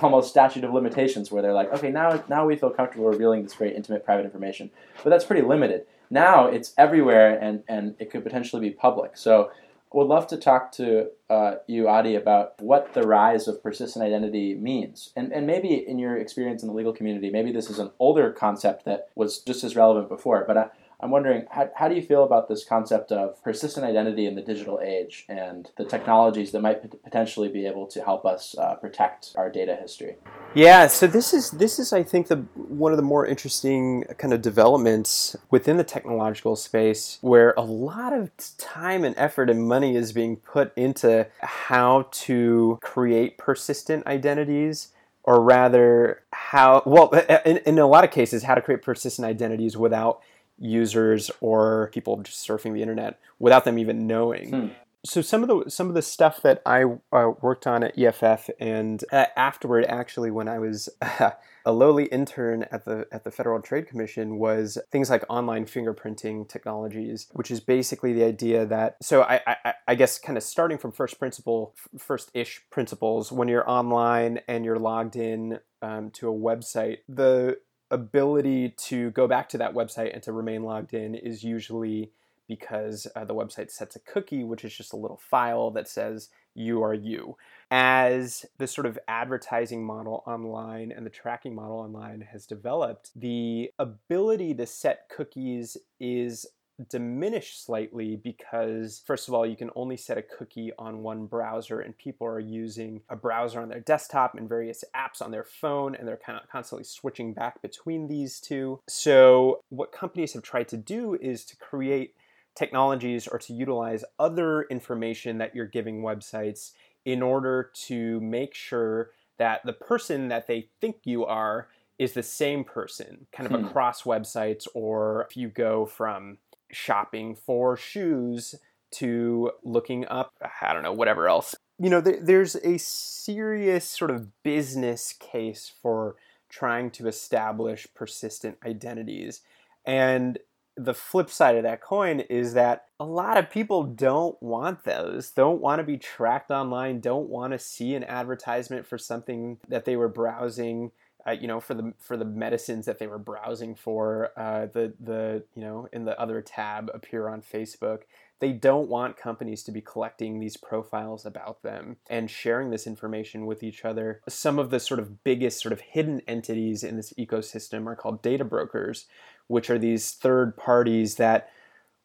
almost 0.01 0.29
statute 0.29 0.63
of 0.63 0.73
limitations 0.73 1.31
where 1.31 1.41
they're 1.41 1.53
like, 1.53 1.71
okay, 1.73 1.91
now 1.91 2.23
now 2.29 2.45
we 2.45 2.55
feel 2.55 2.69
comfortable 2.69 3.07
revealing 3.07 3.43
this 3.43 3.53
very 3.53 3.75
intimate 3.75 4.03
private 4.03 4.25
information, 4.25 4.71
but 5.03 5.09
that's 5.09 5.25
pretty 5.25 5.45
limited. 5.45 5.85
Now 6.09 6.47
it's 6.47 6.73
everywhere 6.77 7.37
and, 7.39 7.63
and 7.67 7.95
it 7.99 8.11
could 8.11 8.23
potentially 8.23 8.61
be 8.69 8.73
public. 8.73 9.17
So 9.17 9.51
would 9.93 10.07
love 10.07 10.27
to 10.27 10.37
talk 10.37 10.71
to 10.73 11.07
uh, 11.29 11.55
you, 11.67 11.87
Adi, 11.87 12.15
about 12.15 12.61
what 12.61 12.93
the 12.93 13.03
rise 13.03 13.47
of 13.47 13.61
persistent 13.61 14.03
identity 14.03 14.55
means. 14.55 15.11
And, 15.15 15.31
and 15.31 15.45
maybe 15.45 15.73
in 15.73 15.99
your 15.99 16.17
experience 16.17 16.63
in 16.63 16.69
the 16.69 16.73
legal 16.73 16.93
community, 16.93 17.29
maybe 17.29 17.51
this 17.51 17.69
is 17.69 17.79
an 17.79 17.91
older 17.99 18.31
concept 18.31 18.85
that 18.85 19.09
was 19.15 19.39
just 19.39 19.63
as 19.63 19.75
relevant 19.75 20.09
before, 20.09 20.43
but 20.47 20.57
I, 20.57 20.69
I'm 21.03 21.11
wondering, 21.11 21.45
how, 21.51 21.69
how 21.75 21.89
do 21.89 21.95
you 21.95 22.01
feel 22.01 22.23
about 22.23 22.47
this 22.47 22.63
concept 22.63 23.11
of 23.11 23.43
persistent 23.43 23.85
identity 23.85 24.25
in 24.25 24.35
the 24.35 24.41
digital 24.41 24.79
age 24.81 25.25
and 25.27 25.69
the 25.75 25.83
technologies 25.83 26.51
that 26.53 26.61
might 26.61 26.81
potentially 27.03 27.49
be 27.49 27.67
able 27.67 27.87
to 27.87 28.01
help 28.01 28.25
us 28.25 28.55
uh, 28.57 28.75
protect 28.75 29.33
our 29.35 29.51
data 29.51 29.75
history? 29.75 30.15
Yeah, 30.55 30.87
so 30.87 31.05
this 31.05 31.33
is 31.33 31.51
this 31.51 31.77
is 31.77 31.91
I 31.91 32.03
think 32.03 32.27
the 32.27 32.37
one 32.55 32.93
of 32.93 32.97
the 32.97 33.03
more 33.03 33.27
interesting 33.27 34.05
kind 34.17 34.33
of 34.33 34.41
developments 34.41 35.35
within 35.51 35.75
the 35.75 35.83
technological 35.83 36.55
space 36.55 37.17
where 37.19 37.53
a 37.57 37.63
lot 37.63 38.13
of 38.13 38.31
time 38.57 39.03
and 39.03 39.13
effort 39.17 39.49
and 39.49 39.67
money 39.67 39.97
is 39.97 40.13
being 40.13 40.37
put 40.37 40.71
into 40.77 41.27
how 41.41 42.07
to 42.11 42.79
create 42.81 43.37
persistent 43.37 44.07
identities 44.07 44.89
or 45.23 45.41
rather 45.41 46.21
how 46.31 46.81
well 46.85 47.09
in, 47.45 47.57
in 47.57 47.79
a 47.79 47.87
lot 47.87 48.03
of 48.03 48.11
cases 48.11 48.43
how 48.43 48.55
to 48.55 48.61
create 48.61 48.81
persistent 48.81 49.25
identities 49.25 49.75
without 49.75 50.21
users 50.63 51.29
or 51.41 51.91
people 51.93 52.17
just 52.21 52.47
surfing 52.47 52.73
the 52.73 52.81
internet 52.81 53.19
without 53.37 53.65
them 53.65 53.77
even 53.77 54.07
knowing. 54.07 54.49
Hmm. 54.49 54.67
So 55.05 55.21
some 55.21 55.43
of 55.43 55.49
the 55.49 55.69
some 55.69 55.89
of 55.89 55.95
the 55.95 56.01
stuff 56.01 56.41
that 56.43 56.61
I 56.65 56.85
uh, 57.11 57.31
worked 57.41 57.67
on 57.67 57.83
at 57.83 57.99
EFF 57.99 58.49
and 58.57 59.03
uh, 59.11 59.25
afterward, 59.35 59.83
actually, 59.89 60.31
when 60.31 60.47
I 60.47 60.59
was 60.59 60.87
uh, 61.01 61.31
a 61.65 61.73
lowly 61.73 62.05
intern 62.05 62.65
at 62.71 62.85
the 62.85 63.05
at 63.11 63.25
the 63.25 63.31
Federal 63.31 63.61
Trade 63.61 63.85
Commission, 63.85 64.37
was 64.39 64.77
things 64.91 65.09
like 65.09 65.25
online 65.27 65.65
fingerprinting 65.65 66.47
technologies, 66.47 67.27
which 67.33 67.51
is 67.51 67.59
basically 67.59 68.13
the 68.13 68.23
idea 68.23 68.65
that. 68.65 68.95
So 69.01 69.23
I 69.23 69.41
I, 69.45 69.73
I 69.89 69.95
guess 69.95 70.17
kind 70.17 70.37
of 70.37 70.43
starting 70.43 70.77
from 70.77 70.93
first 70.93 71.19
principle, 71.19 71.75
first 71.97 72.31
ish 72.33 72.61
principles, 72.69 73.29
when 73.29 73.49
you're 73.49 73.69
online 73.69 74.39
and 74.47 74.63
you're 74.63 74.79
logged 74.79 75.17
in 75.17 75.59
um, 75.81 76.11
to 76.11 76.29
a 76.29 76.33
website, 76.33 76.99
the 77.09 77.57
ability 77.93 78.69
to 78.69 79.11
go 79.11 79.27
back 79.27 79.47
to 79.49 79.57
that 79.59 79.73
website 79.73 80.13
and 80.13 80.23
to 80.23 80.31
remain 80.31 80.63
logged 80.63 80.93
in 80.93 81.15
is 81.15 81.43
usually 81.43 82.11
because 82.47 83.07
uh, 83.15 83.23
the 83.23 83.35
website 83.35 83.71
sets 83.71 83.95
a 83.95 83.99
cookie, 83.99 84.43
which 84.43 84.65
is 84.65 84.75
just 84.75 84.93
a 84.93 84.97
little 84.97 85.17
file 85.17 85.71
that 85.71 85.87
says 85.87 86.29
you 86.55 86.83
are 86.83 86.93
you. 86.93 87.37
As 87.71 88.45
the 88.57 88.67
sort 88.67 88.85
of 88.85 88.99
advertising 89.07 89.83
model 89.85 90.23
online 90.27 90.91
and 90.91 91.05
the 91.05 91.09
tracking 91.09 91.55
model 91.55 91.77
online 91.77 92.21
has 92.31 92.45
developed, 92.45 93.11
the 93.15 93.71
ability 93.79 94.53
to 94.55 94.65
set 94.65 95.09
cookies 95.09 95.77
is 95.99 96.45
diminished 96.89 97.63
slightly 97.65 98.15
because 98.15 99.03
first 99.05 99.27
of 99.27 99.33
all 99.33 99.45
you 99.45 99.55
can 99.55 99.69
only 99.75 99.95
set 99.95 100.17
a 100.17 100.23
cookie 100.23 100.71
on 100.77 101.03
one 101.03 101.25
browser 101.25 101.79
and 101.79 101.97
people 101.97 102.25
are 102.25 102.39
using 102.39 103.01
a 103.09 103.15
browser 103.15 103.61
on 103.61 103.69
their 103.69 103.79
desktop 103.79 104.35
and 104.35 104.49
various 104.49 104.83
apps 104.95 105.21
on 105.21 105.29
their 105.29 105.43
phone 105.43 105.93
and 105.93 106.07
they're 106.07 106.17
kind 106.17 106.39
of 106.41 106.49
constantly 106.49 106.83
switching 106.83 107.33
back 107.33 107.61
between 107.61 108.07
these 108.07 108.39
two 108.39 108.79
so 108.87 109.61
what 109.69 109.91
companies 109.91 110.33
have 110.33 110.41
tried 110.41 110.67
to 110.67 110.77
do 110.77 111.15
is 111.21 111.45
to 111.45 111.55
create 111.57 112.15
technologies 112.55 113.27
or 113.27 113.37
to 113.37 113.53
utilize 113.53 114.03
other 114.19 114.63
information 114.63 115.37
that 115.37 115.55
you're 115.55 115.67
giving 115.67 116.01
websites 116.01 116.71
in 117.05 117.21
order 117.21 117.71
to 117.73 118.19
make 118.21 118.53
sure 118.53 119.11
that 119.37 119.61
the 119.65 119.73
person 119.73 120.27
that 120.29 120.47
they 120.47 120.69
think 120.79 120.97
you 121.03 121.25
are 121.25 121.67
is 121.99 122.13
the 122.13 122.23
same 122.23 122.63
person 122.63 123.27
kind 123.31 123.51
of 123.51 123.59
hmm. 123.59 123.65
across 123.67 124.03
websites 124.03 124.67
or 124.73 125.25
if 125.29 125.37
you 125.37 125.47
go 125.49 125.85
from 125.85 126.37
shopping 126.73 127.35
for 127.35 127.77
shoes 127.77 128.55
to 128.91 129.51
looking 129.63 130.05
up, 130.07 130.33
I 130.61 130.73
don't 130.73 130.83
know, 130.83 130.93
whatever 130.93 131.27
else. 131.27 131.55
You 131.79 131.89
know, 131.89 132.01
there's 132.01 132.55
a 132.57 132.77
serious 132.77 133.85
sort 133.85 134.11
of 134.11 134.43
business 134.43 135.13
case 135.13 135.71
for 135.81 136.15
trying 136.49 136.91
to 136.91 137.07
establish 137.07 137.87
persistent 137.95 138.57
identities. 138.63 139.41
And 139.85 140.37
the 140.77 140.93
flip 140.93 141.29
side 141.29 141.55
of 141.55 141.63
that 141.63 141.81
coin 141.81 142.19
is 142.21 142.53
that 142.53 142.85
a 142.99 143.05
lot 143.05 143.37
of 143.37 143.49
people 143.49 143.83
don't 143.83 144.41
want 144.41 144.83
those, 144.83 145.31
don't 145.31 145.61
want 145.61 145.79
to 145.79 145.83
be 145.83 145.97
tracked 145.97 146.51
online, 146.51 146.99
don't 146.99 147.29
want 147.29 147.53
to 147.53 147.59
see 147.59 147.95
an 147.95 148.03
advertisement 148.03 148.85
for 148.85 148.97
something 148.97 149.57
that 149.67 149.85
they 149.85 149.95
were 149.95 150.07
browsing 150.07 150.91
uh, 151.27 151.31
you 151.31 151.47
know, 151.47 151.59
for 151.59 151.73
the 151.73 151.93
for 151.99 152.17
the 152.17 152.25
medicines 152.25 152.85
that 152.85 152.99
they 152.99 153.07
were 153.07 153.17
browsing 153.17 153.75
for, 153.75 154.31
uh, 154.37 154.67
the 154.67 154.93
the 154.99 155.43
you 155.55 155.61
know 155.61 155.87
in 155.93 156.05
the 156.05 156.19
other 156.19 156.41
tab 156.41 156.89
appear 156.93 157.27
on 157.27 157.41
Facebook. 157.41 158.01
They 158.39 158.51
don't 158.51 158.89
want 158.89 159.15
companies 159.15 159.63
to 159.63 159.71
be 159.71 159.79
collecting 159.79 160.39
these 160.39 160.57
profiles 160.57 161.25
about 161.25 161.63
them 161.63 161.95
and 162.09 162.29
sharing 162.29 162.71
this 162.71 162.85
information 162.85 163.45
with 163.45 163.63
each 163.63 163.85
other. 163.85 164.19
Some 164.27 164.59
of 164.59 164.69
the 164.69 164.81
sort 164.81 164.99
of 164.99 165.23
biggest 165.23 165.61
sort 165.61 165.71
of 165.71 165.79
hidden 165.79 166.21
entities 166.27 166.83
in 166.83 166.97
this 166.97 167.13
ecosystem 167.13 167.87
are 167.87 167.95
called 167.95 168.21
data 168.21 168.43
brokers, 168.43 169.05
which 169.47 169.69
are 169.69 169.79
these 169.79 170.11
third 170.11 170.57
parties 170.57 171.15
that 171.15 171.49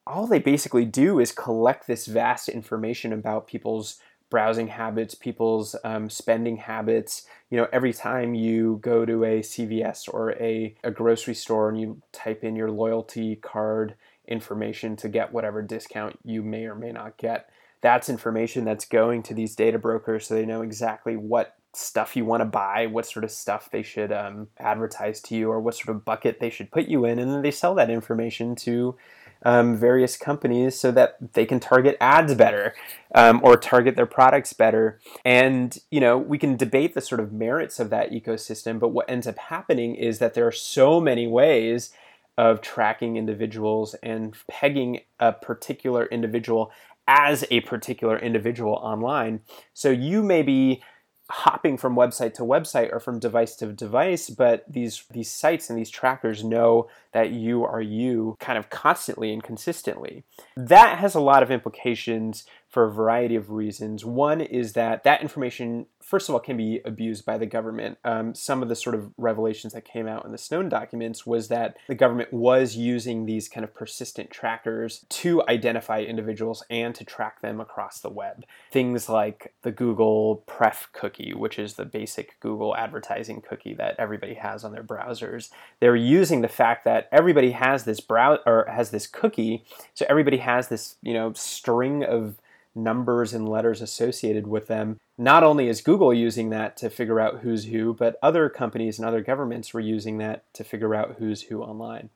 all 0.07 0.29
they 0.29 0.39
basically 0.39 0.85
do 0.85 1.19
is 1.19 1.33
collect 1.33 1.87
this 1.87 2.07
vast 2.07 2.49
information 2.49 3.13
about 3.13 3.49
people's 3.49 3.99
browsing 4.31 4.69
habits, 4.69 5.15
people's 5.15 5.75
um, 5.85 6.11
spending 6.11 6.57
habits. 6.57 7.27
You 7.51 7.57
know, 7.59 7.69
every 7.73 7.93
time 7.93 8.35
you 8.35 8.79
go 8.83 9.05
to 9.05 9.25
a 9.25 9.41
CVS 9.41 10.09
or 10.13 10.33
a, 10.33 10.75
a 10.85 10.91
grocery 10.91 11.35
store 11.35 11.69
and 11.69 11.81
you 11.81 12.03
type 12.13 12.45
in 12.45 12.57
your 12.57 12.71
loyalty 12.71 13.37
card 13.37 13.95
information 14.27 14.97
to 14.97 15.09
get 15.09 15.33
whatever 15.33 15.63
discount 15.63 16.19
you 16.25 16.43
may 16.43 16.67
or 16.67 16.75
may 16.75 16.93
not 16.93 17.17
get, 17.17 17.51
that's 17.81 18.09
information 18.09 18.65
that's 18.65 18.85
going 18.85 19.23
to 19.23 19.35
these 19.35 19.55
data 19.55 19.79
brokers 19.79 20.27
so 20.27 20.35
they 20.35 20.45
know 20.45 20.63
exactly 20.63 21.17
what 21.17 21.55
stuff 21.75 22.17
you 22.17 22.25
want 22.25 22.41
to 22.41 22.45
buy, 22.45 22.87
what 22.87 23.07
sort 23.07 23.25
of 23.25 23.31
stuff 23.31 23.71
they 23.71 23.83
should 23.83 24.11
um, 24.13 24.49
advertise 24.59 25.21
to 25.21 25.37
you, 25.37 25.51
or 25.51 25.61
what 25.61 25.75
sort 25.75 25.95
of 25.95 26.05
bucket 26.05 26.41
they 26.41 26.51
should 26.51 26.71
put 26.71 26.89
you 26.89 27.05
in. 27.05 27.19
And 27.19 27.31
then 27.31 27.43
they 27.43 27.51
sell 27.51 27.75
that 27.77 27.91
information 27.91 28.55
to 28.57 28.97
um, 29.45 29.77
various 29.77 30.17
companies 30.17 30.79
so 30.79 30.91
that 30.91 31.17
they 31.35 31.47
can 31.47 31.61
target 31.61 31.97
ads 32.01 32.35
better 32.35 32.75
um, 33.15 33.41
or 33.43 33.57
target 33.57 33.97
their 33.97 34.07
products 34.07 34.53
better. 34.53 34.99
And, 35.25 35.77
you 35.91 36.01
know, 36.01 36.19
we 36.19 36.39
can 36.39 36.57
debate 36.57 36.95
the 36.95 37.01
sort 37.01 37.21
of 37.21 37.33
merits 37.33 37.79
of 37.79 37.91
that 37.91 38.11
ecosystem, 38.11 38.79
but 38.79 38.89
what 38.89 39.09
ends 39.09 39.27
up 39.27 39.39
happening 39.39 39.95
is 39.95 40.19
that 40.19 40.35
there 40.35 40.47
are 40.47 40.53
so 40.53 41.01
many 41.01 41.27
ways 41.27 41.93
of 42.37 42.61
tracking 42.61 43.17
individuals 43.17 43.95
and 44.03 44.35
pegging 44.49 45.01
a 45.19 45.33
particular 45.33 46.07
individual 46.07 46.71
as 47.09 47.45
a 47.51 47.61
particular 47.61 48.19
individual 48.19 48.75
online. 48.75 49.41
So 49.73 49.91
you 49.91 50.23
may 50.23 50.43
be 50.43 50.83
hopping 51.31 51.77
from 51.77 51.95
website 51.95 52.35
to 52.35 52.43
website 52.43 52.93
or 52.93 53.01
from 53.01 53.19
device 53.19 53.55
to 53.57 53.73
device, 53.73 54.31
but 54.31 54.65
these 54.69 55.05
these 55.11 55.31
sites 55.31 55.69
and 55.69 55.79
these 55.79 55.91
trackers 55.91 56.43
know 56.43 56.89
that 57.13 57.31
you 57.31 57.65
are 57.65 57.83
you 57.83 58.37
kind 58.41 58.59
of 58.59 58.71
constantly 58.71 59.33
and 59.33 59.43
consistently. 59.43 60.25
That 60.57 60.99
has 60.99 61.15
a 61.15 61.21
lot 61.21 61.43
of 61.43 61.51
implications 61.51 62.45
for 62.69 62.85
a 62.85 62.93
variety 62.93 63.35
of 63.35 63.51
reasons. 63.51 64.05
One 64.05 64.41
is 64.41 64.75
that 64.75 65.05
that 65.05 65.23
information, 65.23 65.87
first 66.09 66.31
of 66.31 66.35
all, 66.35 66.41
can 66.41 66.57
be 66.57 66.81
abused 66.87 67.27
by 67.27 67.37
the 67.37 67.45
government. 67.45 67.99
Um, 68.03 68.35
some 68.35 68.63
of 68.63 68.71
the 68.71 68.75
sort 68.75 68.95
of 68.95 69.13
revelations 69.19 69.75
that 69.75 69.85
came 69.85 70.09
out 70.09 70.25
in 70.25 70.33
the 70.33 70.39
Snowden 70.39 70.71
documents 70.71 71.27
was 71.27 71.49
that 71.49 71.77
the 71.87 71.95
government 71.95 72.33
was 72.33 72.77
using 72.77 73.27
these 73.27 73.47
kind 73.47 73.63
of 73.63 73.75
persistent 73.75 74.31
trackers 74.31 75.05
to 75.11 75.43
identify 75.51 76.01
individuals 76.01 76.65
and 76.71 76.95
to 76.95 77.05
track 77.05 77.43
them 77.43 77.61
across 77.61 78.01
the 78.01 78.09
web. 78.09 78.47
Things 78.73 79.11
like 79.11 79.53
the 79.61 79.71
Google 79.71 80.37
Pref 80.47 80.89
cookie, 80.95 81.35
which 81.35 81.59
is 81.59 81.75
the 81.75 81.85
basic 81.85 82.41
Google 82.41 82.75
advertising 82.75 83.43
cookie 83.43 83.75
that 83.75 83.97
everybody 83.99 84.35
has 84.35 84.65
on 84.65 84.73
their 84.73 84.83
browsers. 84.83 85.51
They're 85.79 85.95
using 85.95 86.41
the 86.41 86.49
fact 86.49 86.87
that 86.87 87.11
everybody 87.13 87.51
has 87.51 87.85
this 87.85 88.01
brow 88.01 88.39
or 88.47 88.67
has 88.71 88.91
this 88.91 89.07
cookie, 89.07 89.65
so 89.93 90.07
everybody 90.09 90.39
has 90.39 90.69
this 90.69 90.97
you 91.03 91.13
know 91.13 91.35
string 91.35 92.03
of 92.03 92.39
numbers 92.75 93.35
and 93.35 93.49
letters 93.49 93.83
associated 93.83 94.47
with 94.47 94.69
them. 94.69 94.99
Not 95.21 95.43
only 95.43 95.69
is 95.69 95.81
Google 95.81 96.15
using 96.15 96.51
that 96.51 96.77
to 96.77 96.89
figure 96.89 97.19
out 97.19 97.41
who's 97.41 97.65
who, 97.65 97.93
but 97.93 98.17
other 98.23 98.49
companies 98.49 98.99
and 98.99 99.07
other 99.07 99.21
governments 99.21 99.75
were 99.75 99.81
using 99.81 100.19
that 100.19 100.45
to 100.55 100.63
figure 100.63 100.95
out 100.95 101.17
who's 101.19 101.43
who 101.43 101.61
online. 101.61 102.11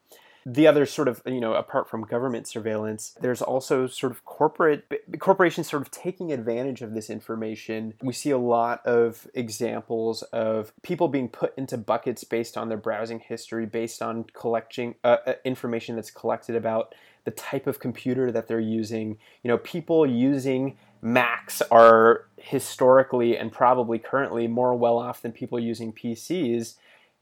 The 0.46 0.66
other 0.66 0.86
sort 0.86 1.08
of, 1.08 1.22
you 1.26 1.40
know, 1.40 1.54
apart 1.54 1.88
from 1.88 2.02
government 2.02 2.48
surveillance, 2.48 3.16
there's 3.20 3.42
also 3.42 3.86
sort 3.86 4.12
of 4.12 4.24
corporate 4.24 4.84
corporations 5.20 5.68
sort 5.68 5.82
of 5.82 5.90
taking 5.90 6.32
advantage 6.32 6.82
of 6.82 6.94
this 6.94 7.10
information. 7.10 7.94
We 8.02 8.12
see 8.12 8.30
a 8.30 8.38
lot 8.38 8.84
of 8.84 9.28
examples 9.34 10.22
of 10.24 10.72
people 10.82 11.06
being 11.06 11.28
put 11.28 11.56
into 11.56 11.78
buckets 11.78 12.24
based 12.24 12.56
on 12.56 12.68
their 12.68 12.78
browsing 12.78 13.20
history, 13.20 13.66
based 13.66 14.02
on 14.02 14.24
collecting 14.32 14.96
uh, 15.04 15.18
uh 15.26 15.34
information 15.44 15.94
that's 15.94 16.10
collected 16.10 16.56
about 16.56 16.92
the 17.24 17.30
type 17.30 17.68
of 17.68 17.78
computer 17.78 18.32
that 18.32 18.48
they're 18.48 18.58
using. 18.58 19.18
You 19.44 19.48
know, 19.48 19.58
people 19.58 20.04
using 20.04 20.76
Macs 21.02 21.60
are 21.62 22.26
historically 22.36 23.36
and 23.36 23.50
probably 23.50 23.98
currently 23.98 24.46
more 24.46 24.74
well 24.74 24.98
off 24.98 25.20
than 25.20 25.32
people 25.32 25.58
using 25.58 25.92
PCs. 25.92 26.76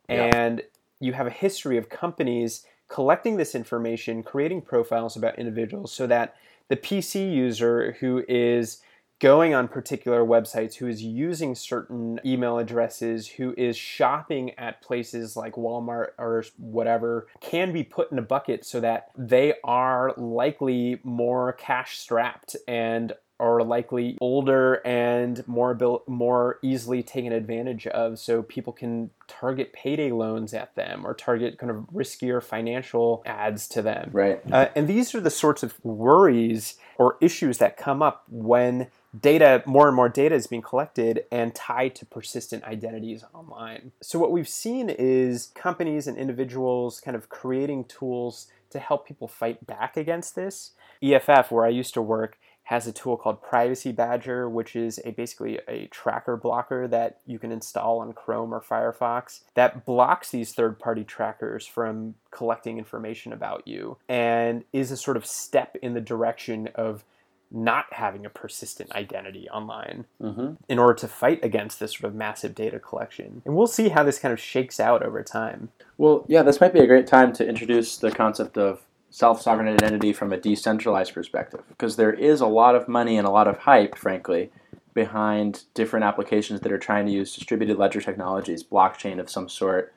Yeah. 0.09 0.37
And 0.37 0.62
you 1.01 1.14
have 1.14 1.26
a 1.26 1.31
history 1.31 1.78
of 1.78 1.89
companies 1.89 2.66
collecting 2.89 3.37
this 3.37 3.55
information, 3.55 4.22
creating 4.22 4.62
profiles 4.62 5.16
about 5.16 5.39
individuals 5.39 5.93
so 5.93 6.07
that 6.07 6.37
the 6.68 6.76
PC 6.76 7.33
user 7.33 7.97
who 8.01 8.22
is 8.28 8.83
going 9.20 9.55
on 9.55 9.68
particular 9.68 10.24
websites, 10.24 10.74
who 10.74 10.87
is 10.87 11.03
using 11.03 11.55
certain 11.55 12.18
email 12.24 12.59
addresses, 12.59 13.28
who 13.28 13.55
is 13.57 13.76
shopping 13.76 14.51
at 14.59 14.81
places 14.81 15.37
like 15.37 15.55
Walmart 15.55 16.09
or 16.18 16.45
whatever, 16.57 17.28
can 17.41 17.72
be 17.72 17.85
put 17.85 18.11
in 18.11 18.18
a 18.18 18.22
bucket 18.22 18.64
so 18.64 18.81
that 18.81 19.11
they 19.16 19.55
are 19.62 20.14
likely 20.16 21.01
more 21.05 21.53
cash 21.53 21.99
strapped 21.99 22.57
and 22.66 23.12
are 23.41 23.62
likely 23.62 24.16
older 24.20 24.74
and 24.86 25.47
more 25.49 25.72
abil- 25.72 26.03
more 26.07 26.59
easily 26.62 27.03
taken 27.03 27.32
advantage 27.32 27.86
of 27.88 28.18
so 28.18 28.43
people 28.43 28.72
can 28.72 29.11
target 29.26 29.72
payday 29.72 30.12
loans 30.12 30.53
at 30.55 30.74
them 30.74 31.07
or 31.07 31.14
target 31.14 31.59
kind 31.59 31.70
of 31.70 31.78
riskier 31.93 32.43
financial 32.43 33.22
ads 33.26 33.66
to 33.66 33.82
them 33.82 34.11
right 34.12 34.41
uh, 34.53 34.68
and 34.76 34.86
these 34.86 35.14
are 35.14 35.20
the 35.20 35.30
sorts 35.30 35.62
of 35.62 35.82
worries 35.84 36.76
or 36.99 37.16
issues 37.20 37.59
that 37.59 37.76
come 37.76 38.03
up 38.03 38.24
when 38.28 38.88
data, 39.18 39.62
more 39.66 39.86
and 39.86 39.97
more 39.97 40.09
data 40.09 40.34
is 40.34 40.47
being 40.47 40.62
collected 40.62 41.24
and 41.30 41.55
tied 41.55 41.95
to 41.97 42.07
persistent 42.07 42.64
identities 42.64 43.24
online. 43.34 43.93
So, 44.01 44.18
what 44.18 44.30
we've 44.30 44.49
seen 44.49 44.88
is 44.91 45.51
companies 45.55 46.07
and 46.07 46.16
individuals 46.16 47.01
kind 47.01 47.16
of 47.16 47.28
creating 47.28 47.84
tools 47.84 48.49
to 48.70 48.78
help 48.78 49.07
people 49.07 49.26
fight 49.26 49.66
back 49.66 49.97
against 49.97 50.36
this. 50.36 50.72
EFF, 51.03 51.51
where 51.51 51.64
I 51.64 51.70
used 51.70 51.95
to 51.95 52.03
work, 52.03 52.38
has 52.71 52.87
a 52.87 52.93
tool 52.93 53.16
called 53.16 53.43
Privacy 53.43 53.91
Badger, 53.91 54.49
which 54.49 54.77
is 54.77 55.01
a 55.05 55.11
basically 55.11 55.59
a 55.66 55.87
tracker 55.87 56.37
blocker 56.37 56.87
that 56.87 57.18
you 57.27 57.37
can 57.37 57.51
install 57.51 57.99
on 57.99 58.12
Chrome 58.12 58.55
or 58.55 58.61
Firefox 58.61 59.41
that 59.55 59.85
blocks 59.85 60.31
these 60.31 60.53
third-party 60.53 61.03
trackers 61.03 61.66
from 61.66 62.14
collecting 62.31 62.79
information 62.79 63.33
about 63.33 63.66
you 63.66 63.97
and 64.09 64.62
is 64.73 64.93
a 64.93 64.97
sort 64.97 65.16
of 65.16 65.27
step 65.27 65.77
in 65.83 65.95
the 65.95 66.01
direction 66.01 66.68
of 66.77 67.03
not 67.51 67.87
having 67.91 68.25
a 68.25 68.31
persistent 68.31 68.93
identity 68.93 69.49
online 69.51 70.05
mm-hmm. 70.23 70.53
in 70.68 70.79
order 70.79 70.95
to 70.95 71.09
fight 71.09 71.45
against 71.45 71.81
this 71.81 71.95
sort 71.95 72.05
of 72.05 72.14
massive 72.14 72.55
data 72.55 72.79
collection. 72.79 73.43
And 73.45 73.57
we'll 73.57 73.66
see 73.66 73.89
how 73.89 74.05
this 74.05 74.21
kind 74.21 74.33
of 74.33 74.39
shakes 74.39 74.79
out 74.79 75.03
over 75.03 75.25
time. 75.25 75.71
Well, 75.99 76.25
yeah, 76.29 76.45
this 76.45 76.61
might 76.61 76.73
be 76.73 76.79
a 76.79 76.87
great 76.87 77.09
time 77.09 77.33
to 77.33 77.45
introduce 77.45 77.97
the 77.97 78.12
concept 78.12 78.57
of 78.57 78.83
self 79.11 79.43
sovereign 79.43 79.69
identity 79.69 80.13
from 80.13 80.33
a 80.33 80.37
decentralized 80.37 81.13
perspective 81.13 81.63
because 81.69 81.97
there 81.97 82.13
is 82.13 82.41
a 82.41 82.47
lot 82.47 82.75
of 82.75 82.89
money 82.89 83.19
and 83.19 83.27
a 83.27 83.31
lot 83.31 83.49
of 83.49 83.59
hype, 83.59 83.97
frankly, 83.97 84.51
behind 84.95 85.65
different 85.75 86.05
applications 86.05 86.61
that 86.61 86.73
are 86.73 86.79
trying 86.79 87.07
to 87.07 87.13
use 87.13 87.35
distributed 87.35 87.77
ledger 87.77 88.01
technologies, 88.01 88.65
blockchain 88.65 89.21
of 89.21 89.31
some 89.31 89.49
sort, 89.49 89.93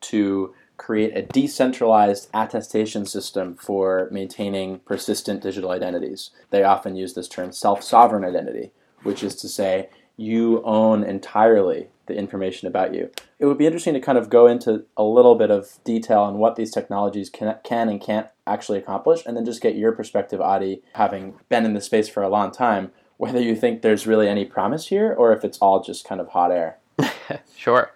to 0.00 0.54
create 0.76 1.16
a 1.16 1.22
decentralized 1.22 2.28
attestation 2.34 3.06
system 3.06 3.54
for 3.54 4.08
maintaining 4.10 4.78
persistent 4.80 5.42
digital 5.42 5.70
identities. 5.70 6.30
They 6.50 6.62
often 6.62 6.96
use 6.96 7.14
this 7.14 7.28
term 7.28 7.52
self 7.52 7.82
sovereign 7.82 8.24
identity, 8.24 8.72
which 9.02 9.22
is 9.22 9.36
to 9.36 9.48
say, 9.48 9.88
you 10.16 10.62
own 10.64 11.04
entirely 11.04 11.88
the 12.06 12.16
information 12.16 12.68
about 12.68 12.94
you. 12.94 13.10
It 13.38 13.46
would 13.46 13.58
be 13.58 13.66
interesting 13.66 13.94
to 13.94 14.00
kind 14.00 14.16
of 14.16 14.30
go 14.30 14.46
into 14.46 14.84
a 14.96 15.02
little 15.02 15.34
bit 15.34 15.50
of 15.50 15.78
detail 15.84 16.20
on 16.20 16.38
what 16.38 16.56
these 16.56 16.70
technologies 16.70 17.28
can, 17.28 17.56
can 17.64 17.88
and 17.88 18.00
can't 18.00 18.28
actually 18.46 18.78
accomplish, 18.78 19.24
and 19.26 19.36
then 19.36 19.44
just 19.44 19.62
get 19.62 19.76
your 19.76 19.92
perspective, 19.92 20.40
Adi, 20.40 20.82
having 20.94 21.34
been 21.48 21.64
in 21.64 21.74
the 21.74 21.80
space 21.80 22.08
for 22.08 22.22
a 22.22 22.28
long 22.28 22.50
time, 22.50 22.92
whether 23.16 23.40
you 23.40 23.56
think 23.56 23.82
there's 23.82 24.06
really 24.06 24.28
any 24.28 24.44
promise 24.44 24.88
here 24.88 25.14
or 25.14 25.32
if 25.32 25.44
it's 25.44 25.58
all 25.58 25.82
just 25.82 26.04
kind 26.04 26.20
of 26.20 26.28
hot 26.28 26.52
air. 26.52 26.78
sure. 27.56 27.90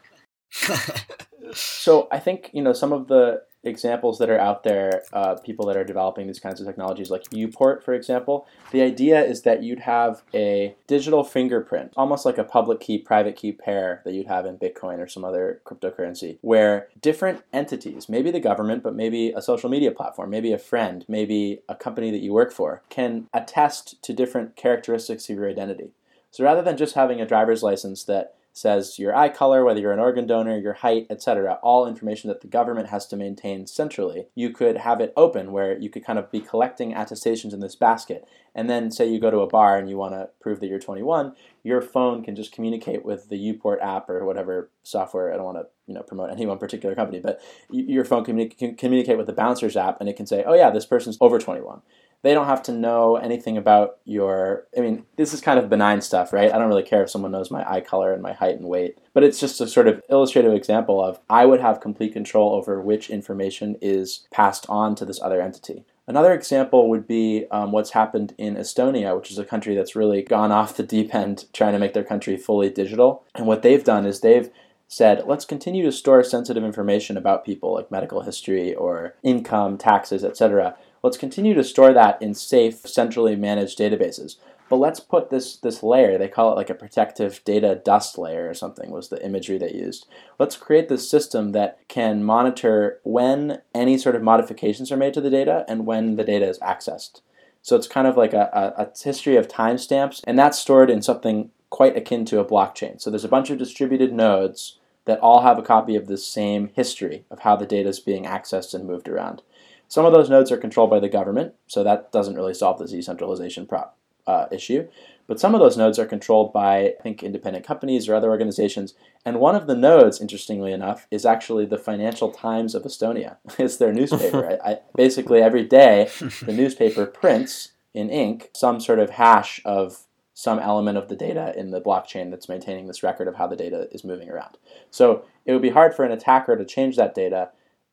so 1.53 2.09
I 2.11 2.19
think 2.19 2.51
you 2.53 2.63
know 2.63 2.73
some 2.73 2.93
of 2.93 3.09
the 3.09 3.43
examples 3.63 4.19
that 4.19 4.31
are 4.31 4.39
out 4.39 4.65
there, 4.65 5.03
uh, 5.13 5.35
people 5.37 5.67
that 5.67 5.77
are 5.77 5.85
developing 5.85 6.27
these 6.27 6.41
kinds 6.41 6.61
of 6.61 6.67
technologies, 6.67 7.11
like 7.11 7.25
Uport, 7.31 7.83
for 7.83 7.93
example. 7.93 8.47
The 8.73 8.83
idea 8.83 9.23
is 9.23 9.43
that 9.43 9.63
you'd 9.63 9.81
have 9.81 10.23
a 10.33 10.75
digital 10.87 11.25
fingerprint, 11.25 11.93
almost 11.97 12.25
like 12.25 12.39
a 12.39 12.45
public 12.45 12.81
key 12.81 12.99
private 12.99 13.37
key 13.37 13.53
pair 13.53 14.01
that 14.05 14.15
you'd 14.15 14.29
have 14.29 14.47
in 14.47 14.59
Bitcoin 14.59 14.99
or 14.99 15.07
some 15.07 15.25
other 15.25 15.61
cryptocurrency, 15.65 16.39
where 16.41 16.89
different 17.01 17.43
entities, 17.53 18.09
maybe 18.09 18.31
the 18.31 18.41
government, 18.41 18.83
but 18.83 18.95
maybe 18.95 19.31
a 19.31 19.43
social 19.43 19.69
media 19.69 19.91
platform, 19.91 20.31
maybe 20.31 20.53
a 20.53 20.59
friend, 20.59 21.05
maybe 21.09 21.61
a 21.69 21.75
company 21.75 22.11
that 22.11 22.23
you 22.23 22.33
work 22.33 22.53
for, 22.53 22.83
can 22.89 23.29
attest 23.35 24.03
to 24.03 24.13
different 24.13 24.57
characteristics 24.57 25.29
of 25.29 25.37
your 25.37 25.49
identity. 25.49 25.91
So 26.31 26.45
rather 26.45 26.63
than 26.63 26.77
just 26.77 26.95
having 26.95 27.21
a 27.21 27.27
driver's 27.27 27.63
license 27.63 28.05
that 28.05 28.35
says 28.61 28.99
your 28.99 29.17
eye 29.17 29.31
color, 29.31 29.65
whether 29.65 29.81
you're 29.81 29.93
an 29.93 29.99
organ 29.99 30.27
donor, 30.27 30.59
your 30.59 30.75
height, 30.75 31.07
etc., 31.09 31.59
all 31.63 31.87
information 31.87 32.29
that 32.29 32.43
the 32.43 32.47
government 32.47 32.89
has 32.89 33.07
to 33.07 33.17
maintain 33.17 33.67
centrally. 33.67 34.27
You 34.35 34.51
could 34.51 34.77
have 34.77 35.01
it 35.01 35.15
open 35.17 35.51
where 35.51 35.79
you 35.79 35.89
could 35.89 36.05
kind 36.05 36.19
of 36.19 36.31
be 36.31 36.41
collecting 36.41 36.95
attestations 36.95 37.55
in 37.55 37.61
this 37.61 37.75
basket. 37.75 38.29
And 38.55 38.69
then 38.69 38.91
say 38.91 39.09
you 39.09 39.19
go 39.19 39.31
to 39.31 39.39
a 39.39 39.47
bar 39.47 39.79
and 39.79 39.89
you 39.89 39.97
want 39.97 40.13
to 40.13 40.29
prove 40.41 40.61
that 40.61 40.67
you're 40.67 40.79
21, 40.79 41.35
your 41.63 41.81
phone 41.81 42.23
can 42.23 42.37
just 42.37 42.53
communicate 42.53 43.05
with 43.05 43.31
the 43.31 43.37
Uport 43.37 43.81
app 43.81 44.11
or 44.11 44.27
whatever 44.27 44.71
software. 44.83 45.33
I 45.33 45.37
don't 45.37 45.47
want 45.47 45.59
to 45.59 45.67
you 45.87 45.95
know 45.95 46.03
promote 46.03 46.31
any 46.31 46.45
one 46.45 46.59
particular 46.59 46.95
company, 46.95 47.21
but 47.21 47.41
your 47.71 48.05
phone 48.05 48.25
can 48.25 48.77
communicate 48.77 49.17
with 49.17 49.27
the 49.27 49.33
Bouncers 49.33 49.77
app 49.77 50.01
and 50.01 50.09
it 50.09 50.17
can 50.17 50.27
say, 50.27 50.45
oh 50.47 50.55
yeah, 50.55 50.71
this 50.71 50.85
person's 50.85 51.17
over 51.21 51.39
21 51.39 51.81
they 52.23 52.35
don't 52.35 52.47
have 52.47 52.63
to 52.63 52.73
know 52.73 53.17
anything 53.17 53.57
about 53.57 53.99
your 54.05 54.67
i 54.77 54.81
mean 54.81 55.05
this 55.17 55.33
is 55.33 55.41
kind 55.41 55.59
of 55.59 55.69
benign 55.69 56.01
stuff 56.01 56.33
right 56.33 56.53
i 56.53 56.59
don't 56.59 56.69
really 56.69 56.83
care 56.83 57.03
if 57.03 57.11
someone 57.11 57.33
knows 57.33 57.51
my 57.51 57.69
eye 57.71 57.81
color 57.81 58.13
and 58.13 58.23
my 58.23 58.33
height 58.33 58.57
and 58.57 58.67
weight 58.67 58.99
but 59.13 59.25
it's 59.25 59.41
just 59.41 59.61
a 59.61 59.67
sort 59.67 59.89
of 59.89 60.03
illustrative 60.09 60.53
example 60.53 61.03
of 61.03 61.21
i 61.29 61.45
would 61.45 61.61
have 61.61 61.81
complete 61.81 62.13
control 62.13 62.55
over 62.55 62.81
which 62.81 63.11
information 63.11 63.77
is 63.81 64.27
passed 64.33 64.67
on 64.69 64.95
to 64.95 65.05
this 65.05 65.21
other 65.21 65.41
entity 65.41 65.85
Another 66.11 66.35
example 66.35 66.91
would 66.91 67.07
be 67.07 67.47
um, 67.53 67.71
what's 67.71 67.91
happened 67.91 68.35
in 68.37 68.57
Estonia, 68.57 69.17
which 69.17 69.31
is 69.31 69.39
a 69.39 69.45
country 69.45 69.77
that's 69.77 69.95
really 69.95 70.23
gone 70.23 70.51
off 70.61 70.77
the 70.77 70.83
deep 70.83 71.15
end 71.15 71.45
trying 71.53 71.73
to 71.73 71.79
make 71.79 71.95
their 71.95 72.03
country 72.03 72.37
fully 72.37 72.69
digital. 72.69 73.23
And 73.37 73.47
what 73.47 73.63
they've 73.63 73.85
done 73.85 74.05
is 74.05 74.21
they've 74.21 74.51
said, 74.89 75.23
let's 75.27 75.45
continue 75.45 75.85
to 75.85 75.93
store 75.93 76.25
sensitive 76.25 76.65
information 76.65 77.17
about 77.17 77.45
people 77.45 77.75
like 77.75 77.93
medical 77.93 78.23
history 78.23 78.75
or 78.75 79.15
income, 79.23 79.79
taxes, 79.79 80.25
etc. 80.25 80.77
Let's 81.03 81.17
continue 81.17 81.55
to 81.55 81.65
store 81.65 81.93
that 81.93 82.21
in 82.21 82.35
safe, 82.35 82.81
centrally 82.87 83.37
managed 83.37 83.79
databases. 83.79 84.37
But 84.69 84.77
let's 84.77 85.01
put 85.01 85.31
this, 85.31 85.57
this 85.57 85.83
layer, 85.83 86.17
they 86.17 86.29
call 86.29 86.53
it 86.53 86.57
like 86.57 86.71
a 86.71 86.75
protective 86.75 87.43
data 87.45 87.81
dust 87.85 88.17
layer 88.17 88.49
or 88.49 88.55
something, 88.55 88.91
was 88.91 89.09
the 89.09 89.25
imagery 89.25 89.59
they 89.59 89.73
used. 89.73 90.07
Let's 90.39 90.57
create 90.57 90.89
this 90.89 91.11
system 91.11 91.51
that 91.53 91.81
can 91.89 92.23
monitor 92.23 93.01
when 93.03 93.63
any 93.75 93.99
sort 93.99 94.15
of 94.15 94.23
modifications 94.23 94.93
are 94.93 94.97
made 94.97 95.13
to 95.15 95.21
the 95.21 95.29
data 95.29 95.65
and 95.67 95.87
when 95.87 96.15
the 96.15 96.23
data 96.23 96.49
is 96.49 96.61
accessed. 96.61 97.21
So 97.63 97.75
it's 97.75 97.89
kind 97.89 98.07
of 98.07 98.17
like 98.17 98.33
a, 98.33 98.49
a, 98.53 98.83
a 98.83 98.91
history 99.03 99.37
of 99.37 99.49
timestamps, 99.49 100.23
and 100.25 100.39
that's 100.39 100.59
stored 100.59 100.89
in 100.89 101.03
something 101.03 101.51
quite 101.69 101.97
akin 101.97 102.25
to 102.27 102.39
a 102.39 102.45
blockchain. 102.45 103.01
So 103.01 103.11
there's 103.11 103.25
a 103.25 103.29
bunch 103.29 103.51
of 103.51 103.59
distributed 103.59 104.13
nodes 104.13 104.79
that 105.05 105.19
all 105.19 105.43
have 105.43 105.59
a 105.59 105.63
copy 105.63 105.97
of 105.97 106.07
the 106.07 106.17
same 106.17 106.71
history 106.75 107.25
of 107.31 107.41
how 107.41 107.57
the 107.57 107.67
data 107.67 107.89
is 107.89 108.01
being 108.01 108.25
accessed 108.25 108.73
and 108.73 108.87
moved 108.87 109.09
around. 109.09 109.43
Some 109.91 110.07
of 110.07 110.13
those 110.13 110.31
nodes 110.31 110.53
are 110.53 110.57
controlled 110.57 110.89
by 110.89 111.01
the 111.01 111.09
government, 111.09 111.55
so 111.67 111.83
that 111.83 112.13
doesn't 112.13 112.37
really 112.37 112.55
solve 112.55 112.79
the 112.79 112.87
decentralization 112.87 113.67
prop, 113.67 113.99
uh, 114.25 114.47
issue. 114.53 114.87
But 115.27 115.41
some 115.41 115.53
of 115.53 115.61
those 115.61 115.77
nodes 115.77 115.99
are 115.99 116.07
controlled 116.07 116.53
by, 116.53 116.77
I 116.79 116.95
think, 117.03 117.25
independent 117.25 117.67
companies 117.67 118.09
or 118.09 118.15
other 118.15 118.31
organizations. 118.31 118.95
And 119.25 119.41
one 119.41 119.57
of 119.57 119.67
the 119.67 119.75
nodes, 119.75 120.21
interestingly 120.21 120.73
enough, 120.73 121.09
is 121.11 121.27
actually 121.27 121.67
the 121.67 121.77
Financial 121.77 122.31
Times 122.31 122.77
of 122.77 122.85
Estonia. 122.85 123.39
it's 123.59 123.79
their 123.79 123.93
newspaper. 123.93 124.61
I, 124.65 124.71
I, 124.71 124.79
basically, 124.95 125.43
every 125.43 125.65
day, 125.65 126.09
the 126.43 126.53
newspaper 126.53 127.05
prints 127.05 127.73
in 127.93 128.11
ink 128.11 128.51
some 128.55 128.79
sort 128.79 129.01
of 129.01 129.11
hash 129.11 129.61
of 129.65 130.07
some 130.35 130.61
element 130.61 130.99
of 130.99 131.09
the 131.09 131.17
data 131.17 131.53
in 131.59 131.73
the 131.73 131.81
blockchain 131.81 132.31
that's 132.31 132.49
maintaining 132.49 132.87
this 132.87 133.03
record 133.03 133.27
of 133.27 133.35
how 133.35 133.49
the 133.49 133.57
data 133.57 133.89
is 133.91 134.05
moving 134.05 134.31
around. 134.31 134.57
So 134.89 135.25
it 135.45 135.53
would 135.53 135.63
be 135.63 135.71
hard 135.71 135.97
for 135.97 136.05
an 136.05 136.13
attacker 136.13 136.57
to 136.57 136.65
change 136.65 136.97
that 136.97 137.15
data 137.15 137.51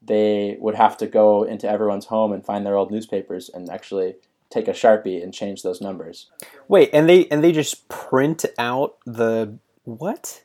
they 0.08 0.58
would 0.60 0.76
have 0.76 0.98
to 0.98 1.08
go 1.08 1.44
into 1.44 1.70
everyone's 1.70 2.06
home 2.06 2.32
and 2.32 2.46
find 2.46 2.66
their 2.66 2.76
old 2.76 2.92
newspapers 2.92 3.50
and 3.54 3.70
actually 3.70 4.16
take 4.50 4.68
a 4.68 4.72
sharpie 4.72 5.22
and 5.22 5.34
change 5.34 5.62
those 5.62 5.82
numbers. 5.82 6.30
Wait, 6.68 6.90
and 6.94 7.08
they 7.08 7.26
and 7.28 7.44
they 7.44 7.52
just 7.52 7.88
print 7.90 8.46
out 8.58 8.98
the 9.06 9.58
what? 9.84 10.44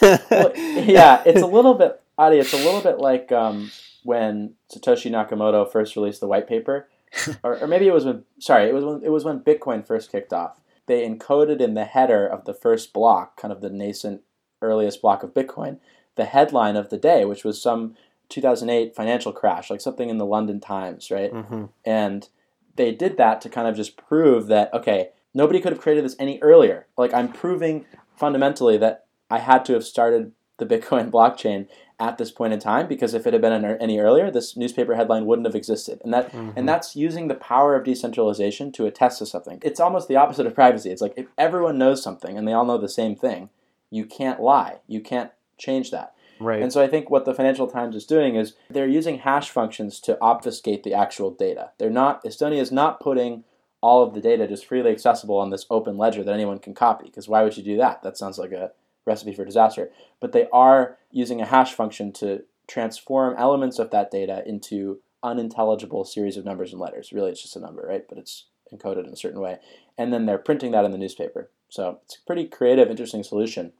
well, 0.00 0.52
yeah, 0.56 1.22
it's 1.26 1.42
a 1.42 1.46
little 1.46 1.74
bit, 1.74 2.00
Adi. 2.16 2.38
It's 2.38 2.52
a 2.52 2.58
little 2.58 2.80
bit 2.80 2.98
like 2.98 3.32
um, 3.32 3.70
when 4.04 4.54
Satoshi 4.72 5.10
Nakamoto 5.10 5.70
first 5.70 5.96
released 5.96 6.20
the 6.20 6.28
white 6.28 6.48
paper, 6.48 6.88
or, 7.42 7.58
or 7.58 7.66
maybe 7.66 7.86
it 7.86 7.94
was 7.94 8.04
when. 8.04 8.24
Sorry, 8.38 8.68
it 8.68 8.74
was 8.74 8.84
when 8.84 9.02
it 9.02 9.10
was 9.10 9.24
when 9.24 9.40
Bitcoin 9.40 9.86
first 9.86 10.12
kicked 10.12 10.32
off. 10.32 10.60
They 10.86 11.06
encoded 11.06 11.60
in 11.60 11.74
the 11.74 11.84
header 11.84 12.26
of 12.26 12.44
the 12.44 12.54
first 12.54 12.92
block, 12.94 13.38
kind 13.38 13.52
of 13.52 13.60
the 13.60 13.70
nascent 13.70 14.22
earliest 14.62 15.02
block 15.02 15.22
of 15.22 15.34
Bitcoin, 15.34 15.78
the 16.16 16.24
headline 16.24 16.76
of 16.76 16.88
the 16.88 16.96
day, 16.96 17.24
which 17.24 17.44
was 17.44 17.60
some 17.60 17.94
2008 18.28 18.94
financial 18.94 19.32
crash, 19.32 19.70
like 19.70 19.80
something 19.80 20.08
in 20.08 20.18
the 20.18 20.26
London 20.26 20.60
Times, 20.60 21.10
right? 21.10 21.32
Mm-hmm. 21.32 21.66
And 21.84 22.28
they 22.76 22.92
did 22.92 23.16
that 23.16 23.40
to 23.42 23.48
kind 23.48 23.68
of 23.68 23.76
just 23.76 23.96
prove 23.96 24.46
that, 24.48 24.72
okay, 24.72 25.10
nobody 25.34 25.60
could 25.60 25.72
have 25.72 25.80
created 25.80 26.04
this 26.04 26.16
any 26.18 26.38
earlier. 26.40 26.86
Like, 26.96 27.12
I'm 27.14 27.32
proving 27.32 27.86
fundamentally 28.16 28.76
that 28.78 29.06
I 29.30 29.38
had 29.38 29.64
to 29.66 29.74
have 29.74 29.84
started 29.84 30.32
the 30.58 30.66
Bitcoin 30.66 31.10
blockchain 31.10 31.68
at 32.00 32.16
this 32.16 32.30
point 32.30 32.52
in 32.52 32.60
time 32.60 32.86
because 32.86 33.12
if 33.12 33.26
it 33.26 33.32
had 33.32 33.42
been 33.42 33.64
any 33.64 33.98
earlier, 33.98 34.30
this 34.30 34.56
newspaper 34.56 34.94
headline 34.94 35.26
wouldn't 35.26 35.46
have 35.46 35.56
existed. 35.56 36.00
And 36.04 36.14
that 36.14 36.30
mm-hmm. 36.30 36.50
and 36.56 36.68
that's 36.68 36.94
using 36.94 37.26
the 37.26 37.34
power 37.34 37.74
of 37.74 37.84
decentralization 37.84 38.70
to 38.72 38.86
attest 38.86 39.18
to 39.18 39.26
something. 39.26 39.58
It's 39.62 39.80
almost 39.80 40.06
the 40.06 40.16
opposite 40.16 40.46
of 40.46 40.54
privacy. 40.54 40.90
It's 40.90 41.02
like 41.02 41.14
if 41.16 41.26
everyone 41.36 41.78
knows 41.78 42.02
something 42.02 42.38
and 42.38 42.46
they 42.46 42.52
all 42.52 42.64
know 42.64 42.78
the 42.78 42.88
same 42.88 43.16
thing, 43.16 43.50
you 43.90 44.04
can't 44.04 44.40
lie. 44.40 44.78
You 44.86 45.00
can't 45.00 45.32
change 45.56 45.90
that. 45.90 46.14
Right. 46.40 46.62
And 46.62 46.72
so 46.72 46.82
I 46.82 46.88
think 46.88 47.10
what 47.10 47.24
the 47.24 47.34
Financial 47.34 47.66
Times 47.66 47.96
is 47.96 48.06
doing 48.06 48.36
is 48.36 48.54
they're 48.70 48.86
using 48.86 49.18
hash 49.18 49.50
functions 49.50 50.00
to 50.00 50.18
obfuscate 50.20 50.82
the 50.82 50.94
actual 50.94 51.30
data. 51.30 51.70
They're 51.78 51.90
not 51.90 52.22
Estonia 52.24 52.60
is 52.60 52.72
not 52.72 53.00
putting 53.00 53.44
all 53.80 54.02
of 54.02 54.14
the 54.14 54.20
data 54.20 54.48
just 54.48 54.66
freely 54.66 54.90
accessible 54.90 55.38
on 55.38 55.50
this 55.50 55.66
open 55.70 55.96
ledger 55.96 56.24
that 56.24 56.34
anyone 56.34 56.58
can 56.58 56.74
copy 56.74 57.06
because 57.06 57.28
why 57.28 57.42
would 57.42 57.56
you 57.56 57.62
do 57.62 57.76
that? 57.76 58.02
That 58.02 58.16
sounds 58.16 58.38
like 58.38 58.52
a 58.52 58.72
recipe 59.06 59.32
for 59.32 59.44
disaster. 59.44 59.90
But 60.20 60.32
they 60.32 60.46
are 60.52 60.96
using 61.10 61.40
a 61.40 61.46
hash 61.46 61.74
function 61.74 62.12
to 62.14 62.44
transform 62.66 63.34
elements 63.38 63.78
of 63.78 63.90
that 63.90 64.10
data 64.10 64.42
into 64.46 65.00
unintelligible 65.22 66.04
series 66.04 66.36
of 66.36 66.44
numbers 66.44 66.72
and 66.72 66.80
letters. 66.80 67.12
Really, 67.12 67.30
it's 67.30 67.42
just 67.42 67.56
a 67.56 67.60
number, 67.60 67.84
right? 67.88 68.04
But 68.08 68.18
it's 68.18 68.44
encoded 68.72 69.06
in 69.06 69.12
a 69.12 69.16
certain 69.16 69.40
way. 69.40 69.58
And 69.96 70.12
then 70.12 70.26
they're 70.26 70.38
printing 70.38 70.72
that 70.72 70.84
in 70.84 70.92
the 70.92 70.98
newspaper. 70.98 71.50
So 71.68 71.98
it's 72.04 72.16
a 72.16 72.26
pretty 72.26 72.46
creative, 72.46 72.90
interesting 72.90 73.22
solution. 73.22 73.72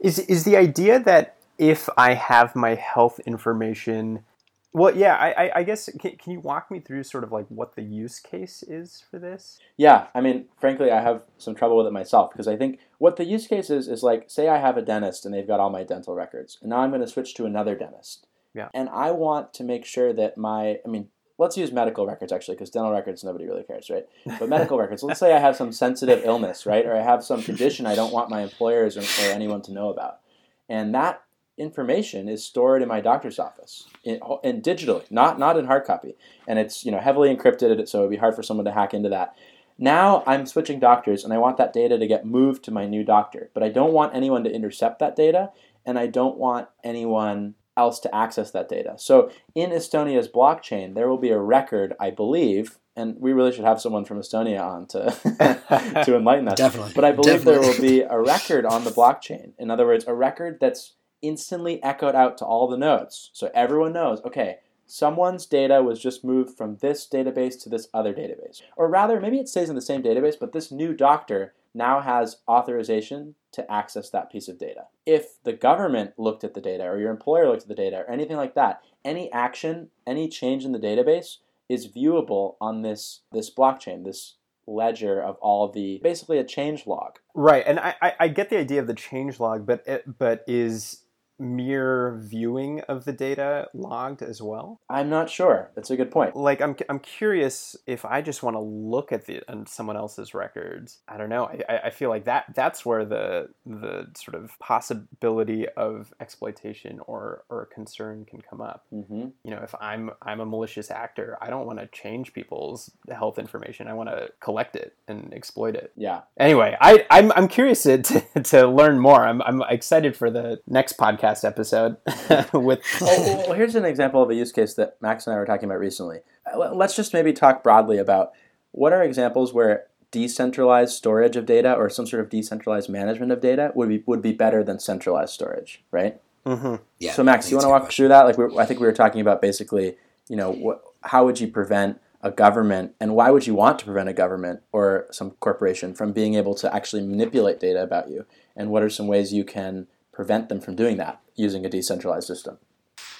Is, 0.00 0.18
is 0.20 0.44
the 0.44 0.56
idea 0.56 1.00
that 1.00 1.35
if 1.58 1.88
I 1.96 2.14
have 2.14 2.54
my 2.56 2.74
health 2.74 3.20
information. 3.26 4.24
Well, 4.72 4.94
yeah, 4.94 5.14
I, 5.14 5.50
I 5.54 5.62
guess 5.62 5.88
can, 5.98 6.16
can 6.16 6.32
you 6.32 6.40
walk 6.40 6.70
me 6.70 6.80
through 6.80 7.04
sort 7.04 7.24
of 7.24 7.32
like 7.32 7.46
what 7.48 7.76
the 7.76 7.82
use 7.82 8.20
case 8.20 8.62
is 8.62 9.04
for 9.10 9.18
this? 9.18 9.58
Yeah, 9.76 10.08
I 10.14 10.20
mean, 10.20 10.46
frankly, 10.60 10.90
I 10.90 11.00
have 11.00 11.22
some 11.38 11.54
trouble 11.54 11.78
with 11.78 11.86
it 11.86 11.92
myself 11.92 12.30
because 12.30 12.46
I 12.46 12.56
think 12.56 12.78
what 12.98 13.16
the 13.16 13.24
use 13.24 13.46
case 13.46 13.70
is 13.70 13.88
is 13.88 14.02
like, 14.02 14.24
say 14.28 14.48
I 14.48 14.58
have 14.58 14.76
a 14.76 14.82
dentist 14.82 15.24
and 15.24 15.34
they've 15.34 15.46
got 15.46 15.60
all 15.60 15.70
my 15.70 15.82
dental 15.82 16.14
records, 16.14 16.58
and 16.60 16.70
now 16.70 16.80
I'm 16.80 16.90
going 16.90 17.00
to 17.00 17.06
switch 17.06 17.34
to 17.34 17.46
another 17.46 17.74
dentist. 17.74 18.26
Yeah. 18.52 18.68
And 18.74 18.88
I 18.90 19.10
want 19.12 19.54
to 19.54 19.64
make 19.64 19.84
sure 19.84 20.12
that 20.12 20.36
my, 20.38 20.78
I 20.84 20.88
mean, 20.88 21.08
let's 21.38 21.56
use 21.56 21.72
medical 21.72 22.06
records 22.06 22.32
actually 22.32 22.54
because 22.54 22.70
dental 22.70 22.92
records 22.92 23.22
nobody 23.22 23.46
really 23.46 23.62
cares 23.62 23.90
right 23.90 24.06
but 24.38 24.48
medical 24.48 24.78
records 24.78 25.02
let's 25.02 25.20
say 25.20 25.34
i 25.34 25.38
have 25.38 25.56
some 25.56 25.72
sensitive 25.72 26.22
illness 26.24 26.64
right 26.64 26.86
or 26.86 26.96
i 26.96 27.02
have 27.02 27.22
some 27.22 27.42
condition 27.42 27.86
i 27.86 27.94
don't 27.94 28.12
want 28.12 28.30
my 28.30 28.42
employers 28.42 28.96
or, 28.96 29.02
or 29.02 29.30
anyone 29.30 29.60
to 29.60 29.72
know 29.72 29.90
about 29.90 30.20
and 30.68 30.94
that 30.94 31.22
information 31.58 32.28
is 32.28 32.44
stored 32.44 32.82
in 32.82 32.88
my 32.88 33.00
doctor's 33.00 33.38
office 33.38 33.86
in, 34.04 34.20
in 34.42 34.62
digitally, 34.62 35.10
not 35.10 35.38
not 35.38 35.58
in 35.58 35.66
hard 35.66 35.84
copy, 35.84 36.16
and 36.46 36.58
it's 36.58 36.84
you 36.84 36.90
know 36.90 37.00
heavily 37.00 37.34
encrypted, 37.34 37.88
so 37.88 38.00
it'd 38.00 38.10
be 38.10 38.16
hard 38.16 38.34
for 38.34 38.42
someone 38.42 38.66
to 38.66 38.72
hack 38.72 38.94
into 38.94 39.08
that. 39.08 39.34
Now 39.78 40.22
I'm 40.26 40.46
switching 40.46 40.80
doctors 40.80 41.22
and 41.24 41.32
I 41.32 41.38
want 41.38 41.58
that 41.58 41.72
data 41.72 41.98
to 41.98 42.06
get 42.06 42.24
moved 42.24 42.64
to 42.64 42.70
my 42.70 42.86
new 42.86 43.04
doctor, 43.04 43.50
but 43.52 43.62
I 43.62 43.68
don't 43.68 43.92
want 43.92 44.14
anyone 44.14 44.44
to 44.44 44.50
intercept 44.50 44.98
that 45.00 45.16
data 45.16 45.50
and 45.84 45.98
I 45.98 46.06
don't 46.06 46.38
want 46.38 46.68
anyone 46.82 47.54
else 47.76 48.00
to 48.00 48.14
access 48.14 48.50
that 48.52 48.68
data. 48.68 48.94
So 48.96 49.30
in 49.54 49.70
Estonia's 49.70 50.28
blockchain, 50.28 50.94
there 50.94 51.08
will 51.08 51.18
be 51.18 51.28
a 51.28 51.38
record, 51.38 51.94
I 52.00 52.10
believe, 52.10 52.78
and 52.96 53.16
we 53.20 53.34
really 53.34 53.52
should 53.52 53.66
have 53.66 53.80
someone 53.80 54.06
from 54.06 54.18
Estonia 54.18 54.62
on 54.62 54.86
to 54.86 56.04
to 56.06 56.16
enlighten 56.16 56.48
us. 56.48 56.56
Definitely. 56.56 56.92
But 56.94 57.04
I 57.04 57.12
believe 57.12 57.44
Definitely. 57.44 57.52
there 57.52 57.72
will 57.72 57.80
be 57.80 58.00
a 58.00 58.18
record 58.18 58.64
on 58.64 58.84
the 58.84 58.90
blockchain. 58.90 59.52
In 59.58 59.70
other 59.70 59.84
words, 59.84 60.06
a 60.06 60.14
record 60.14 60.56
that's 60.58 60.94
instantly 61.26 61.82
echoed 61.82 62.14
out 62.14 62.38
to 62.38 62.44
all 62.44 62.68
the 62.68 62.76
nodes. 62.76 63.30
So 63.32 63.50
everyone 63.54 63.92
knows, 63.92 64.20
okay, 64.24 64.58
someone's 64.86 65.46
data 65.46 65.82
was 65.82 66.00
just 66.00 66.24
moved 66.24 66.56
from 66.56 66.76
this 66.76 67.06
database 67.06 67.60
to 67.62 67.68
this 67.68 67.88
other 67.92 68.14
database. 68.14 68.62
Or 68.76 68.88
rather, 68.88 69.20
maybe 69.20 69.38
it 69.38 69.48
stays 69.48 69.68
in 69.68 69.74
the 69.74 69.80
same 69.80 70.02
database, 70.02 70.36
but 70.38 70.52
this 70.52 70.70
new 70.70 70.94
doctor 70.94 71.54
now 71.74 72.00
has 72.00 72.38
authorization 72.48 73.34
to 73.52 73.70
access 73.70 74.10
that 74.10 74.30
piece 74.30 74.48
of 74.48 74.58
data. 74.58 74.84
If 75.04 75.42
the 75.44 75.52
government 75.52 76.12
looked 76.16 76.44
at 76.44 76.54
the 76.54 76.60
data, 76.60 76.84
or 76.84 76.98
your 76.98 77.10
employer 77.10 77.48
looked 77.48 77.62
at 77.62 77.68
the 77.68 77.74
data, 77.74 77.98
or 77.98 78.10
anything 78.10 78.36
like 78.36 78.54
that, 78.54 78.82
any 79.04 79.30
action, 79.32 79.90
any 80.06 80.28
change 80.28 80.64
in 80.64 80.72
the 80.72 80.78
database 80.78 81.36
is 81.68 81.88
viewable 81.88 82.54
on 82.60 82.82
this 82.82 83.20
this 83.32 83.52
blockchain, 83.52 84.04
this 84.04 84.36
ledger 84.66 85.22
of 85.22 85.36
all 85.36 85.68
the 85.70 86.00
basically 86.02 86.38
a 86.38 86.44
change 86.44 86.86
log. 86.86 87.18
Right, 87.34 87.64
and 87.66 87.78
I, 87.78 87.94
I, 88.00 88.12
I 88.20 88.28
get 88.28 88.50
the 88.50 88.58
idea 88.58 88.80
of 88.80 88.86
the 88.86 88.94
change 88.94 89.38
log, 89.38 89.66
but 89.66 89.86
it, 89.86 90.18
but 90.18 90.44
is 90.46 91.02
mere 91.38 92.16
viewing 92.22 92.80
of 92.82 93.04
the 93.04 93.12
data 93.12 93.68
logged 93.74 94.22
as 94.22 94.40
well? 94.40 94.80
I'm 94.88 95.08
not 95.08 95.30
sure. 95.30 95.70
That's 95.74 95.90
a 95.90 95.96
good 95.96 96.10
point. 96.10 96.36
Like 96.36 96.60
I'm 96.60 96.76
I'm 96.88 96.98
curious 96.98 97.76
if 97.86 98.04
I 98.04 98.22
just 98.22 98.42
want 98.42 98.54
to 98.54 98.60
look 98.60 99.12
at 99.12 99.26
the 99.26 99.42
on 99.48 99.66
someone 99.66 99.96
else's 99.96 100.34
records. 100.34 100.98
I 101.08 101.16
don't 101.16 101.28
know. 101.28 101.50
I, 101.68 101.78
I 101.84 101.90
feel 101.90 102.10
like 102.10 102.24
that 102.24 102.46
that's 102.54 102.84
where 102.84 103.04
the 103.04 103.48
the 103.64 104.08
sort 104.16 104.34
of 104.34 104.58
possibility 104.58 105.68
of 105.68 106.12
exploitation 106.20 107.00
or 107.06 107.44
or 107.48 107.66
concern 107.66 108.24
can 108.24 108.40
come 108.40 108.60
up. 108.60 108.86
hmm 108.90 109.26
You 109.44 109.50
know, 109.50 109.60
if 109.62 109.74
I'm 109.80 110.10
I'm 110.22 110.40
a 110.40 110.46
malicious 110.46 110.90
actor, 110.90 111.36
I 111.40 111.50
don't 111.50 111.66
want 111.66 111.78
to 111.78 111.86
change 111.88 112.32
people's 112.32 112.90
health 113.10 113.38
information. 113.38 113.88
I 113.88 113.94
want 113.94 114.08
to 114.10 114.30
collect 114.40 114.76
it 114.76 114.94
and 115.08 115.32
exploit 115.34 115.74
it. 115.74 115.92
Yeah. 115.96 116.22
Anyway, 116.38 116.76
I, 116.80 117.06
I'm, 117.10 117.32
I'm 117.32 117.48
curious 117.48 117.82
to, 117.84 117.98
to, 118.02 118.20
to 118.42 118.66
learn 118.68 118.98
more. 118.98 119.24
I'm, 119.24 119.42
I'm 119.42 119.62
excited 119.68 120.16
for 120.16 120.30
the 120.30 120.60
next 120.66 120.96
podcast 120.98 121.25
episode 121.44 121.96
with. 122.52 122.80
oh, 123.00 123.44
well, 123.46 123.52
here's 123.52 123.74
an 123.74 123.84
example 123.84 124.22
of 124.22 124.30
a 124.30 124.34
use 124.34 124.52
case 124.52 124.74
that 124.74 124.96
Max 125.00 125.26
and 125.26 125.34
I 125.34 125.38
were 125.38 125.46
talking 125.46 125.64
about 125.64 125.80
recently. 125.80 126.20
Uh, 126.52 126.72
Let's 126.74 126.96
just 126.96 127.12
maybe 127.12 127.32
talk 127.32 127.62
broadly 127.62 127.98
about 127.98 128.32
what 128.72 128.92
are 128.92 129.02
examples 129.02 129.52
where 129.52 129.84
decentralized 130.10 130.94
storage 130.94 131.36
of 131.36 131.46
data 131.46 131.74
or 131.74 131.90
some 131.90 132.06
sort 132.06 132.22
of 132.22 132.30
decentralized 132.30 132.88
management 132.88 133.32
of 133.32 133.40
data 133.40 133.72
would 133.74 133.88
be 133.88 134.02
would 134.06 134.22
be 134.22 134.32
better 134.32 134.62
than 134.62 134.78
centralized 134.78 135.32
storage, 135.32 135.82
right? 135.90 136.20
Mhm. 136.46 136.80
Yeah. 136.98 137.12
so 137.12 137.24
Max, 137.24 137.46
I 137.46 137.50
you 137.50 137.56
want 137.56 137.64
to 137.64 137.68
it's 137.68 137.70
a 137.70 137.80
walk 137.82 137.92
through 137.92 138.08
that? 138.08 138.22
Like 138.22 138.38
we 138.38 138.56
I 138.56 138.64
think 138.64 138.80
we 138.80 138.86
were 138.86 138.92
talking 138.92 139.20
about 139.20 139.42
basically, 139.42 139.96
you 140.28 140.36
know, 140.36 140.50
what, 140.50 140.82
how 141.02 141.24
would 141.24 141.40
you 141.40 141.48
prevent 141.48 142.00
a 142.22 142.30
government 142.30 142.94
and 143.00 143.14
why 143.14 143.30
would 143.30 143.46
you 143.46 143.54
want 143.54 143.78
to 143.80 143.84
prevent 143.84 144.08
a 144.08 144.12
government 144.12 144.60
or 144.72 145.06
some 145.10 145.32
corporation 145.40 145.92
from 145.94 146.12
being 146.12 146.34
able 146.34 146.54
to 146.54 146.74
actually 146.74 147.04
manipulate 147.04 147.60
data 147.60 147.82
about 147.82 148.08
you? 148.10 148.24
And 148.54 148.70
what 148.70 148.82
are 148.82 148.90
some 148.90 149.06
ways 149.06 149.32
you 149.32 149.44
can 149.44 149.86
prevent 150.16 150.48
them 150.48 150.60
from 150.60 150.74
doing 150.74 150.96
that 150.96 151.20
using 151.36 151.66
a 151.66 151.68
decentralized 151.68 152.26
system? 152.26 152.58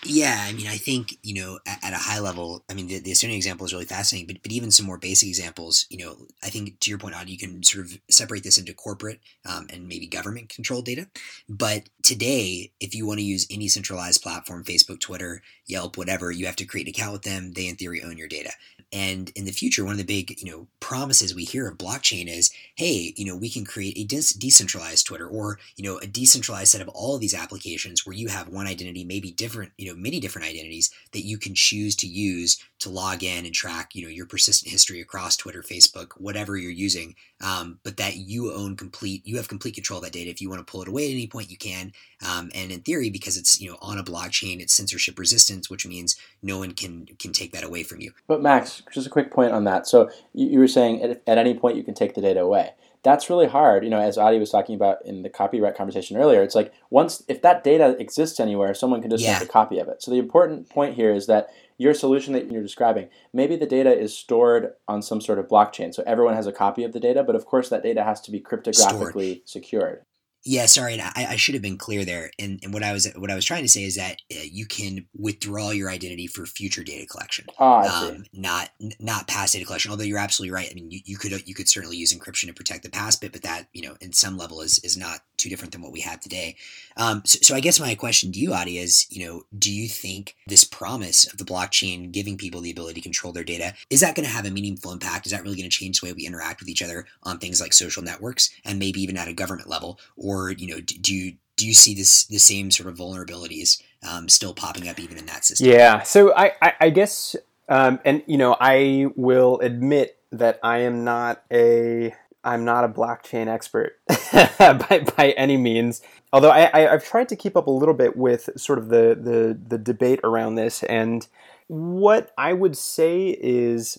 Yeah, 0.09 0.39
I 0.41 0.53
mean, 0.53 0.69
I 0.69 0.77
think 0.77 1.19
you 1.23 1.35
know, 1.35 1.59
at, 1.67 1.85
at 1.85 1.93
a 1.93 1.97
high 1.97 2.21
level, 2.21 2.65
I 2.71 2.75
mean, 2.75 2.87
the, 2.87 3.01
the 3.01 3.11
Estonian 3.11 3.37
example 3.37 3.67
is 3.67 3.73
really 3.73 3.87
fascinating, 3.87 4.27
but 4.29 4.43
but 4.43 4.53
even 4.53 4.71
some 4.71 4.87
more 4.87 4.99
basic 4.99 5.29
examples, 5.29 5.85
you 5.91 5.99
know, 5.99 6.17
I 6.43 6.49
think 6.49 6.79
to 6.81 6.91
your 6.91 6.99
point, 6.99 7.17
Adi, 7.17 7.33
you 7.33 7.39
can 7.39 7.63
sort 7.63 7.87
of 7.87 7.99
separate 8.09 8.45
this 8.45 8.57
into 8.57 8.73
corporate 8.73 9.21
um, 9.45 9.67
and 9.71 9.89
maybe 9.89 10.07
government 10.07 10.49
controlled 10.49 10.87
data. 10.87 11.09
But 11.49 11.89
today, 12.03 12.73
if 12.81 12.95
you 12.95 13.07
want 13.07 13.19
to 13.19 13.25
use 13.25 13.47
any 13.51 13.69
centralized 13.69 14.23
platform, 14.23 14.65
Facebook, 14.65 15.01
Twitter, 15.01 15.43
Yelp, 15.67 15.97
whatever, 15.97 16.31
you 16.31 16.47
have 16.47 16.57
to 16.57 16.65
create 16.65 16.87
an 16.87 16.91
account 16.91 17.13
with 17.13 17.23
them. 17.23 17.53
They, 17.53 17.67
in 17.67 17.77
theory, 17.77 18.03
own 18.03 18.17
your 18.17 18.29
data. 18.29 18.53
And 18.93 19.31
in 19.35 19.45
the 19.45 19.53
future, 19.53 19.85
one 19.85 19.93
of 19.93 19.99
the 19.99 20.05
big, 20.05 20.41
you 20.41 20.51
know, 20.51 20.67
promises 20.81 21.35
we 21.35 21.45
hear 21.45 21.69
of 21.69 21.77
blockchain 21.77 22.29
is, 22.29 22.53
hey, 22.77 23.13
you 23.17 23.25
know, 23.25 23.37
we 23.37 23.51
can 23.51 23.65
create 23.65 23.99
a 23.99 24.05
dis- 24.05 24.33
decentralized 24.33 25.07
Twitter 25.07 25.27
or, 25.27 25.59
you 25.77 25.85
know, 25.85 25.99
a 25.99 26.07
decentralized 26.07 26.69
set 26.69 26.81
of 26.81 26.89
all 26.89 27.15
of 27.15 27.21
these 27.21 27.35
applications 27.35 28.07
where 28.07 28.15
you 28.15 28.29
have 28.29 28.49
one 28.49 28.67
identity, 28.67 29.05
maybe 29.05 29.33
different, 29.33 29.73
you 29.77 29.89
know, 29.89 29.99
many 29.99 30.21
different 30.21 30.47
identities 30.47 30.91
that 31.13 31.25
you 31.25 31.37
can 31.37 31.55
choose 31.55 31.97
to 31.97 32.07
use 32.07 32.59
to 32.79 32.91
log 32.91 33.23
in 33.23 33.45
and 33.45 33.55
track, 33.55 33.95
you 33.95 34.03
know, 34.03 34.09
your 34.09 34.27
persistent 34.27 34.71
history 34.71 35.01
across 35.01 35.37
Twitter, 35.37 35.63
Facebook, 35.63 36.13
whatever 36.19 36.57
you're 36.57 36.71
using. 36.71 37.15
Um, 37.41 37.79
but 37.83 37.97
that 37.97 38.17
you 38.17 38.53
own 38.53 38.77
complete, 38.77 39.27
you 39.27 39.37
have 39.37 39.49
complete 39.49 39.75
control 39.75 39.99
of 39.99 40.05
that 40.05 40.13
data. 40.13 40.31
If 40.31 40.41
you 40.41 40.49
want 40.49 40.67
to 40.67 40.71
pull 40.71 40.83
it 40.83 40.89
away 40.89 41.07
at 41.07 41.15
any 41.15 41.27
point, 41.27 41.51
you 41.51 41.59
can. 41.59 41.93
Um, 42.27 42.51
and 42.55 42.71
in 42.71 42.81
theory, 42.81 43.11
because 43.11 43.37
it's 43.37 43.61
you 43.61 43.69
know 43.69 43.79
on 43.83 43.99
a 43.99 44.05
blockchain, 44.05 44.61
it's 44.61 44.75
censorship 44.75 45.19
resistance, 45.19 45.69
which 45.69 45.87
means 45.87 46.17
no 46.43 46.59
one 46.59 46.73
can 46.73 47.07
can 47.19 47.33
take 47.33 47.53
that 47.53 47.65
away 47.65 47.83
from 47.83 48.01
you. 48.01 48.13
But 48.27 48.43
Max, 48.43 48.76
just 48.91 49.07
a 49.07 49.11
quick 49.11 49.31
point 49.31 49.53
on 49.53 49.65
that. 49.65 49.87
So 49.87 50.11
you, 50.33 50.49
you 50.49 50.59
were 50.59 50.69
saying 50.69 51.03
at, 51.03 51.23
at 51.27 51.39
any 51.39 51.55
point 51.55 51.77
you 51.77 51.85
can 51.85 51.95
take 51.95 52.15
the 52.15 52.21
data 52.21 52.41
away. 52.41 52.73
That's 53.03 53.31
really 53.31 53.47
hard. 53.47 53.85
You 53.85 53.91
know, 53.91 54.01
as 54.01 54.19
Adi 54.19 54.39
was 54.41 54.51
talking 54.51 54.75
about 54.75 55.05
in 55.05 55.23
the 55.23 55.29
copyright 55.29 55.77
conversation 55.77 56.17
earlier, 56.17 56.43
it's 56.43 56.57
like 56.57 56.73
once 56.91 57.23
if 57.29 57.41
that 57.43 57.63
data 57.63 57.97
exists 58.01 58.41
anywhere, 58.41 58.75
someone 58.75 59.01
can 59.01 59.11
just 59.11 59.23
Yeah. 59.23 59.35
make 59.35 59.49
a 59.49 59.53
copy 59.53 59.79
of 59.79 59.87
it. 59.89 60.03
So 60.03 60.11
the 60.11 60.19
important 60.19 60.69
point 60.69 60.95
here 60.97 61.13
is 61.15 61.27
that 61.27 61.49
your 61.79 61.95
solution 61.95 62.33
that 62.33 62.51
you're 62.51 62.63
describing, 62.63 63.09
maybe 63.33 63.55
the 63.55 63.67
data 63.67 63.97
is 63.97 64.17
stored 64.17 64.73
on 64.89 65.03
some 65.03 65.21
sort 65.21 65.39
of 65.39 65.47
blockchain, 65.47 65.95
so 65.95 66.03
everyone 66.07 66.35
has 66.35 66.47
a 66.47 66.53
copy 66.53 66.83
of 66.85 66.93
the 66.93 66.99
data. 67.01 67.23
But 67.23 67.37
of 67.37 67.45
course, 67.47 67.69
that 67.69 67.83
data 67.83 68.03
has 68.03 68.21
to 68.23 68.31
be 68.33 68.41
cryptographically 68.41 69.43
secured. 69.45 70.03
Yeah, 70.49 70.67
sorry, 70.67 70.93
and 70.93 71.03
I, 71.03 71.27
I 71.31 71.37
should 71.37 71.55
have 71.55 71.63
been 71.63 71.77
clear 71.77 72.05
there. 72.05 72.31
And, 72.39 72.61
and 72.63 72.73
what 72.73 72.85
I 72.85 72.93
was 72.93 73.13
what 73.17 73.33
I 73.33 73.35
was 73.35 73.45
trying 73.45 73.63
to 73.63 73.69
say 73.69 73.83
is 73.83 73.97
that 73.97 74.23
uh, 74.33 74.39
you 74.45 74.65
can 74.65 75.05
withdraw 75.13 75.71
your 75.71 75.91
identity 75.91 76.29
for 76.29 76.47
future 76.47 76.85
data 76.85 77.05
collection. 77.05 77.47
See. 77.83 78.09
um, 78.11 78.25
not 78.33 78.71
not 79.01 79.27
past 79.27 79.55
data 79.55 79.65
collection. 79.65 79.91
Although 79.91 80.05
you're 80.05 80.21
absolutely 80.21 80.55
right. 80.55 80.69
I 80.71 80.75
mean, 80.75 80.89
you, 80.89 81.01
you 81.05 81.17
could 81.17 81.49
you 81.49 81.55
could 81.55 81.69
certainly 81.69 81.97
use 81.97 82.15
encryption 82.15 82.47
to 82.47 82.55
protect 82.55 82.85
the 82.85 82.91
past 82.91 83.21
bit, 83.21 83.33
but 83.33 83.43
that 83.43 83.67
you 83.73 83.83
know, 83.83 83.97
in 84.01 84.13
some 84.13 84.39
level, 84.39 84.61
is 84.61 84.79
is 84.85 84.97
not 84.97 85.23
too 85.37 85.49
different 85.49 85.73
than 85.73 85.83
what 85.83 85.93
we 85.93 86.01
have 86.01 86.21
today. 86.21 86.57
Um, 86.97 87.23
so, 87.27 87.41
so 87.43 87.55
I 87.57 87.61
guess 87.61 87.81
my 87.81 87.97
question 87.97 88.31
to 88.31 88.39
you, 88.39 88.53
Adi, 88.53 88.79
is 88.79 89.09
you 89.11 89.27
know, 89.27 89.47
do 89.59 89.73
you 89.73 89.89
think 89.89 90.37
this 90.47 90.63
promise 90.63 91.27
of 91.33 91.39
the 91.39 91.45
blockchain 91.45 92.13
giving 92.13 92.39
people 92.39 92.61
the 92.61 92.71
ability 92.71 93.01
to 93.01 93.05
control 93.05 93.33
their 93.33 93.43
data 93.43 93.75
is 93.91 94.01
that 94.01 94.15
going 94.15 94.27
to 94.27 94.33
have 94.33 94.47
a 94.47 94.51
meaningful 94.51 94.93
impact? 94.93 95.27
Is 95.27 95.33
that 95.33 95.43
really 95.43 95.57
going 95.57 95.69
to 95.69 95.77
change 95.77 96.01
the 96.01 96.07
way 96.07 96.13
we 96.13 96.25
interact 96.27 96.61
with 96.61 96.69
each 96.69 96.83
other 96.83 97.07
on 97.25 97.39
things 97.39 97.61
like 97.61 97.73
social 97.73 98.03
networks 98.05 98.51
and 98.65 98.79
maybe 98.79 99.03
even 99.03 99.17
at 99.17 99.27
a 99.27 99.33
government 99.33 99.69
level? 99.69 99.99
Or 100.17 100.36
you 100.51 100.67
know, 100.69 100.81
do, 100.81 100.99
do 100.99 101.15
you 101.15 101.37
do 101.57 101.67
you 101.67 101.75
see 101.75 101.95
this 101.95 102.27
the 102.27 102.39
same 102.39 102.71
sort 102.71 102.89
of 102.89 102.97
vulnerabilities 102.97 103.83
um, 104.09 104.29
still 104.29 104.55
popping 104.55 104.89
up 104.89 104.99
even 104.99 105.17
in 105.17 105.27
that 105.27 105.45
system? 105.45 105.69
Yeah. 105.69 106.03
So 106.03 106.35
I, 106.35 106.53
I, 106.61 106.73
I 106.81 106.91
guess, 106.91 107.35
um, 107.69 107.99
and 108.05 108.23
you 108.27 108.37
know, 108.37 108.57
I 108.61 109.07
will 109.17 109.59
admit 109.61 110.19
that 110.33 110.61
I 110.63 110.79
am 110.79 111.05
not 111.05 111.43
a 111.53 112.15
I'm 112.45 112.65
not 112.65 112.85
a 112.85 112.89
blockchain 112.89 113.49
expert 113.49 113.99
by, 114.33 115.05
by 115.17 115.35
any 115.37 115.57
means. 115.57 116.01
Although 116.33 116.51
I, 116.51 116.71
I, 116.73 116.93
I've 116.93 117.05
tried 117.05 117.29
to 117.31 117.37
keep 117.37 117.57
up 117.57 117.67
a 117.67 117.73
little 117.73 117.95
bit 117.95 118.17
with 118.17 118.49
sort 118.57 118.79
of 118.79 118.89
the, 118.89 119.19
the 119.21 119.59
the 119.69 119.79
debate 119.79 120.21
around 120.23 120.55
this, 120.55 120.83
and 120.85 121.27
what 121.67 122.33
I 122.39 122.53
would 122.53 122.77
say 122.77 123.37
is, 123.41 123.99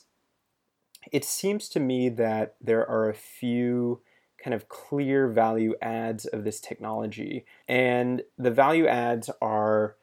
it 1.12 1.26
seems 1.26 1.68
to 1.70 1.80
me 1.80 2.10
that 2.10 2.56
there 2.62 2.88
are 2.88 3.10
a 3.10 3.14
few 3.14 4.02
kind 4.48 4.56
of 4.56 4.70
clear 4.70 5.28
value 5.28 5.76
adds 5.82 6.26
of 6.26 6.46
this 6.46 6.62
technology, 6.62 7.46
and 7.68 8.22
the 8.38 8.50
value 8.50 8.88
adds 8.88 9.30
are 9.42 9.98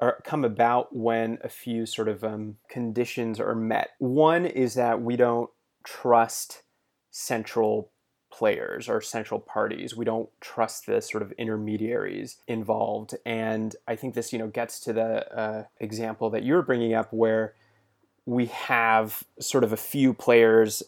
are 0.00 0.22
come 0.24 0.42
about 0.42 0.96
when 0.96 1.36
a 1.44 1.50
few 1.50 1.84
sort 1.84 2.08
of 2.08 2.24
um, 2.24 2.56
conditions 2.70 3.38
are 3.38 3.54
met. 3.54 3.90
One 3.98 4.46
is 4.46 4.72
that 4.72 5.02
we 5.02 5.16
don't 5.16 5.50
trust 5.84 6.62
central 7.10 7.90
players 8.32 8.88
or 8.88 9.02
central 9.02 9.38
parties. 9.38 9.94
We 9.94 10.06
don't 10.06 10.30
trust 10.40 10.86
the 10.86 11.02
sort 11.02 11.22
of 11.22 11.32
intermediaries 11.32 12.38
involved, 12.48 13.14
and 13.26 13.76
I 13.86 13.96
think 13.96 14.14
this 14.14 14.32
you 14.32 14.38
know 14.38 14.48
gets 14.48 14.80
to 14.80 14.94
the 14.94 15.38
uh, 15.38 15.64
example 15.78 16.30
that 16.30 16.42
you 16.42 16.54
were 16.54 16.62
bringing 16.62 16.94
up 16.94 17.12
where 17.12 17.52
we 18.24 18.46
have 18.46 19.24
sort 19.40 19.62
of 19.62 19.74
a 19.74 19.76
few 19.76 20.14
players 20.14 20.82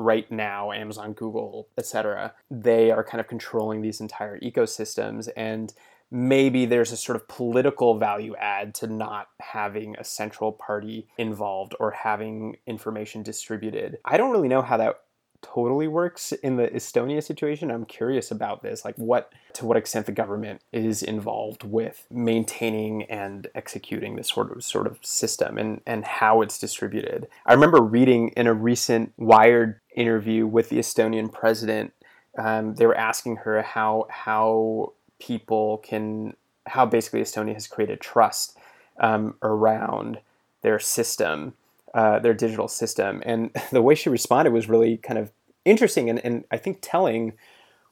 right 0.00 0.30
now 0.30 0.72
amazon 0.72 1.12
google 1.12 1.68
etc 1.78 2.32
they 2.50 2.90
are 2.90 3.04
kind 3.04 3.20
of 3.20 3.28
controlling 3.28 3.80
these 3.80 4.00
entire 4.00 4.38
ecosystems 4.40 5.28
and 5.36 5.74
maybe 6.10 6.66
there's 6.66 6.92
a 6.92 6.96
sort 6.96 7.16
of 7.16 7.28
political 7.28 7.98
value 7.98 8.34
add 8.36 8.74
to 8.74 8.86
not 8.86 9.28
having 9.40 9.96
a 9.96 10.04
central 10.04 10.52
party 10.52 11.06
involved 11.18 11.74
or 11.78 11.92
having 11.92 12.56
information 12.66 13.22
distributed. 13.22 13.98
I 14.04 14.16
don't 14.16 14.32
really 14.32 14.48
know 14.48 14.62
how 14.62 14.76
that 14.78 15.00
totally 15.42 15.88
works 15.88 16.32
in 16.32 16.56
the 16.56 16.68
estonia 16.68 17.22
situation. 17.22 17.70
I'm 17.70 17.86
curious 17.86 18.30
about 18.30 18.62
this 18.62 18.84
like 18.84 18.96
what 18.96 19.32
to 19.54 19.64
what 19.64 19.76
extent 19.76 20.06
the 20.06 20.12
government 20.12 20.60
is 20.72 21.02
involved 21.02 21.64
with 21.64 22.06
maintaining 22.10 23.04
and 23.04 23.46
executing 23.54 24.16
this 24.16 24.28
sort 24.28 24.54
of 24.54 24.62
sort 24.62 24.86
of 24.86 24.98
system 25.02 25.56
and 25.56 25.80
and 25.86 26.04
how 26.04 26.42
it's 26.42 26.58
distributed. 26.58 27.28
I 27.46 27.54
remember 27.54 27.80
reading 27.80 28.28
in 28.36 28.46
a 28.46 28.52
recent 28.52 29.12
wired 29.16 29.79
interview 29.94 30.46
with 30.46 30.68
the 30.68 30.78
Estonian 30.78 31.32
president, 31.32 31.92
um, 32.38 32.74
they 32.74 32.86
were 32.86 32.96
asking 32.96 33.36
her 33.36 33.62
how 33.62 34.06
how 34.08 34.92
people 35.18 35.78
can 35.78 36.34
how 36.66 36.86
basically 36.86 37.20
Estonia 37.20 37.54
has 37.54 37.66
created 37.66 38.00
trust 38.00 38.56
um, 39.00 39.34
around 39.42 40.20
their 40.62 40.78
system, 40.78 41.54
uh, 41.94 42.18
their 42.18 42.34
digital 42.34 42.68
system, 42.68 43.22
and 43.24 43.50
the 43.72 43.82
way 43.82 43.94
she 43.94 44.08
responded 44.08 44.52
was 44.52 44.68
really 44.68 44.96
kind 44.96 45.18
of 45.18 45.32
interesting 45.64 46.08
and, 46.08 46.24
and 46.24 46.44
I 46.50 46.56
think 46.56 46.78
telling. 46.80 47.34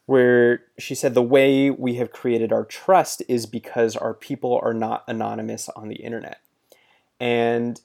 Where 0.06 0.62
she 0.78 0.94
said 0.94 1.12
the 1.12 1.20
way 1.20 1.68
we 1.68 1.96
have 1.96 2.12
created 2.12 2.50
our 2.50 2.64
trust 2.64 3.22
is 3.28 3.44
because 3.44 3.94
our 3.94 4.14
people 4.14 4.58
are 4.62 4.72
not 4.72 5.04
anonymous 5.06 5.68
on 5.76 5.88
the 5.88 5.96
internet, 5.96 6.40
and 7.20 7.78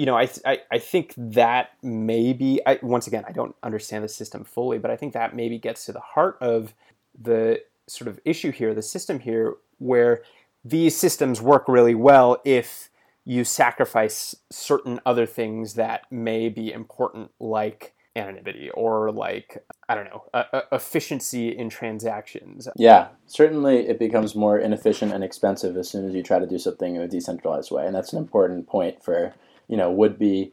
you 0.00 0.06
know, 0.06 0.16
I, 0.16 0.30
I, 0.46 0.60
I 0.72 0.78
think 0.78 1.12
that 1.18 1.72
maybe, 1.82 2.58
I, 2.64 2.78
once 2.80 3.06
again, 3.06 3.24
I 3.28 3.32
don't 3.32 3.54
understand 3.62 4.02
the 4.02 4.08
system 4.08 4.44
fully, 4.44 4.78
but 4.78 4.90
I 4.90 4.96
think 4.96 5.12
that 5.12 5.36
maybe 5.36 5.58
gets 5.58 5.84
to 5.84 5.92
the 5.92 6.00
heart 6.00 6.38
of 6.40 6.72
the 7.20 7.60
sort 7.86 8.08
of 8.08 8.18
issue 8.24 8.50
here, 8.50 8.72
the 8.72 8.80
system 8.80 9.20
here, 9.20 9.56
where 9.76 10.22
these 10.64 10.96
systems 10.96 11.42
work 11.42 11.68
really 11.68 11.94
well 11.94 12.40
if 12.46 12.88
you 13.26 13.44
sacrifice 13.44 14.34
certain 14.50 15.00
other 15.04 15.26
things 15.26 15.74
that 15.74 16.10
may 16.10 16.48
be 16.48 16.72
important, 16.72 17.30
like 17.38 17.92
anonymity 18.16 18.70
or 18.70 19.12
like 19.12 19.62
I 19.86 19.94
don't 19.94 20.06
know 20.06 20.24
uh, 20.32 20.62
efficiency 20.72 21.50
in 21.50 21.68
transactions. 21.68 22.68
Yeah, 22.74 23.08
certainly 23.26 23.86
it 23.86 23.98
becomes 23.98 24.34
more 24.34 24.58
inefficient 24.58 25.12
and 25.12 25.22
expensive 25.22 25.76
as 25.76 25.90
soon 25.90 26.08
as 26.08 26.14
you 26.14 26.22
try 26.22 26.38
to 26.38 26.46
do 26.46 26.58
something 26.58 26.96
in 26.96 27.02
a 27.02 27.08
decentralized 27.08 27.70
way, 27.70 27.84
and 27.84 27.94
that's 27.94 28.14
an 28.14 28.18
important 28.18 28.66
point 28.66 29.04
for 29.04 29.34
you 29.70 29.76
know 29.76 29.90
would 29.90 30.18
be 30.18 30.52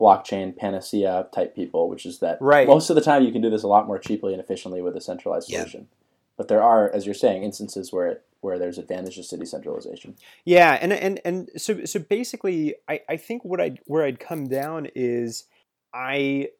blockchain 0.00 0.56
panacea 0.56 1.26
type 1.34 1.56
people, 1.56 1.88
which 1.88 2.06
is 2.06 2.20
that 2.20 2.38
right. 2.40 2.68
most 2.68 2.88
of 2.88 2.94
the 2.94 3.02
time 3.02 3.24
you 3.24 3.32
can 3.32 3.42
do 3.42 3.50
this 3.50 3.64
a 3.64 3.66
lot 3.66 3.86
more 3.86 3.98
cheaply 3.98 4.32
and 4.32 4.40
efficiently 4.40 4.80
with 4.80 4.96
a 4.96 5.00
centralized 5.00 5.48
solution. 5.48 5.88
But 6.36 6.46
there 6.46 6.62
are, 6.62 6.88
as 6.88 7.04
you're 7.04 7.16
saying, 7.16 7.42
instances 7.42 7.92
where 7.92 8.06
it, 8.06 8.24
where 8.40 8.60
there's 8.60 8.78
advantages 8.78 9.26
to 9.28 9.36
decentralization. 9.36 10.14
Yeah, 10.44 10.78
and 10.80 10.92
and 10.92 11.20
and 11.24 11.50
so 11.56 11.84
so 11.84 11.98
basically, 11.98 12.76
I 12.88 13.00
I 13.08 13.16
think 13.16 13.44
what 13.44 13.60
I 13.60 13.78
where 13.86 14.04
I'd 14.04 14.20
come 14.20 14.46
down 14.46 14.86
is 14.94 15.44
I 15.92 16.50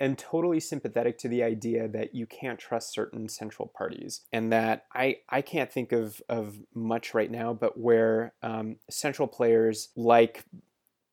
am 0.00 0.16
totally 0.16 0.58
sympathetic 0.58 1.18
to 1.18 1.28
the 1.28 1.44
idea 1.44 1.86
that 1.86 2.14
you 2.14 2.26
can't 2.26 2.58
trust 2.58 2.92
certain 2.92 3.28
central 3.28 3.68
parties, 3.68 4.22
and 4.32 4.52
that 4.52 4.86
I 4.92 5.18
I 5.28 5.42
can't 5.42 5.70
think 5.70 5.92
of 5.92 6.20
of 6.28 6.56
much 6.74 7.14
right 7.14 7.30
now, 7.30 7.52
but 7.52 7.78
where 7.78 8.32
um, 8.42 8.78
central 8.90 9.28
players 9.28 9.90
like 9.94 10.44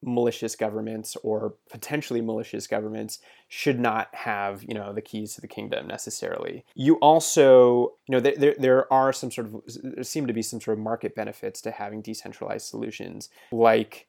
malicious 0.03 0.55
governments 0.55 1.17
or 1.23 1.55
potentially 1.71 2.21
malicious 2.21 2.67
governments 2.67 3.19
should 3.47 3.79
not 3.79 4.13
have 4.13 4.63
you 4.63 4.73
know 4.73 4.93
the 4.93 5.01
keys 5.01 5.33
to 5.35 5.41
the 5.41 5.47
kingdom 5.47 5.87
necessarily. 5.87 6.63
You 6.75 6.95
also 6.95 7.93
you 8.07 8.13
know 8.13 8.19
there, 8.19 8.55
there 8.57 8.93
are 8.93 9.11
some 9.11 9.31
sort 9.31 9.47
of 9.47 9.61
there 9.83 10.03
seem 10.03 10.27
to 10.27 10.33
be 10.33 10.41
some 10.41 10.61
sort 10.61 10.77
of 10.77 10.83
market 10.83 11.15
benefits 11.15 11.61
to 11.61 11.71
having 11.71 12.01
decentralized 12.01 12.67
solutions 12.67 13.29
like 13.51 14.07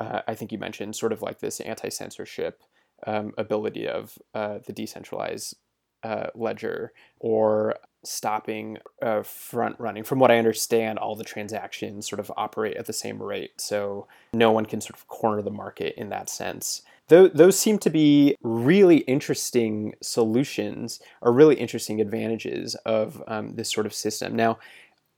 uh, 0.00 0.22
i 0.26 0.34
think 0.34 0.52
you 0.52 0.58
mentioned 0.58 0.94
sort 0.94 1.12
of 1.12 1.22
like 1.22 1.40
this 1.40 1.60
anti-censorship 1.60 2.62
um, 3.06 3.32
ability 3.38 3.86
of 3.86 4.18
uh, 4.34 4.58
the 4.66 4.72
decentralized 4.72 5.56
uh, 6.02 6.28
ledger 6.34 6.92
or 7.20 7.76
stopping 8.04 8.78
uh, 9.02 9.22
front 9.22 9.76
running. 9.78 10.04
From 10.04 10.18
what 10.18 10.30
I 10.30 10.38
understand, 10.38 10.98
all 10.98 11.16
the 11.16 11.24
transactions 11.24 12.08
sort 12.08 12.20
of 12.20 12.32
operate 12.36 12.76
at 12.76 12.86
the 12.86 12.92
same 12.92 13.22
rate, 13.22 13.60
so 13.60 14.06
no 14.32 14.52
one 14.52 14.66
can 14.66 14.80
sort 14.80 14.96
of 14.96 15.08
corner 15.08 15.42
the 15.42 15.50
market 15.50 15.94
in 15.96 16.08
that 16.10 16.28
sense. 16.28 16.82
Those, 17.08 17.30
those 17.32 17.58
seem 17.58 17.78
to 17.78 17.90
be 17.90 18.36
really 18.42 18.98
interesting 18.98 19.94
solutions 20.02 21.00
or 21.22 21.32
really 21.32 21.54
interesting 21.54 22.00
advantages 22.00 22.74
of 22.84 23.22
um, 23.26 23.54
this 23.54 23.72
sort 23.72 23.86
of 23.86 23.94
system. 23.94 24.36
Now, 24.36 24.58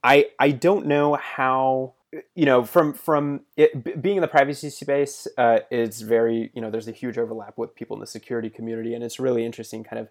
I 0.03 0.27
I 0.39 0.51
don't 0.51 0.87
know 0.87 1.15
how 1.15 1.93
you 2.35 2.45
know 2.45 2.63
from 2.63 2.93
from 2.93 3.41
it, 3.55 4.01
being 4.01 4.17
in 4.17 4.21
the 4.21 4.27
privacy 4.27 4.69
space 4.69 5.27
uh, 5.37 5.59
it's 5.69 6.01
very 6.01 6.51
you 6.53 6.61
know 6.61 6.69
there's 6.69 6.87
a 6.87 6.93
huge 6.93 7.17
overlap 7.17 7.57
with 7.57 7.75
people 7.75 7.95
in 7.95 8.01
the 8.01 8.07
security 8.07 8.49
community 8.49 8.93
and 8.93 9.03
it's 9.03 9.19
really 9.19 9.45
interesting 9.45 9.83
kind 9.83 9.99
of 9.99 10.09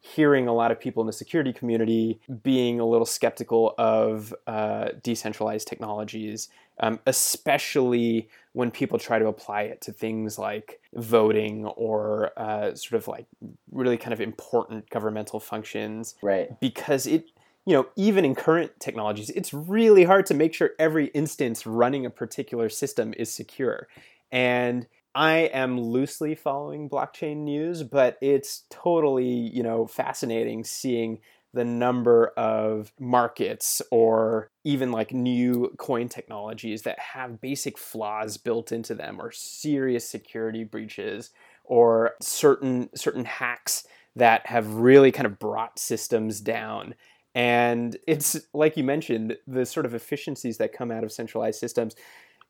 hearing 0.00 0.48
a 0.48 0.52
lot 0.52 0.70
of 0.70 0.80
people 0.80 1.02
in 1.02 1.06
the 1.06 1.12
security 1.12 1.52
community 1.52 2.20
being 2.42 2.80
a 2.80 2.86
little 2.86 3.06
skeptical 3.06 3.74
of 3.76 4.34
uh, 4.46 4.88
decentralized 5.02 5.68
technologies, 5.68 6.48
um, 6.80 6.98
especially 7.06 8.28
when 8.52 8.70
people 8.70 8.98
try 8.98 9.18
to 9.18 9.26
apply 9.26 9.62
it 9.62 9.80
to 9.82 9.92
things 9.92 10.38
like 10.38 10.80
voting 10.94 11.66
or 11.66 12.32
uh, 12.38 12.74
sort 12.74 13.00
of 13.00 13.08
like 13.08 13.26
really 13.70 13.98
kind 13.98 14.14
of 14.14 14.20
important 14.20 14.88
governmental 14.88 15.38
functions. 15.38 16.14
Right. 16.22 16.58
Because 16.60 17.06
it, 17.06 17.26
you 17.66 17.74
know, 17.74 17.86
even 17.94 18.24
in 18.24 18.34
current 18.34 18.72
technologies, 18.80 19.28
it's 19.30 19.52
really 19.52 20.04
hard 20.04 20.24
to 20.26 20.34
make 20.34 20.54
sure 20.54 20.70
every 20.78 21.08
instance 21.08 21.66
running 21.66 22.06
a 22.06 22.10
particular 22.10 22.70
system 22.70 23.12
is 23.18 23.30
secure. 23.30 23.86
And 24.32 24.86
I 25.14 25.50
am 25.52 25.80
loosely 25.80 26.34
following 26.34 26.88
blockchain 26.88 27.38
news, 27.38 27.82
but 27.82 28.16
it's 28.20 28.64
totally, 28.70 29.26
you 29.26 29.62
know, 29.62 29.86
fascinating 29.86 30.64
seeing 30.64 31.18
the 31.52 31.64
number 31.64 32.28
of 32.36 32.92
markets 33.00 33.82
or 33.90 34.50
even 34.62 34.92
like 34.92 35.12
new 35.12 35.74
coin 35.78 36.08
technologies 36.08 36.82
that 36.82 36.98
have 37.00 37.40
basic 37.40 37.76
flaws 37.76 38.36
built 38.36 38.70
into 38.70 38.94
them 38.94 39.20
or 39.20 39.32
serious 39.32 40.08
security 40.08 40.62
breaches 40.62 41.30
or 41.64 42.12
certain 42.20 42.88
certain 42.94 43.24
hacks 43.24 43.84
that 44.14 44.46
have 44.46 44.74
really 44.74 45.10
kind 45.10 45.26
of 45.26 45.40
brought 45.40 45.78
systems 45.78 46.40
down. 46.40 46.94
And 47.34 47.96
it's 48.06 48.40
like 48.54 48.76
you 48.76 48.84
mentioned 48.84 49.36
the 49.46 49.66
sort 49.66 49.86
of 49.86 49.94
efficiencies 49.94 50.58
that 50.58 50.72
come 50.72 50.92
out 50.92 51.02
of 51.02 51.12
centralized 51.12 51.58
systems 51.58 51.96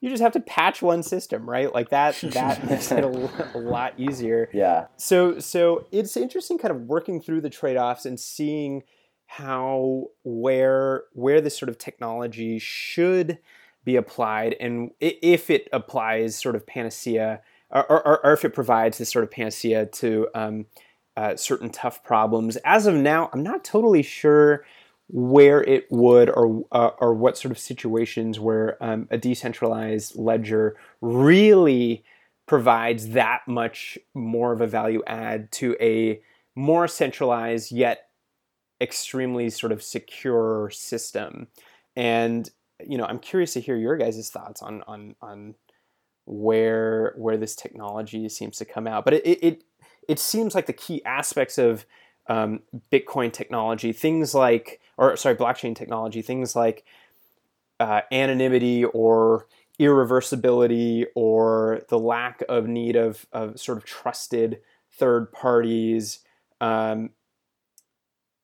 you 0.00 0.08
just 0.08 0.22
have 0.22 0.32
to 0.32 0.40
patch 0.40 0.82
one 0.82 1.02
system, 1.02 1.48
right? 1.48 1.72
Like 1.72 1.90
that 1.90 2.18
that 2.22 2.68
makes 2.68 2.90
it 2.90 3.04
a, 3.04 3.56
a, 3.56 3.58
lot 3.58 3.94
easier. 3.98 4.48
Yeah. 4.52 4.86
So 4.96 5.38
so 5.38 5.86
it's 5.92 6.16
interesting 6.16 6.58
kind 6.58 6.74
of 6.74 6.82
working 6.82 7.20
through 7.20 7.42
the 7.42 7.50
trade-offs 7.50 8.06
and 8.06 8.18
seeing 8.18 8.82
how 9.26 10.06
where 10.24 11.04
where 11.12 11.40
this 11.40 11.56
sort 11.56 11.68
of 11.68 11.78
technology 11.78 12.58
should 12.58 13.38
be 13.84 13.96
applied 13.96 14.56
and 14.60 14.90
if 15.00 15.48
it 15.48 15.68
applies 15.72 16.36
sort 16.36 16.54
of 16.54 16.66
panacea 16.66 17.40
or, 17.70 17.90
or, 17.90 18.26
or 18.26 18.32
if 18.32 18.44
it 18.44 18.52
provides 18.52 18.98
this 18.98 19.10
sort 19.10 19.22
of 19.22 19.30
panacea 19.30 19.86
to 19.86 20.28
um, 20.34 20.66
uh, 21.16 21.36
certain 21.36 21.70
tough 21.70 22.02
problems. 22.02 22.56
As 22.64 22.86
of 22.86 22.94
now, 22.94 23.30
I'm 23.32 23.42
not 23.42 23.64
totally 23.64 24.02
sure 24.02 24.64
where 25.12 25.62
it 25.62 25.86
would 25.90 26.30
or 26.30 26.64
uh, 26.72 26.90
or 26.98 27.14
what 27.14 27.36
sort 27.36 27.50
of 27.50 27.58
situations 27.58 28.38
where 28.38 28.82
um, 28.82 29.08
a 29.10 29.18
decentralized 29.18 30.16
ledger 30.16 30.76
really 31.00 32.04
provides 32.46 33.10
that 33.10 33.40
much 33.46 33.98
more 34.14 34.52
of 34.52 34.60
a 34.60 34.66
value 34.66 35.02
add 35.06 35.50
to 35.52 35.76
a 35.80 36.20
more 36.54 36.86
centralized 36.88 37.72
yet 37.72 38.08
extremely 38.80 39.50
sort 39.50 39.72
of 39.72 39.82
secure 39.82 40.70
system. 40.72 41.48
And 41.96 42.48
you 42.86 42.96
know 42.96 43.04
i'm 43.04 43.18
curious 43.18 43.52
to 43.52 43.60
hear 43.60 43.76
your 43.76 43.96
guys' 43.96 44.30
thoughts 44.30 44.62
on 44.62 44.82
on 44.86 45.14
on 45.20 45.54
where 46.26 47.14
where 47.16 47.36
this 47.36 47.56
technology 47.56 48.28
seems 48.28 48.56
to 48.58 48.64
come 48.64 48.86
out. 48.86 49.04
But 49.04 49.14
it 49.14 49.26
it, 49.26 49.64
it 50.08 50.18
seems 50.18 50.54
like 50.54 50.66
the 50.66 50.72
key 50.72 51.04
aspects 51.04 51.58
of 51.58 51.84
um, 52.28 52.60
bitcoin 52.92 53.32
technology 53.32 53.92
things 53.92 54.34
like 54.34 54.80
or 55.00 55.16
sorry, 55.16 55.34
blockchain 55.34 55.74
technology, 55.74 56.22
things 56.22 56.54
like 56.54 56.84
uh, 57.80 58.02
anonymity 58.12 58.84
or 58.84 59.46
irreversibility 59.80 61.06
or 61.16 61.80
the 61.88 61.98
lack 61.98 62.42
of 62.50 62.68
need 62.68 62.94
of, 62.94 63.26
of 63.32 63.58
sort 63.58 63.78
of 63.78 63.84
trusted 63.84 64.60
third 64.92 65.32
parties. 65.32 66.20
Um, 66.60 67.10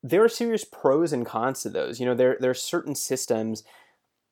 there 0.03 0.25
are 0.25 0.31
serious 0.31 0.65
pros 0.65 1.13
and 1.13 1.27
cons 1.27 1.61
to 1.61 1.69
those. 1.69 2.01
You 2.01 2.07
know, 2.07 2.15
there, 2.15 2.39
there 2.41 2.51
are 2.51 2.55
certain 2.55 2.95
systems, 2.95 3.63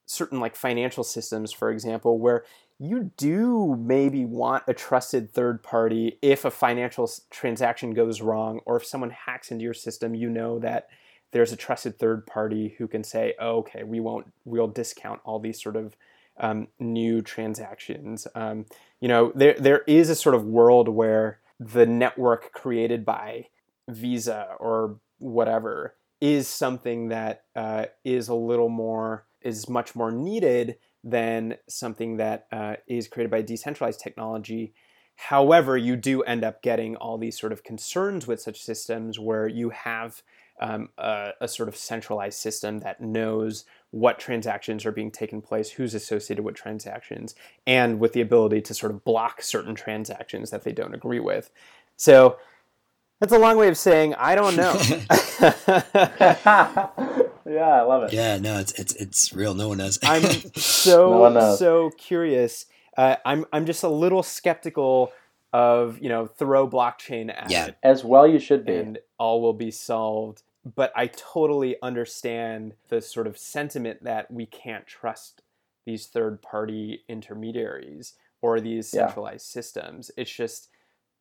certain 0.06 0.40
like 0.40 0.56
financial 0.56 1.04
systems, 1.04 1.52
for 1.52 1.70
example, 1.70 2.18
where 2.18 2.44
you 2.78 3.12
do 3.18 3.76
maybe 3.78 4.24
want 4.24 4.64
a 4.66 4.72
trusted 4.72 5.30
third 5.30 5.62
party 5.62 6.18
if 6.22 6.46
a 6.46 6.50
financial 6.50 7.10
transaction 7.30 7.90
goes 7.92 8.22
wrong 8.22 8.60
or 8.64 8.76
if 8.76 8.86
someone 8.86 9.10
hacks 9.10 9.50
into 9.50 9.62
your 9.62 9.74
system, 9.74 10.14
you 10.14 10.30
know 10.30 10.58
that 10.58 10.88
there's 11.34 11.52
a 11.52 11.56
trusted 11.56 11.98
third 11.98 12.26
party 12.26 12.76
who 12.78 12.86
can 12.86 13.02
say, 13.02 13.34
oh, 13.40 13.58
okay, 13.58 13.82
we 13.82 13.98
won't, 13.98 14.32
we'll 14.44 14.68
discount 14.68 15.20
all 15.24 15.40
these 15.40 15.60
sort 15.60 15.74
of 15.74 15.96
um, 16.38 16.68
new 16.78 17.22
transactions. 17.22 18.28
Um, 18.36 18.66
you 19.00 19.08
know, 19.08 19.32
there 19.34 19.56
there 19.58 19.82
is 19.86 20.10
a 20.10 20.14
sort 20.14 20.36
of 20.36 20.44
world 20.44 20.88
where 20.88 21.40
the 21.58 21.86
network 21.86 22.52
created 22.52 23.04
by 23.04 23.48
Visa 23.88 24.54
or 24.60 25.00
whatever 25.18 25.96
is 26.20 26.46
something 26.46 27.08
that 27.08 27.44
uh, 27.56 27.86
is 28.04 28.28
a 28.28 28.34
little 28.34 28.68
more 28.68 29.26
is 29.42 29.68
much 29.68 29.96
more 29.96 30.12
needed 30.12 30.76
than 31.02 31.56
something 31.68 32.16
that 32.16 32.46
uh, 32.52 32.76
is 32.86 33.08
created 33.08 33.30
by 33.30 33.42
decentralized 33.42 34.00
technology. 34.00 34.72
However, 35.16 35.76
you 35.76 35.96
do 35.96 36.22
end 36.22 36.44
up 36.44 36.62
getting 36.62 36.96
all 36.96 37.18
these 37.18 37.38
sort 37.38 37.52
of 37.52 37.62
concerns 37.62 38.26
with 38.26 38.40
such 38.40 38.62
systems 38.62 39.18
where 39.18 39.46
you 39.46 39.70
have 39.70 40.22
um, 40.60 40.88
a, 40.98 41.30
a, 41.40 41.48
sort 41.48 41.68
of 41.68 41.76
centralized 41.76 42.38
system 42.38 42.78
that 42.80 43.00
knows 43.00 43.64
what 43.90 44.18
transactions 44.18 44.86
are 44.86 44.92
being 44.92 45.10
taken 45.10 45.42
place, 45.42 45.70
who's 45.70 45.94
associated 45.94 46.44
with 46.44 46.54
transactions, 46.54 47.34
and 47.66 47.98
with 47.98 48.12
the 48.12 48.20
ability 48.20 48.60
to 48.62 48.74
sort 48.74 48.92
of 48.92 49.04
block 49.04 49.42
certain 49.42 49.74
transactions 49.74 50.50
that 50.50 50.62
they 50.62 50.72
don't 50.72 50.94
agree 50.94 51.20
with. 51.20 51.50
So 51.96 52.36
that's 53.20 53.32
a 53.32 53.38
long 53.38 53.56
way 53.56 53.68
of 53.68 53.76
saying 53.76 54.14
I 54.14 54.34
don't 54.34 54.56
know. 54.56 54.74
yeah, 57.46 57.80
I 57.80 57.82
love 57.82 58.04
it. 58.04 58.12
Yeah, 58.12 58.38
no, 58.38 58.58
it's 58.58 58.72
it's 58.72 58.94
it's 58.94 59.32
real. 59.32 59.54
No 59.54 59.68
one 59.68 59.78
knows. 59.78 59.98
I'm 60.02 60.22
so 60.56 61.28
no 61.28 61.56
so 61.56 61.90
curious. 61.96 62.66
Uh, 62.96 63.16
I'm 63.24 63.44
I'm 63.52 63.66
just 63.66 63.82
a 63.82 63.88
little 63.88 64.22
skeptical 64.22 65.12
of 65.54 66.00
you 66.02 66.08
know 66.08 66.26
throw 66.26 66.68
blockchain 66.68 67.30
at 67.30 67.48
yeah. 67.48 67.66
it. 67.66 67.76
As 67.82 68.04
well, 68.04 68.26
you 68.26 68.40
should 68.40 68.66
be, 68.66 68.74
and 68.74 68.98
all 69.18 69.40
will 69.40 69.54
be 69.54 69.70
solved. 69.70 70.42
But 70.74 70.92
I 70.96 71.06
totally 71.06 71.76
understand 71.80 72.74
the 72.88 73.00
sort 73.00 73.26
of 73.26 73.38
sentiment 73.38 74.02
that 74.02 74.30
we 74.30 74.46
can't 74.46 74.86
trust 74.86 75.42
these 75.86 76.06
third 76.06 76.42
party 76.42 77.04
intermediaries 77.08 78.14
or 78.42 78.60
these 78.60 78.88
centralized 78.88 79.48
yeah. 79.48 79.60
systems. 79.60 80.10
It's 80.16 80.32
just 80.32 80.68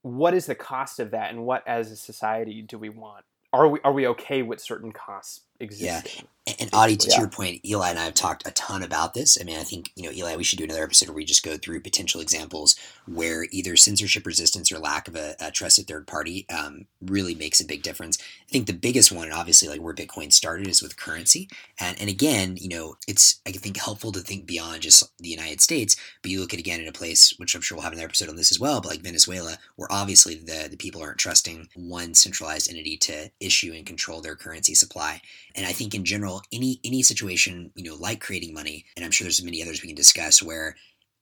what 0.02 0.34
is 0.34 0.48
the 0.48 0.56
cost 0.56 1.00
of 1.00 1.12
that, 1.12 1.30
and 1.30 1.46
what 1.46 1.66
as 1.68 1.92
a 1.92 1.96
society 1.96 2.64
do 2.64 2.80
we 2.80 2.90
want? 2.90 3.26
Are 3.54 3.68
we 3.68 3.80
are 3.84 3.94
we 3.94 4.08
okay 4.08 4.42
with 4.42 4.60
certain 4.60 4.92
costs 4.92 5.42
existing? 5.60 6.22
And, 6.22 6.28
and 6.60 6.70
Adi, 6.74 6.98
to, 6.98 7.10
yeah. 7.10 7.20
your 7.20 7.30
point, 7.30 7.66
Eli 7.66 7.90
and 7.90 8.00
I 8.00 8.04
have 8.04 8.16
talked 8.16 8.46
a 8.46 8.52
ton 8.52 8.84
about 8.84 9.14
this. 9.14 9.38
I 9.40 9.46
mean, 9.46 9.58
I 9.58 9.64
think, 9.64 9.92
you 9.96 10.04
know, 10.04 10.12
Eli, 10.12 10.36
we 10.36 10.44
should 10.44 10.60
do 10.60 10.66
another 10.66 10.84
episode 10.84 11.08
where 11.08 11.16
we 11.16 11.24
just 11.24 11.44
go 11.44 11.56
through 11.56 11.80
potential 11.80 12.20
examples 12.20 12.76
where 13.06 13.46
either 13.52 13.78
censorship 13.78 14.26
resistance 14.26 14.70
or 14.70 14.78
lack 14.78 15.08
of 15.08 15.16
a, 15.16 15.36
a 15.40 15.52
trusted 15.52 15.88
third 15.88 16.06
party 16.06 16.46
um, 16.50 16.86
really 17.02 17.34
makes 17.34 17.62
a 17.62 17.66
big 17.66 17.82
difference. 17.82 18.18
I 18.22 18.52
think 18.52 18.68
the 18.68 18.74
biggest 18.74 19.10
one, 19.10 19.26
and 19.26 19.34
obviously 19.34 19.70
like 19.70 19.80
where 19.80 19.94
Bitcoin 19.94 20.34
started, 20.34 20.68
is 20.68 20.82
with 20.82 20.98
currency. 20.98 21.48
And, 21.80 21.98
and 22.02 22.10
again, 22.10 22.58
you 22.60 22.68
know, 22.68 22.98
it's, 23.08 23.40
I 23.48 23.52
think, 23.52 23.78
helpful 23.78 24.12
to 24.12 24.20
think 24.20 24.46
beyond 24.46 24.82
just 24.82 25.04
the 25.20 25.30
United 25.30 25.62
States, 25.62 25.96
but 26.22 26.30
you 26.30 26.42
look 26.42 26.54
at 26.54 26.60
again 26.60 26.82
in 26.82 26.90
a 26.90 26.94
place, 26.94 27.34
which 27.38 27.56
I'm 27.56 27.62
sure 27.62 27.78
we'll 27.78 27.84
have 27.84 27.94
another 27.94 28.08
episode 28.08 28.28
on 28.28 28.36
this 28.36 28.52
as 28.52 28.60
well, 28.60 28.82
but 28.82 28.90
like 28.90 29.02
Venezuela, 29.02 29.58
where 29.78 29.92
obviously 29.92 30.36
the, 30.36 30.68
the 30.70 30.78
people 30.78 31.02
aren't 31.02 31.20
trusting 31.20 31.70
one 31.76 32.14
centralized 32.14 32.70
entity 32.70 32.98
to 32.98 33.32
issue 33.40 33.72
and 33.74 33.86
control 33.86 34.20
their 34.20 34.36
currency 34.36 34.76
supply. 34.76 35.22
And 35.56 35.66
I 35.66 35.72
think 35.72 35.96
in 35.96 36.04
general, 36.04 36.33
any 36.52 36.80
any 36.84 37.04
situation, 37.04 37.72
you 37.76 37.84
know, 37.84 37.96
like 37.96 38.22
creating 38.22 38.54
money, 38.54 38.86
and 38.96 39.06
I'm 39.06 39.12
sure 39.12 39.26
there's 39.26 39.44
many 39.44 39.62
others 39.62 39.82
we 39.82 39.88
can 39.88 39.96
discuss 39.96 40.42
where 40.42 40.76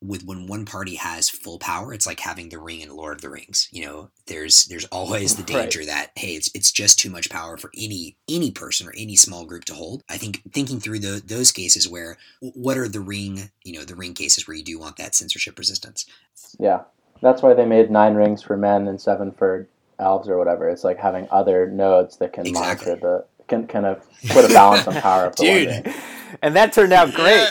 with 0.03 0.26
when 0.26 0.47
one 0.47 0.66
party 0.66 0.95
has 0.95 1.30
full 1.30 1.59
power, 1.59 1.93
it's 1.93 2.07
like 2.07 2.20
having 2.20 2.49
the 2.49 2.57
ring 2.57 2.82
in 2.82 2.95
Lord 2.95 3.18
of 3.18 3.22
the 3.22 3.30
Rings. 3.30 3.68
You 3.72 3.86
know, 3.86 4.09
there's 4.26 4.66
there's 4.66 4.86
always 4.86 5.36
the 5.36 5.43
danger 5.43 5.80
right. 5.80 5.88
that 5.88 6.12
hey, 6.16 6.36
it's 6.36 6.49
it's 6.55 6.72
just 6.72 6.97
too 6.97 7.09
much 7.09 7.30
power 7.30 7.57
for 7.57 7.72
any 7.78 8.18
any 8.28 8.51
person 8.51 8.88
or 8.88 8.93
any 8.97 9.16
small 9.16 9.45
group 9.45 9.66
to 9.66 9.76
hold. 9.76 10.03
I 10.09 10.18
think 10.18 10.41
thinking 10.53 10.80
through 10.80 10.99
the, 10.99 11.22
those 11.24 11.51
cases 11.51 11.88
where 11.88 12.18
what 12.39 12.78
are 12.78 12.88
the 12.88 12.99
ring, 12.99 13.51
you 13.64 13.74
know, 13.74 13.86
the 13.86 13.95
ring 13.95 14.14
cases 14.14 14.47
where 14.47 14.57
you 14.57 14.64
do 14.64 14.80
want 14.80 14.97
that 14.97 15.14
censorship 15.14 15.59
resistance. 15.59 16.07
Yeah, 16.59 16.82
that's 17.22 17.43
why 17.43 17.53
they 17.53 17.66
made 17.66 17.91
nine 17.91 18.16
rings 18.16 18.41
for 18.41 18.57
men 18.57 18.88
and 18.88 18.99
seven 18.99 19.32
for 19.32 19.68
elves 19.99 20.28
or 20.28 20.38
whatever. 20.38 20.68
It's 20.68 20.84
like 20.84 20.97
having 20.97 21.28
other 21.30 21.68
nodes 21.68 22.18
that 22.18 22.34
can 22.34 22.47
exactly. 22.47 22.88
monitor 22.88 22.99
the 22.99 23.26
can 23.48 23.68
kind 23.68 23.86
of 23.86 24.08
put 24.30 24.46
a 24.46 24.48
balance 24.50 24.88
on 24.88 24.96
power 24.96 25.26
of 25.26 25.36
the 25.36 25.44
Dude. 25.44 25.96
And 26.42 26.56
that 26.56 26.74
turned 26.74 26.94
out 26.94 27.14
great. 27.14 27.48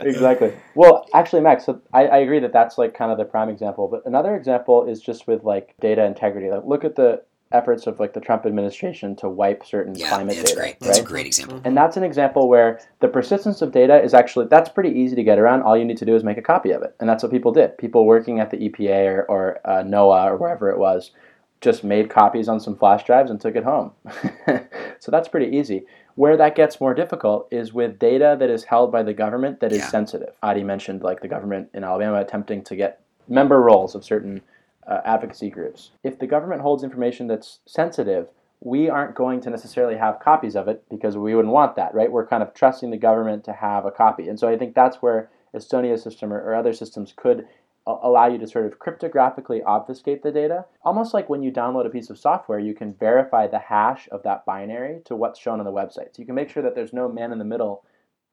exactly. 0.06 0.52
Well, 0.74 1.08
actually, 1.14 1.42
Max, 1.42 1.64
so 1.64 1.80
I, 1.92 2.06
I 2.06 2.18
agree 2.18 2.38
that 2.40 2.52
that's 2.52 2.78
like 2.78 2.94
kind 2.94 3.10
of 3.10 3.18
the 3.18 3.24
prime 3.24 3.48
example. 3.48 3.88
But 3.88 4.02
another 4.06 4.36
example 4.36 4.86
is 4.86 5.00
just 5.00 5.26
with 5.26 5.44
like 5.44 5.74
data 5.80 6.04
integrity. 6.04 6.50
Like, 6.50 6.64
look 6.64 6.84
at 6.84 6.94
the 6.94 7.22
efforts 7.52 7.86
of 7.86 7.98
like 7.98 8.12
the 8.12 8.20
Trump 8.20 8.46
administration 8.46 9.16
to 9.16 9.28
wipe 9.28 9.66
certain 9.66 9.94
yeah, 9.94 10.08
climate 10.08 10.36
that's 10.36 10.50
data. 10.50 10.60
Great. 10.60 10.80
That's 10.80 10.98
right? 10.98 11.06
a 11.06 11.08
great 11.08 11.26
example. 11.26 11.60
And 11.64 11.76
that's 11.76 11.96
an 11.96 12.04
example 12.04 12.48
where 12.48 12.80
the 13.00 13.08
persistence 13.08 13.60
of 13.60 13.72
data 13.72 14.00
is 14.00 14.14
actually 14.14 14.46
that's 14.46 14.68
pretty 14.68 14.90
easy 14.90 15.16
to 15.16 15.24
get 15.24 15.38
around. 15.38 15.62
All 15.62 15.76
you 15.76 15.84
need 15.84 15.98
to 15.98 16.04
do 16.04 16.14
is 16.14 16.22
make 16.22 16.38
a 16.38 16.42
copy 16.42 16.70
of 16.70 16.82
it, 16.82 16.94
and 17.00 17.08
that's 17.08 17.22
what 17.22 17.32
people 17.32 17.52
did. 17.52 17.76
People 17.78 18.06
working 18.06 18.40
at 18.40 18.50
the 18.50 18.68
EPA 18.68 19.06
or, 19.06 19.22
or 19.24 19.60
uh, 19.64 19.82
NOAA 19.82 20.26
or 20.26 20.36
wherever 20.36 20.70
it 20.70 20.78
was 20.78 21.10
just 21.60 21.84
made 21.84 22.08
copies 22.08 22.48
on 22.48 22.58
some 22.58 22.76
flash 22.76 23.04
drives 23.04 23.30
and 23.30 23.40
took 23.40 23.56
it 23.56 23.64
home. 23.64 23.92
so 24.98 25.10
that's 25.10 25.28
pretty 25.28 25.56
easy. 25.56 25.84
Where 26.14 26.36
that 26.36 26.54
gets 26.54 26.80
more 26.80 26.94
difficult 26.94 27.48
is 27.50 27.72
with 27.72 27.98
data 27.98 28.36
that 28.38 28.50
is 28.50 28.64
held 28.64 28.90
by 28.90 29.02
the 29.02 29.14
government 29.14 29.60
that 29.60 29.72
is 29.72 29.78
yeah. 29.78 29.88
sensitive. 29.88 30.34
Adi 30.42 30.64
mentioned 30.64 31.02
like 31.02 31.20
the 31.20 31.28
government 31.28 31.68
in 31.74 31.84
Alabama 31.84 32.20
attempting 32.20 32.62
to 32.64 32.76
get 32.76 33.00
member 33.28 33.60
rolls 33.60 33.94
of 33.94 34.04
certain 34.04 34.40
uh, 34.86 35.00
advocacy 35.04 35.50
groups. 35.50 35.90
If 36.02 36.18
the 36.18 36.26
government 36.26 36.62
holds 36.62 36.82
information 36.82 37.26
that's 37.26 37.60
sensitive, 37.66 38.28
we 38.60 38.88
aren't 38.88 39.14
going 39.14 39.40
to 39.42 39.50
necessarily 39.50 39.96
have 39.96 40.20
copies 40.20 40.56
of 40.56 40.68
it 40.68 40.84
because 40.90 41.16
we 41.16 41.34
wouldn't 41.34 41.54
want 41.54 41.76
that, 41.76 41.94
right? 41.94 42.10
We're 42.10 42.26
kind 42.26 42.42
of 42.42 42.52
trusting 42.52 42.90
the 42.90 42.96
government 42.96 43.44
to 43.44 43.52
have 43.52 43.86
a 43.86 43.90
copy. 43.90 44.28
And 44.28 44.38
so 44.38 44.48
I 44.48 44.58
think 44.58 44.74
that's 44.74 44.96
where 44.96 45.30
Estonia's 45.54 46.02
system 46.02 46.32
or, 46.32 46.40
or 46.40 46.54
other 46.54 46.72
systems 46.72 47.12
could 47.16 47.46
allow 47.86 48.26
you 48.26 48.38
to 48.38 48.46
sort 48.46 48.66
of 48.66 48.78
cryptographically 48.78 49.64
obfuscate 49.64 50.22
the 50.22 50.30
data. 50.30 50.64
Almost 50.84 51.14
like 51.14 51.28
when 51.28 51.42
you 51.42 51.50
download 51.50 51.86
a 51.86 51.90
piece 51.90 52.10
of 52.10 52.18
software, 52.18 52.58
you 52.58 52.74
can 52.74 52.94
verify 52.94 53.46
the 53.46 53.58
hash 53.58 54.08
of 54.12 54.22
that 54.22 54.44
binary 54.44 55.00
to 55.06 55.16
what's 55.16 55.40
shown 55.40 55.58
on 55.58 55.64
the 55.64 55.72
website. 55.72 56.14
So 56.14 56.18
you 56.18 56.26
can 56.26 56.34
make 56.34 56.50
sure 56.50 56.62
that 56.62 56.74
there's 56.74 56.92
no 56.92 57.08
man 57.08 57.32
in 57.32 57.38
the 57.38 57.44
middle 57.44 57.84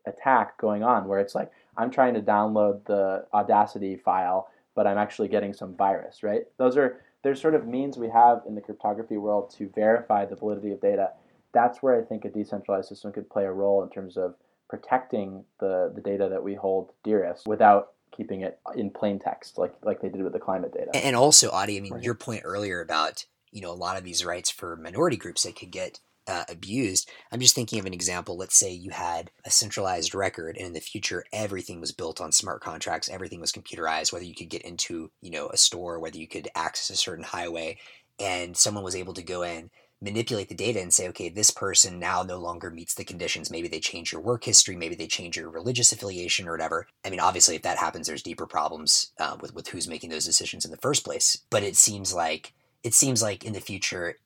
attack 0.05 0.57
going 0.57 0.83
on 0.83 1.07
where 1.07 1.19
it's 1.19 1.35
like, 1.35 1.51
I'm 1.77 1.91
trying 1.91 2.13
to 2.15 2.21
download 2.21 2.85
the 2.85 3.25
Audacity 3.33 3.97
file, 3.97 4.49
but 4.75 4.87
I'm 4.87 4.97
actually 4.97 5.27
getting 5.27 5.53
some 5.53 5.75
virus, 5.75 6.23
right? 6.23 6.43
Those 6.57 6.77
are 6.77 7.01
there's 7.23 7.41
sort 7.41 7.55
of 7.55 7.67
means 7.67 7.97
we 7.97 8.09
have 8.09 8.43
in 8.47 8.55
the 8.55 8.61
cryptography 8.61 9.17
world 9.17 9.53
to 9.57 9.69
verify 9.75 10.25
the 10.25 10.35
validity 10.35 10.71
of 10.71 10.79
data. 10.79 11.11
That's 11.53 11.81
where 11.81 11.99
I 11.99 12.03
think 12.03 12.25
a 12.25 12.29
decentralized 12.29 12.87
system 12.87 13.11
could 13.11 13.29
play 13.29 13.45
a 13.45 13.51
role 13.51 13.83
in 13.83 13.89
terms 13.89 14.17
of 14.17 14.35
protecting 14.69 15.43
the, 15.59 15.91
the 15.95 16.01
data 16.01 16.27
that 16.29 16.43
we 16.43 16.53
hold 16.53 16.91
dearest 17.03 17.47
without 17.47 17.93
keeping 18.17 18.41
it 18.41 18.59
in 18.75 18.89
plain 18.89 19.19
text, 19.19 19.57
like 19.57 19.73
like 19.83 20.01
they 20.01 20.09
did 20.09 20.23
with 20.23 20.33
the 20.33 20.39
climate 20.39 20.73
data. 20.73 20.91
And 20.95 21.15
also, 21.15 21.51
Adi, 21.51 21.77
I 21.77 21.81
mean, 21.81 21.93
right. 21.93 22.03
your 22.03 22.15
point 22.15 22.41
earlier 22.43 22.81
about 22.81 23.25
you 23.51 23.61
know 23.61 23.71
a 23.71 23.73
lot 23.73 23.97
of 23.97 24.03
these 24.03 24.25
rights 24.25 24.49
for 24.49 24.75
minority 24.75 25.17
groups 25.17 25.43
that 25.43 25.55
could 25.55 25.71
get 25.71 25.99
uh, 26.27 26.43
abused. 26.49 27.09
I'm 27.31 27.39
just 27.39 27.55
thinking 27.55 27.79
of 27.79 27.85
an 27.85 27.93
example. 27.93 28.35
Let's 28.35 28.57
say 28.57 28.71
you 28.71 28.91
had 28.91 29.31
a 29.45 29.49
centralized 29.49 30.13
record, 30.13 30.57
and 30.57 30.67
in 30.67 30.73
the 30.73 30.81
future, 30.81 31.23
everything 31.31 31.79
was 31.79 31.91
built 31.91 32.19
on 32.19 32.31
smart 32.31 32.61
contracts. 32.61 33.09
Everything 33.09 33.39
was 33.39 33.51
computerized. 33.51 34.11
Whether 34.11 34.25
you 34.25 34.35
could 34.35 34.49
get 34.49 34.63
into, 34.63 35.11
you 35.21 35.31
know, 35.31 35.47
a 35.49 35.57
store, 35.57 35.99
whether 35.99 36.17
you 36.17 36.27
could 36.27 36.49
access 36.55 36.89
a 36.89 36.99
certain 36.99 37.23
highway, 37.23 37.77
and 38.19 38.57
someone 38.57 38.83
was 38.83 38.95
able 38.95 39.13
to 39.13 39.23
go 39.23 39.43
in 39.43 39.69
manipulate 40.01 40.49
the 40.49 40.55
data 40.55 40.79
and 40.79 40.93
say, 40.93 41.07
okay, 41.09 41.29
this 41.29 41.51
person 41.51 41.99
now 41.99 42.21
no 42.21 42.37
longer 42.37 42.69
meets 42.69 42.93
the 42.93 43.03
conditions. 43.03 43.49
Maybe 43.49 43.67
they 43.67 43.79
change 43.79 44.11
your 44.11 44.21
work 44.21 44.43
history, 44.43 44.75
maybe 44.75 44.95
they 44.95 45.07
change 45.07 45.37
your 45.37 45.49
religious 45.49 45.91
affiliation 45.91 46.47
or 46.47 46.51
whatever. 46.51 46.87
I 47.05 47.09
mean, 47.09 47.19
obviously, 47.19 47.55
if 47.55 47.63
that 47.63 47.77
happens, 47.77 48.07
there's 48.07 48.21
deeper 48.21 48.45
problems 48.45 49.11
uh, 49.19 49.37
with 49.41 49.53
with 49.53 49.67
who's 49.69 49.87
making 49.87 50.09
those 50.09 50.25
decisions 50.25 50.65
in 50.65 50.71
the 50.71 50.77
first 50.77 51.03
place. 51.03 51.39
But 51.49 51.63
it 51.63 51.75
seems 51.75 52.13
like 52.13 52.53
it 52.83 52.93
seems 52.93 53.21
like 53.21 53.43
in 53.43 53.53
the 53.53 53.59
future, 53.59 54.17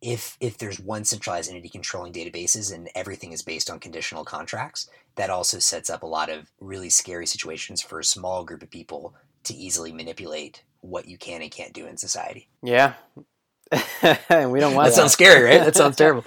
if 0.00 0.36
if 0.40 0.56
there's 0.56 0.80
one 0.80 1.04
centralized 1.04 1.50
entity 1.50 1.68
controlling 1.68 2.12
databases 2.12 2.74
and 2.74 2.88
everything 2.94 3.32
is 3.32 3.42
based 3.42 3.70
on 3.70 3.78
conditional 3.80 4.24
contracts, 4.24 4.88
that 5.16 5.30
also 5.30 5.58
sets 5.58 5.90
up 5.90 6.02
a 6.02 6.06
lot 6.06 6.30
of 6.30 6.50
really 6.60 6.90
scary 6.90 7.26
situations 7.26 7.82
for 7.82 7.98
a 7.98 8.04
small 8.04 8.44
group 8.44 8.62
of 8.62 8.70
people 8.70 9.14
to 9.44 9.54
easily 9.54 9.92
manipulate 9.92 10.62
what 10.80 11.06
you 11.06 11.18
can 11.18 11.42
and 11.42 11.50
can't 11.50 11.72
do 11.72 11.86
in 11.86 11.96
society. 11.96 12.48
Yeah, 12.62 12.94
and 14.30 14.50
we 14.52 14.60
don't 14.60 14.74
want 14.74 14.86
that. 14.86 14.90
That 14.90 14.94
sounds 14.94 15.12
scary, 15.12 15.44
right? 15.44 15.64
That 15.64 15.76
sounds 15.76 15.96
terrible. 15.96 16.24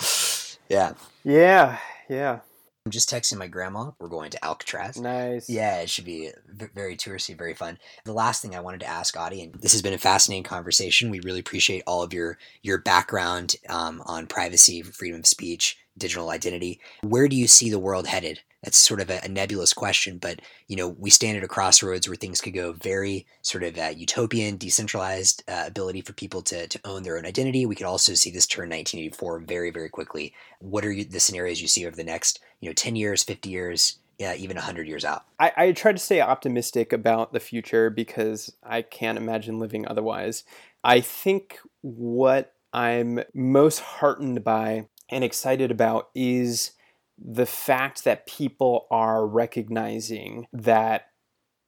Yeah. 0.69 0.93
Yeah. 1.23 1.77
Yeah. 2.09 2.39
I'm 2.85 2.91
just 2.91 3.09
texting 3.09 3.37
my 3.39 3.47
grandma. 3.47 3.91
We're 3.97 4.09
going 4.09 4.29
to 4.29 4.45
Alcatraz. 4.45 4.99
Nice. 4.99 5.49
Yeah, 5.49 5.79
it 5.81 5.89
should 5.89 6.05
be 6.05 6.29
very 6.47 6.95
touristy, 6.95 7.35
very 7.35 7.55
fun. 7.55 7.79
The 8.03 8.13
last 8.13 8.43
thing 8.43 8.55
I 8.55 8.59
wanted 8.59 8.81
to 8.81 8.87
ask 8.87 9.17
Adi, 9.17 9.41
and 9.41 9.55
this 9.55 9.71
has 9.71 9.81
been 9.81 9.95
a 9.95 9.97
fascinating 9.97 10.43
conversation. 10.43 11.09
We 11.09 11.19
really 11.21 11.39
appreciate 11.39 11.81
all 11.87 12.03
of 12.03 12.13
your 12.13 12.37
your 12.61 12.77
background 12.77 13.55
um, 13.69 14.03
on 14.05 14.27
privacy, 14.27 14.83
freedom 14.83 15.21
of 15.21 15.25
speech, 15.25 15.79
digital 15.97 16.29
identity. 16.29 16.79
Where 17.01 17.27
do 17.27 17.35
you 17.35 17.47
see 17.47 17.71
the 17.71 17.79
world 17.79 18.05
headed? 18.05 18.41
That's 18.65 18.77
sort 18.77 18.99
of 18.99 19.09
a, 19.09 19.21
a 19.23 19.29
nebulous 19.29 19.73
question, 19.73 20.17
but 20.17 20.41
you 20.67 20.75
know 20.75 20.89
we 20.89 21.09
stand 21.09 21.37
at 21.37 21.43
a 21.43 21.47
crossroads 21.47 22.07
where 22.07 22.15
things 22.15 22.41
could 22.41 22.53
go 22.53 22.73
very 22.73 23.25
sort 23.41 23.63
of 23.63 23.77
uh, 23.77 23.93
utopian, 23.95 24.57
decentralized 24.57 25.43
uh, 25.47 25.63
ability 25.67 26.01
for 26.01 26.13
people 26.13 26.41
to 26.43 26.67
to 26.67 26.79
own 26.83 27.03
their 27.03 27.17
own 27.17 27.25
identity. 27.25 27.65
We 27.65 27.75
could 27.75 27.85
also 27.85 28.13
see 28.15 28.31
this 28.31 28.47
turn 28.47 28.69
1984 28.69 29.39
very 29.39 29.71
very 29.71 29.89
quickly. 29.89 30.33
What 30.59 30.83
are 30.83 30.91
you, 30.91 31.05
the 31.05 31.19
scenarios 31.19 31.61
you 31.61 31.67
see 31.67 31.85
over 31.85 31.95
the 31.95 32.03
next 32.03 32.39
you 32.59 32.67
know 32.67 32.73
10 32.73 32.95
years, 32.95 33.23
50 33.23 33.49
years? 33.49 33.99
Yeah, 34.17 34.33
even 34.35 34.55
100 34.55 34.87
years 34.87 35.03
out. 35.03 35.25
I, 35.39 35.51
I 35.57 35.71
try 35.73 35.91
to 35.91 35.97
stay 35.97 36.21
optimistic 36.21 36.93
about 36.93 37.33
the 37.33 37.39
future 37.41 37.89
because 37.89 38.55
I 38.63 38.81
can't 38.81 39.17
imagine 39.17 39.59
living 39.59 39.85
otherwise. 39.85 40.45
I 40.85 41.01
think 41.01 41.59
what 41.81 42.53
I'm 42.71 43.21
most 43.33 43.79
heartened 43.79 44.43
by 44.43 44.87
and 45.09 45.23
excited 45.23 45.71
about 45.71 46.09
is 46.15 46.71
the 47.17 47.45
fact 47.45 48.03
that 48.03 48.27
people 48.27 48.87
are 48.91 49.25
recognizing 49.25 50.47
that 50.51 51.07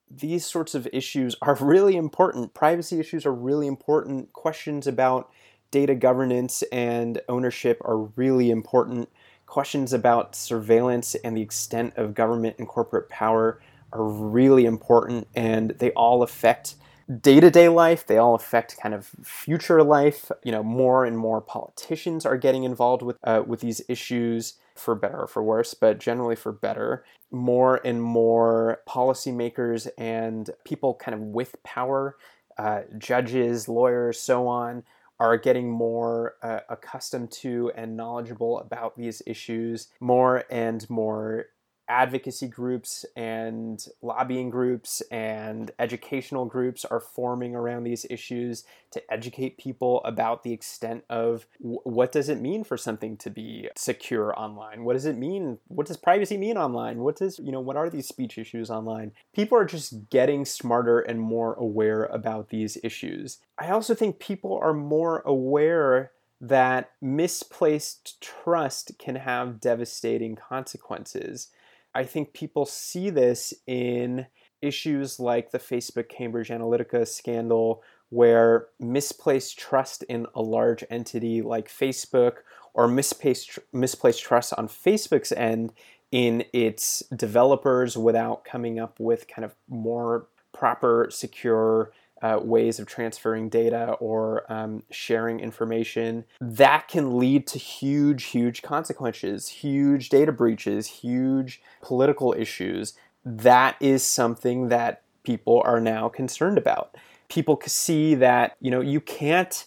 these 0.10 0.46
sorts 0.46 0.76
of 0.76 0.88
issues 0.92 1.36
are 1.42 1.56
really 1.62 1.96
important. 1.96 2.54
Privacy 2.54 3.00
issues 3.00 3.26
are 3.26 3.34
really 3.34 3.68
important. 3.68 4.34
Questions 4.34 4.88
about 4.88 5.30
data 5.72 5.96
governance 5.96 6.64
and 6.72 7.22
ownership 7.28 7.82
are 7.84 7.98
really 7.98 8.50
important. 8.50 9.10
Questions 9.46 9.94
about 9.94 10.36
surveillance 10.36 11.16
and 11.16 11.36
the 11.36 11.42
extent 11.42 11.94
of 11.96 12.14
government 12.14 12.56
and 12.58 12.68
corporate 12.68 13.10
power 13.10 13.62
are 13.94 14.04
really 14.04 14.66
important, 14.66 15.28
and 15.36 15.72
they 15.80 15.92
all 15.92 16.22
affect 16.22 16.76
day-to-day 17.22 17.70
life 17.70 18.06
they 18.06 18.18
all 18.18 18.36
affect 18.36 18.78
kind 18.82 18.94
of 18.94 19.06
future 19.24 19.82
life 19.82 20.30
you 20.44 20.52
know 20.52 20.62
more 20.62 21.06
and 21.06 21.18
more 21.18 21.40
politicians 21.40 22.26
are 22.26 22.36
getting 22.36 22.66
involved 22.66 23.02
with 23.02 23.16
uh, 23.24 23.42
with 23.48 23.62
these 23.62 23.82
issues 23.88 24.56
for 24.80 24.96
better 24.96 25.22
or 25.22 25.28
for 25.28 25.44
worse 25.44 25.74
but 25.74 26.00
generally 26.00 26.36
for 26.36 26.52
better 26.52 27.04
more 27.32 27.82
and 27.84 28.02
more 28.02 28.80
policymakers 28.88 29.88
and 29.98 30.50
people 30.64 30.96
kind 30.96 31.16
of 31.16 31.22
with 31.22 31.56
power 31.64 32.18
uh, 32.58 32.82
judges 32.98 33.68
lawyers 33.68 34.20
so 34.20 34.48
on 34.48 34.84
are 35.20 35.38
getting 35.38 35.70
more 35.70 36.36
uh, 36.44 36.60
accustomed 36.70 37.32
to 37.32 37.72
and 37.76 37.98
knowledgeable 37.98 38.60
about 38.60 38.96
these 38.96 39.22
issues 39.26 39.88
more 40.00 40.44
and 40.50 40.88
more 40.90 41.48
advocacy 41.90 42.48
groups 42.48 43.06
and 43.16 43.88
lobbying 44.02 44.50
groups 44.50 45.02
and 45.10 45.72
educational 45.80 46.46
groups 46.46 46.84
are 46.84 47.00
forming 47.00 47.56
around 47.56 47.84
these 47.84 48.06
issues 48.10 48.64
to 48.92 49.14
educate 49.14 49.58
people 49.58 50.02
about 50.04 50.44
the 50.44 50.52
extent 50.52 51.04
of 51.10 51.46
what 51.60 52.12
does 52.12 52.30
it 52.30 52.40
mean 52.40 52.64
for 52.64 52.78
something 52.78 53.16
to 53.18 53.30
be 53.30 53.70
secure 53.76 54.38
online? 54.38 54.84
What 54.84 54.94
does 54.94 55.06
it 55.06 55.18
mean? 55.18 55.60
What 55.68 55.88
does 55.88 55.98
privacy 55.98 56.38
mean 56.38 56.58
online? 56.58 57.00
What 57.00 57.18
does 57.18 57.40
you 57.40 57.52
know 57.52 57.62
what 57.62 57.78
are 57.78 57.90
these 57.90 58.08
speech 58.08 58.38
issues 58.38 58.70
online? 58.70 59.12
People 59.34 59.58
are 59.58 59.66
just 59.66 60.10
getting 60.10 60.46
smarter 60.46 61.00
and 61.00 61.20
more 61.20 61.54
aware 61.54 62.04
about 62.06 62.50
these 62.50 62.78
issues. 62.84 63.40
I 63.58 63.70
also 63.70 63.96
think 63.96 64.20
people 64.20 64.60
are 64.62 64.74
more 64.74 65.22
aware 65.26 66.12
that 66.40 66.92
misplaced 67.02 68.22
trust 68.22 68.92
can 69.00 69.16
have 69.16 69.60
devastating 69.60 70.36
consequences 70.36 71.50
I 71.98 72.04
think 72.04 72.32
people 72.32 72.68
see 72.68 73.10
this 73.10 73.56
in 73.66 74.28
issues 74.62 75.20
like 75.20 75.50
the 75.50 75.58
Facebook 75.58 76.10
Cambridge 76.10 76.50
Analytica 76.50 77.08
scandal, 77.08 77.82
where 78.10 78.68
misplaced 78.80 79.58
trust 79.58 80.04
in 80.04 80.28
a 80.36 80.42
large 80.44 80.84
entity 80.92 81.42
like 81.42 81.68
Facebook 81.68 82.34
or 82.76 82.88
misplaced, 82.88 83.58
misplaced 83.74 84.22
trust 84.22 84.54
on 84.60 84.68
Facebook's 84.68 85.32
end 85.32 85.74
in 86.12 86.46
its 86.54 87.02
developers 87.16 87.98
without 87.98 88.46
coming 88.46 88.78
up 88.78 89.00
with 89.00 89.28
kind 89.28 89.44
of 89.44 89.56
more 89.68 90.28
proper, 90.54 91.08
secure 91.10 91.92
uh, 92.22 92.40
ways 92.42 92.80
of 92.80 92.88
transferring 92.88 93.50
data 93.50 93.94
or 94.00 94.52
um, 94.52 94.84
sharing 94.90 95.40
information, 95.40 96.26
that 96.40 96.88
can 96.88 97.18
lead 97.18 97.48
to 97.48 97.60
huge, 97.60 98.26
huge 98.26 98.62
consequences, 98.62 99.48
huge 99.48 100.10
data 100.10 100.32
breaches, 100.32 100.88
huge 100.88 101.62
political 101.82 102.34
issues. 102.38 102.94
That 103.26 103.76
is 103.80 104.04
something 104.04 104.70
that 104.70 105.04
people 105.24 105.62
are 105.66 105.82
now 105.82 106.10
concerned 106.10 106.58
about. 106.58 106.96
People 107.30 107.62
see 107.66 108.16
that, 108.16 108.56
you 108.62 108.72
know, 108.72 108.82
you 108.82 109.02
can't 109.02 109.66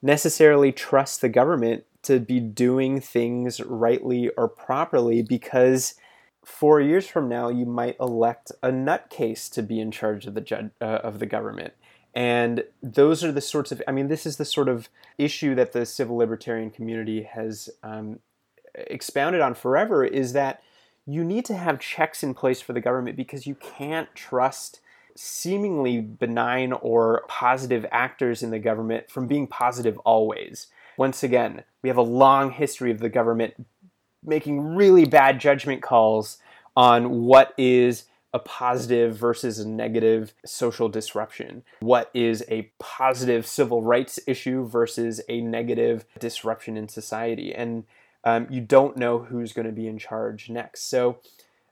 necessarily 0.00 0.72
trust 0.72 1.20
the 1.20 1.28
government 1.28 1.84
to 2.02 2.20
be 2.20 2.40
doing 2.40 3.00
things 3.00 3.60
rightly 3.60 4.30
or 4.30 4.48
properly 4.48 5.22
because 5.22 5.94
four 6.44 6.80
years 6.80 7.06
from 7.06 7.28
now 7.28 7.48
you 7.48 7.66
might 7.66 7.96
elect 8.00 8.52
a 8.62 8.70
nutcase 8.70 9.50
to 9.50 9.62
be 9.62 9.80
in 9.80 9.90
charge 9.90 10.26
of 10.26 10.34
the 10.34 10.40
judge, 10.40 10.70
uh, 10.80 11.00
of 11.02 11.18
the 11.18 11.26
government 11.26 11.74
and 12.14 12.64
those 12.82 13.22
are 13.22 13.32
the 13.32 13.40
sorts 13.40 13.72
of, 13.72 13.82
I 13.86 13.92
mean, 13.92 14.08
this 14.08 14.26
is 14.26 14.36
the 14.36 14.44
sort 14.44 14.68
of 14.68 14.88
issue 15.18 15.54
that 15.54 15.72
the 15.72 15.86
civil 15.86 16.16
libertarian 16.16 16.70
community 16.70 17.22
has 17.22 17.70
um, 17.82 18.18
expounded 18.74 19.40
on 19.40 19.54
forever 19.54 20.04
is 20.04 20.32
that 20.32 20.62
you 21.06 21.24
need 21.24 21.44
to 21.46 21.56
have 21.56 21.80
checks 21.80 22.22
in 22.22 22.34
place 22.34 22.60
for 22.60 22.72
the 22.72 22.80
government 22.80 23.16
because 23.16 23.46
you 23.46 23.54
can't 23.54 24.14
trust 24.14 24.80
seemingly 25.16 26.00
benign 26.00 26.72
or 26.72 27.24
positive 27.28 27.84
actors 27.90 28.42
in 28.42 28.50
the 28.50 28.58
government 28.58 29.10
from 29.10 29.26
being 29.26 29.46
positive 29.46 29.98
always. 29.98 30.68
Once 30.96 31.22
again, 31.22 31.62
we 31.82 31.88
have 31.88 31.96
a 31.96 32.02
long 32.02 32.50
history 32.50 32.90
of 32.90 33.00
the 33.00 33.08
government 33.08 33.54
making 34.24 34.74
really 34.74 35.04
bad 35.04 35.40
judgment 35.40 35.82
calls 35.82 36.38
on 36.76 37.22
what 37.22 37.54
is 37.56 38.04
a 38.32 38.38
positive 38.38 39.16
versus 39.16 39.58
a 39.58 39.68
negative 39.68 40.34
social 40.44 40.88
disruption? 40.88 41.62
What 41.80 42.10
is 42.14 42.44
a 42.48 42.70
positive 42.78 43.46
civil 43.46 43.82
rights 43.82 44.18
issue 44.26 44.66
versus 44.66 45.20
a 45.28 45.40
negative 45.40 46.04
disruption 46.18 46.76
in 46.76 46.88
society? 46.88 47.54
And 47.54 47.84
um, 48.24 48.46
you 48.50 48.60
don't 48.60 48.96
know 48.96 49.18
who's 49.18 49.52
going 49.52 49.66
to 49.66 49.72
be 49.72 49.86
in 49.86 49.98
charge 49.98 50.48
next. 50.50 50.82
So 50.82 51.18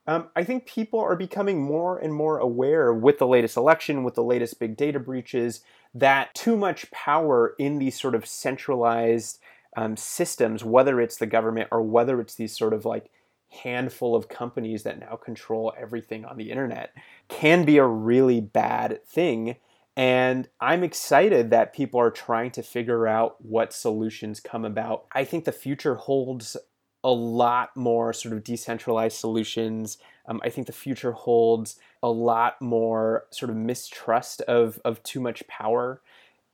um, 0.06 0.28
I 0.34 0.42
think 0.42 0.66
people 0.66 1.00
are 1.00 1.16
becoming 1.16 1.62
more 1.62 1.98
and 1.98 2.14
more 2.14 2.38
aware 2.38 2.92
with 2.94 3.18
the 3.18 3.26
latest 3.26 3.56
election, 3.56 4.04
with 4.04 4.14
the 4.14 4.22
latest 4.22 4.58
big 4.58 4.76
data 4.76 4.98
breaches, 4.98 5.60
that 5.94 6.34
too 6.34 6.56
much 6.56 6.90
power 6.90 7.54
in 7.58 7.78
these 7.78 8.00
sort 8.00 8.14
of 8.14 8.26
centralized 8.26 9.38
um, 9.76 9.96
systems, 9.96 10.64
whether 10.64 11.00
it's 11.00 11.18
the 11.18 11.26
government 11.26 11.68
or 11.70 11.82
whether 11.82 12.20
it's 12.20 12.34
these 12.34 12.56
sort 12.56 12.72
of 12.72 12.86
like 12.86 13.10
handful 13.50 14.14
of 14.14 14.28
companies 14.28 14.82
that 14.82 14.98
now 14.98 15.16
control 15.16 15.72
everything 15.78 16.24
on 16.24 16.36
the 16.36 16.50
internet 16.50 16.92
can 17.28 17.64
be 17.64 17.78
a 17.78 17.86
really 17.86 18.40
bad 18.40 19.04
thing. 19.06 19.56
And 19.96 20.48
I'm 20.60 20.84
excited 20.84 21.50
that 21.50 21.72
people 21.72 21.98
are 21.98 22.10
trying 22.10 22.52
to 22.52 22.62
figure 22.62 23.08
out 23.08 23.44
what 23.44 23.72
solutions 23.72 24.38
come 24.38 24.64
about. 24.64 25.06
I 25.12 25.24
think 25.24 25.44
the 25.44 25.52
future 25.52 25.96
holds 25.96 26.56
a 27.02 27.10
lot 27.10 27.76
more 27.76 28.12
sort 28.12 28.34
of 28.34 28.44
decentralized 28.44 29.16
solutions. 29.16 29.98
Um, 30.26 30.40
I 30.44 30.50
think 30.50 30.66
the 30.66 30.72
future 30.72 31.12
holds 31.12 31.76
a 32.02 32.10
lot 32.10 32.60
more 32.60 33.24
sort 33.30 33.50
of 33.50 33.56
mistrust 33.56 34.40
of, 34.42 34.80
of 34.84 35.02
too 35.02 35.20
much 35.20 35.46
power. 35.48 36.00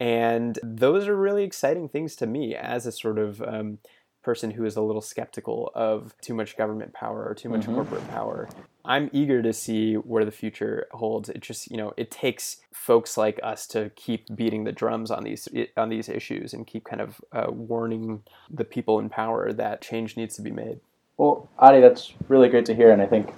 And 0.01 0.59
those 0.63 1.07
are 1.07 1.17
really 1.17 1.45
exciting 1.45 1.89
things 1.89 2.17
to 2.17 2.27
me 2.27 2.55
as 2.55 2.87
a 2.87 2.93
sort 2.93 3.19
of 3.19 3.43
um, 3.43 3.79
person 4.25 4.51
who 4.51 4.65
is 4.65 4.77
a 4.77 4.83
little 4.83 5.03
skeptical 5.03 5.71
of 5.75 6.15
too 6.21 6.35
much 6.35 6.57
government 6.57 6.93
power 6.93 7.25
or 7.25 7.35
too 7.35 7.49
much 7.49 7.63
mm-hmm. 7.63 7.75
corporate 7.75 8.09
power. 8.09 8.49
I'm 8.85 9.11
eager 9.13 9.43
to 9.43 9.53
see 9.53 9.95
where 9.95 10.25
the 10.25 10.33
future 10.33 10.87
holds. 10.93 11.29
It 11.29 11.41
just, 11.41 11.71
you 11.71 11.77
know, 11.77 11.93
it 11.97 12.11
takes 12.11 12.59
folks 12.73 13.17
like 13.17 13.39
us 13.43 13.67
to 13.69 13.91
keep 13.97 14.35
beating 14.35 14.65
the 14.65 14.73
drums 14.73 15.11
on 15.11 15.25
these 15.25 15.49
on 15.77 15.89
these 15.89 16.09
issues 16.09 16.53
and 16.55 16.67
keep 16.67 16.85
kind 16.85 17.01
of 17.01 17.21
uh, 17.33 17.51
warning 17.51 18.23
the 18.51 18.65
people 18.65 18.99
in 18.99 19.09
power 19.09 19.53
that 19.53 19.81
change 19.81 20.17
needs 20.17 20.37
to 20.37 20.43
be 20.43 20.51
made. 20.51 20.81
Well, 21.17 21.49
Adi, 21.59 21.81
that's 21.81 22.13
really 22.29 22.49
great 22.49 22.65
to 22.67 22.75
hear, 22.75 22.91
and 22.91 23.01
I 23.01 23.07
think 23.07 23.33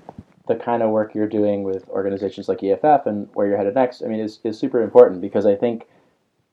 the 0.48 0.54
kind 0.54 0.82
of 0.82 0.90
work 0.90 1.14
you're 1.14 1.28
doing 1.28 1.62
with 1.62 1.88
organizations 1.88 2.48
like 2.48 2.62
EFF 2.62 3.06
and 3.06 3.28
where 3.34 3.46
you're 3.46 3.56
headed 3.56 3.74
next, 3.74 4.02
I 4.02 4.06
mean, 4.06 4.20
is, 4.20 4.38
is 4.44 4.58
super 4.58 4.80
important 4.80 5.20
because 5.20 5.44
I 5.44 5.56
think 5.56 5.86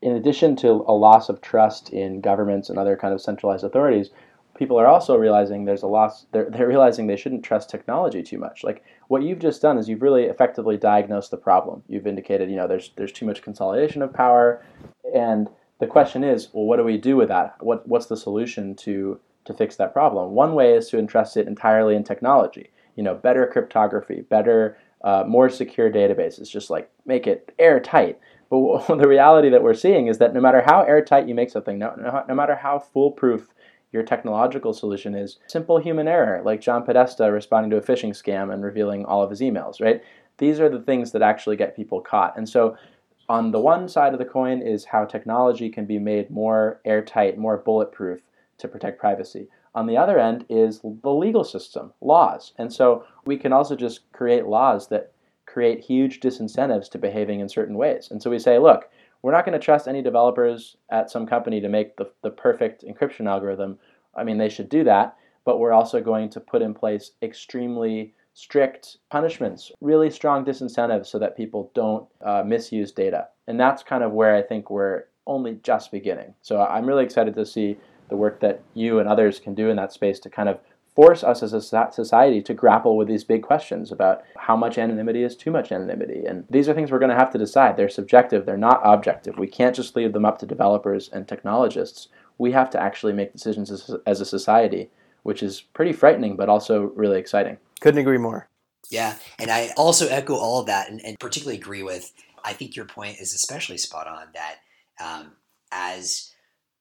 in 0.03 0.17
addition 0.17 0.57
to 0.57 0.83
a 0.85 0.93
loss 0.93 1.29
of 1.29 1.39
trust 1.39 1.89
in 1.91 2.19
governments 2.19 2.69
and 2.69 2.77
other 2.77 2.97
kind 2.97 3.13
of 3.13 3.21
centralized 3.21 3.63
authorities, 3.63 4.09
people 4.57 4.77
are 4.77 4.85
also 4.85 5.15
realizing 5.15 5.63
there's 5.63 5.81
a 5.81 5.87
loss. 5.87 6.25
They're, 6.33 6.49
they're 6.49 6.67
realizing 6.67 7.07
they 7.07 7.15
shouldn't 7.15 7.43
trust 7.43 7.69
technology 7.69 8.21
too 8.21 8.37
much. 8.37 8.65
Like 8.65 8.83
what 9.07 9.23
you've 9.23 9.39
just 9.39 9.61
done 9.61 9.77
is 9.77 9.87
you've 9.87 10.01
really 10.01 10.25
effectively 10.25 10.75
diagnosed 10.75 11.31
the 11.31 11.37
problem. 11.37 11.83
You've 11.87 12.05
indicated, 12.05 12.49
you 12.49 12.57
know, 12.57 12.67
there's 12.67 12.91
there's 12.97 13.13
too 13.13 13.25
much 13.25 13.41
consolidation 13.41 14.01
of 14.01 14.13
power, 14.13 14.65
and 15.15 15.47
the 15.79 15.87
question 15.87 16.21
is, 16.21 16.49
well, 16.51 16.65
what 16.65 16.77
do 16.77 16.83
we 16.83 16.97
do 16.97 17.15
with 17.15 17.29
that? 17.29 17.55
What 17.61 17.87
what's 17.87 18.07
the 18.07 18.17
solution 18.17 18.75
to 18.75 19.21
to 19.45 19.53
fix 19.53 19.77
that 19.77 19.93
problem? 19.93 20.31
One 20.31 20.53
way 20.53 20.73
is 20.73 20.89
to 20.89 20.99
entrust 20.99 21.37
it 21.37 21.47
entirely 21.47 21.95
in 21.95 22.03
technology. 22.03 22.71
You 22.97 23.03
know, 23.03 23.15
better 23.15 23.47
cryptography, 23.47 24.25
better, 24.29 24.77
uh, 25.01 25.23
more 25.25 25.49
secure 25.49 25.89
databases. 25.89 26.49
Just 26.49 26.69
like 26.69 26.91
make 27.05 27.25
it 27.25 27.53
airtight. 27.57 28.19
But 28.53 28.85
the 28.99 29.07
reality 29.07 29.49
that 29.49 29.63
we're 29.63 29.73
seeing 29.73 30.07
is 30.07 30.19
that 30.19 30.33
no 30.33 30.39
matter 30.39 30.61
how 30.61 30.83
airtight 30.83 31.27
you 31.27 31.33
make 31.33 31.49
something, 31.49 31.79
no, 31.79 31.95
no, 31.95 32.23
no 32.27 32.35
matter 32.35 32.55
how 32.55 32.77
foolproof 32.77 33.47
your 33.91 34.03
technological 34.03 34.73
solution 34.73 35.15
is 35.15 35.39
simple 35.47 35.79
human 35.79 36.07
error, 36.07 36.41
like 36.45 36.61
John 36.61 36.83
Podesta 36.83 37.31
responding 37.31 37.71
to 37.71 37.77
a 37.77 37.81
phishing 37.81 38.11
scam 38.11 38.53
and 38.53 38.63
revealing 38.63 39.05
all 39.05 39.23
of 39.23 39.31
his 39.31 39.41
emails, 39.41 39.81
right? 39.81 40.03
These 40.37 40.59
are 40.59 40.69
the 40.69 40.81
things 40.81 41.11
that 41.11 41.23
actually 41.23 41.55
get 41.55 41.75
people 41.75 41.99
caught. 41.99 42.37
And 42.37 42.47
so, 42.47 42.77
on 43.29 43.51
the 43.51 43.59
one 43.59 43.87
side 43.87 44.13
of 44.13 44.19
the 44.19 44.25
coin 44.25 44.61
is 44.61 44.85
how 44.85 45.05
technology 45.05 45.69
can 45.69 45.85
be 45.85 45.97
made 45.97 46.29
more 46.29 46.81
airtight, 46.85 47.37
more 47.37 47.57
bulletproof 47.57 48.21
to 48.57 48.67
protect 48.67 48.99
privacy. 48.99 49.47
On 49.73 49.87
the 49.87 49.97
other 49.97 50.19
end 50.19 50.45
is 50.49 50.81
the 50.81 51.09
legal 51.09 51.43
system, 51.43 51.93
laws. 52.01 52.53
And 52.59 52.71
so, 52.71 53.05
we 53.25 53.37
can 53.37 53.53
also 53.53 53.75
just 53.75 54.11
create 54.11 54.45
laws 54.45 54.89
that 54.89 55.12
create 55.53 55.79
huge 55.79 56.19
disincentives 56.19 56.89
to 56.89 56.97
behaving 56.97 57.39
in 57.39 57.47
certain 57.47 57.77
ways. 57.77 58.07
And 58.09 58.21
so 58.21 58.31
we 58.31 58.39
say, 58.39 58.57
look, 58.57 58.89
we're 59.21 59.31
not 59.31 59.45
going 59.45 59.57
to 59.57 59.63
trust 59.63 59.87
any 59.87 60.01
developers 60.01 60.77
at 60.89 61.11
some 61.11 61.27
company 61.27 61.61
to 61.61 61.69
make 61.69 61.95
the, 61.95 62.09
the 62.23 62.31
perfect 62.31 62.83
encryption 62.83 63.27
algorithm. 63.27 63.77
I 64.15 64.23
mean, 64.23 64.39
they 64.39 64.49
should 64.49 64.67
do 64.67 64.83
that, 64.85 65.15
but 65.45 65.59
we're 65.59 65.71
also 65.71 66.01
going 66.01 66.29
to 66.31 66.39
put 66.39 66.63
in 66.63 66.73
place 66.73 67.11
extremely 67.21 68.15
strict 68.33 68.97
punishments, 69.11 69.71
really 69.79 70.09
strong 70.09 70.43
disincentives 70.43 71.05
so 71.05 71.19
that 71.19 71.37
people 71.37 71.71
don't 71.75 72.07
uh, 72.25 72.41
misuse 72.43 72.91
data. 72.91 73.27
And 73.47 73.59
that's 73.59 73.83
kind 73.83 74.03
of 74.03 74.11
where 74.11 74.35
I 74.35 74.41
think 74.41 74.71
we're 74.71 75.03
only 75.27 75.59
just 75.61 75.91
beginning. 75.91 76.33
So 76.41 76.61
I'm 76.61 76.87
really 76.87 77.05
excited 77.05 77.35
to 77.35 77.45
see 77.45 77.77
the 78.09 78.17
work 78.17 78.39
that 78.39 78.63
you 78.73 78.99
and 78.99 79.07
others 79.07 79.39
can 79.39 79.53
do 79.53 79.69
in 79.69 79.75
that 79.77 79.93
space 79.93 80.19
to 80.21 80.29
kind 80.29 80.49
of 80.49 80.59
force 80.95 81.23
us 81.23 81.41
as 81.41 81.53
a 81.53 81.61
society 81.61 82.41
to 82.41 82.53
grapple 82.53 82.95
with 82.95 83.07
these 83.07 83.23
big 83.23 83.41
questions 83.41 83.91
about 83.91 84.23
how 84.37 84.55
much 84.55 84.77
anonymity 84.77 85.23
is 85.23 85.35
too 85.35 85.49
much 85.49 85.71
anonymity. 85.71 86.25
And 86.25 86.45
these 86.49 86.69
are 86.69 86.73
things 86.73 86.91
we're 86.91 86.99
going 86.99 87.09
to 87.09 87.17
have 87.17 87.31
to 87.31 87.37
decide. 87.37 87.77
They're 87.77 87.89
subjective, 87.89 88.45
they're 88.45 88.57
not 88.57 88.81
objective. 88.83 89.37
We 89.37 89.47
can't 89.47 89.75
just 89.75 89.95
leave 89.95 90.13
them 90.13 90.25
up 90.25 90.37
to 90.39 90.45
developers 90.45 91.09
and 91.09 91.27
technologists. 91.27 92.09
We 92.37 92.51
have 92.51 92.69
to 92.71 92.81
actually 92.81 93.13
make 93.13 93.33
decisions 93.33 93.71
as, 93.71 93.95
as 94.05 94.21
a 94.21 94.25
society, 94.25 94.91
which 95.23 95.41
is 95.41 95.61
pretty 95.61 95.93
frightening, 95.93 96.35
but 96.35 96.49
also 96.49 96.91
really 96.95 97.19
exciting. 97.19 97.57
Couldn't 97.81 98.01
agree 98.01 98.17
more. 98.17 98.49
Yeah, 98.91 99.15
and 99.39 99.49
I 99.49 99.71
also 99.77 100.07
echo 100.07 100.35
all 100.35 100.59
of 100.59 100.67
that 100.67 100.89
and, 100.91 101.03
and 101.03 101.17
particularly 101.19 101.57
agree 101.57 101.83
with, 101.83 102.11
I 102.43 102.53
think 102.53 102.75
your 102.75 102.85
point 102.85 103.17
is 103.19 103.33
especially 103.33 103.77
spot 103.77 104.07
on 104.07 104.27
that 104.33 104.57
um, 105.03 105.31
as, 105.71 106.31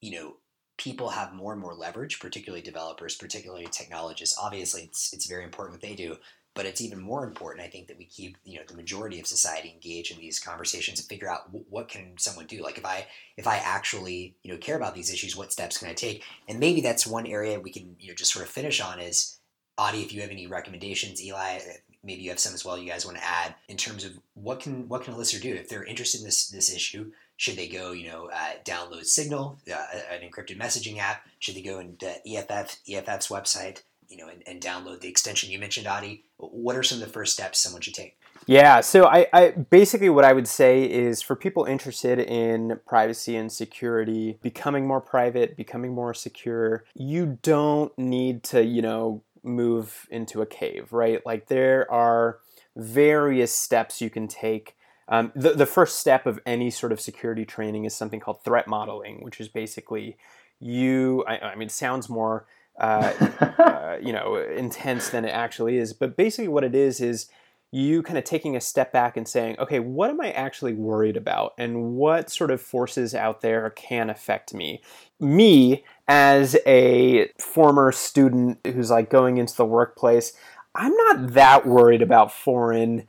you 0.00 0.18
know, 0.18 0.36
people 0.82 1.10
have 1.10 1.32
more 1.32 1.52
and 1.52 1.60
more 1.60 1.74
leverage, 1.74 2.18
particularly 2.18 2.62
developers, 2.62 3.14
particularly 3.14 3.66
technologists. 3.70 4.36
Obviously, 4.36 4.82
it's 4.82 5.12
it's 5.12 5.26
very 5.26 5.44
important 5.44 5.74
what 5.74 5.80
they 5.80 5.94
do, 5.94 6.16
but 6.54 6.66
it's 6.66 6.80
even 6.80 6.98
more 6.98 7.24
important, 7.24 7.64
I 7.64 7.68
think, 7.68 7.86
that 7.86 7.98
we 7.98 8.04
keep 8.04 8.36
you 8.44 8.58
know 8.58 8.64
the 8.66 8.74
majority 8.74 9.20
of 9.20 9.26
society 9.28 9.70
engaged 9.70 10.12
in 10.12 10.18
these 10.18 10.40
conversations 10.40 10.98
and 10.98 11.08
figure 11.08 11.30
out 11.30 11.46
w- 11.46 11.64
what 11.70 11.88
can 11.88 12.14
someone 12.18 12.46
do. 12.46 12.62
Like 12.62 12.78
if 12.78 12.84
I 12.84 13.06
if 13.36 13.46
I 13.46 13.58
actually 13.58 14.34
you 14.42 14.50
know 14.52 14.58
care 14.58 14.76
about 14.76 14.94
these 14.94 15.12
issues, 15.12 15.36
what 15.36 15.52
steps 15.52 15.78
can 15.78 15.88
I 15.88 15.94
take? 15.94 16.24
And 16.48 16.58
maybe 16.58 16.80
that's 16.80 17.06
one 17.06 17.26
area 17.26 17.60
we 17.60 17.70
can 17.70 17.94
you 18.00 18.08
know 18.08 18.14
just 18.14 18.32
sort 18.32 18.44
of 18.44 18.50
finish 18.50 18.80
on 18.80 19.00
is. 19.00 19.38
Adi, 19.78 20.02
if 20.02 20.12
you 20.12 20.20
have 20.20 20.30
any 20.30 20.46
recommendations, 20.46 21.24
Eli, 21.24 21.56
uh, 21.56 21.60
maybe 22.04 22.20
you 22.20 22.28
have 22.28 22.38
some 22.38 22.52
as 22.52 22.62
well. 22.62 22.76
You 22.76 22.90
guys 22.90 23.06
want 23.06 23.16
to 23.16 23.24
add 23.24 23.54
in 23.68 23.78
terms 23.78 24.04
of 24.04 24.12
what 24.34 24.60
can 24.60 24.86
what 24.86 25.02
can 25.02 25.14
a 25.14 25.16
listener 25.16 25.40
do 25.40 25.54
if 25.54 25.70
they're 25.70 25.82
interested 25.82 26.20
in 26.20 26.26
this 26.26 26.48
this 26.50 26.74
issue? 26.74 27.10
Should 27.43 27.57
they 27.57 27.66
go, 27.66 27.90
you 27.90 28.07
know, 28.07 28.30
uh, 28.32 28.53
download 28.64 29.05
Signal, 29.05 29.59
uh, 29.68 29.74
an 30.12 30.20
encrypted 30.20 30.61
messaging 30.61 30.99
app? 30.99 31.26
Should 31.40 31.57
they 31.57 31.62
go 31.62 31.80
into 31.80 32.07
EFF, 32.24 32.78
EFF's 32.88 33.26
website, 33.30 33.82
you 34.09 34.16
know, 34.16 34.28
and, 34.28 34.45
and 34.47 34.61
download 34.61 35.01
the 35.01 35.09
extension 35.09 35.51
you 35.51 35.59
mentioned, 35.59 35.88
Adi? 35.88 36.22
What 36.36 36.76
are 36.76 36.84
some 36.84 37.03
of 37.03 37.05
the 37.05 37.12
first 37.12 37.32
steps 37.32 37.59
someone 37.59 37.82
should 37.82 37.95
take? 37.95 38.16
Yeah, 38.47 38.80
so 38.80 39.07
I, 39.07 39.26
I, 39.32 39.51
basically 39.51 40.09
what 40.09 40.24
I 40.24 40.32
would 40.32 40.47
say 40.47 40.84
is 40.84 41.20
for 41.20 41.34
people 41.34 41.64
interested 41.64 42.20
in 42.20 42.78
privacy 42.86 43.34
and 43.34 43.51
security, 43.51 44.38
becoming 44.40 44.86
more 44.86 45.01
private, 45.01 45.57
becoming 45.57 45.93
more 45.93 46.14
secure, 46.14 46.84
you 46.95 47.40
don't 47.43 47.90
need 47.99 48.45
to, 48.45 48.62
you 48.62 48.82
know, 48.82 49.24
move 49.43 50.07
into 50.12 50.43
a 50.43 50.47
cave, 50.47 50.93
right? 50.93 51.20
Like 51.26 51.49
there 51.49 51.90
are 51.90 52.38
various 52.76 53.53
steps 53.53 54.01
you 54.01 54.11
can 54.11 54.28
take 54.28 54.76
um, 55.09 55.32
the, 55.34 55.50
the 55.50 55.66
first 55.66 55.98
step 55.98 56.26
of 56.26 56.40
any 56.46 56.70
sort 56.70 56.92
of 56.92 57.00
security 57.00 57.44
training 57.44 57.84
is 57.84 57.94
something 57.94 58.20
called 58.20 58.42
threat 58.44 58.66
modeling, 58.66 59.22
which 59.22 59.40
is 59.40 59.48
basically 59.48 60.16
you, 60.61 61.24
I, 61.26 61.38
I 61.38 61.55
mean, 61.57 61.66
it 61.66 61.72
sounds 61.72 62.09
more, 62.09 62.46
uh, 62.78 63.12
uh, 63.59 63.98
you 64.00 64.12
know, 64.12 64.36
intense 64.36 65.11
than 65.11 65.24
it 65.24 65.30
actually 65.30 65.76
is. 65.76 65.92
But 65.92 66.16
basically, 66.16 66.48
what 66.48 66.64
it 66.64 66.74
is 66.74 67.00
is 67.00 67.28
you 67.72 68.03
kind 68.03 68.18
of 68.18 68.24
taking 68.24 68.55
a 68.55 68.61
step 68.61 68.92
back 68.92 69.16
and 69.16 69.26
saying, 69.26 69.57
okay, 69.59 69.80
what 69.80 70.11
am 70.11 70.20
I 70.20 70.30
actually 70.32 70.74
worried 70.74 71.16
about, 71.16 71.55
and 71.59 71.94
what 71.94 72.30
sort 72.30 72.50
of 72.50 72.61
forces 72.61 73.14
out 73.14 73.40
there 73.40 73.70
can 73.70 74.09
affect 74.09 74.55
me? 74.55 74.82
Me, 75.18 75.84
as 76.07 76.57
a 76.66 77.28
former 77.38 77.90
student 77.90 78.59
who's 78.66 78.90
like 78.90 79.11
going 79.11 79.38
into 79.38 79.57
the 79.57 79.64
workplace, 79.64 80.34
I'm 80.74 80.94
not 80.94 81.32
that 81.32 81.66
worried 81.66 82.03
about 82.03 82.32
foreign 82.32 83.09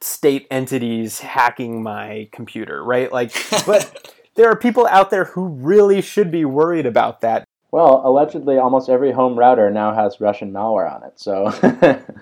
state 0.00 0.46
entities 0.50 1.20
hacking 1.20 1.82
my 1.82 2.28
computer, 2.32 2.82
right? 2.82 3.12
Like, 3.12 3.32
but 3.66 4.14
there 4.34 4.48
are 4.50 4.56
people 4.56 4.86
out 4.86 5.10
there 5.10 5.24
who 5.24 5.48
really 5.48 6.00
should 6.00 6.30
be 6.30 6.44
worried 6.44 6.86
about 6.86 7.20
that. 7.22 7.44
Well, 7.70 8.00
allegedly, 8.02 8.56
almost 8.56 8.88
every 8.88 9.12
home 9.12 9.38
router 9.38 9.70
now 9.70 9.92
has 9.92 10.20
Russian 10.20 10.52
malware 10.52 10.90
on 10.90 11.02
it. 11.02 11.20
So, 11.20 11.52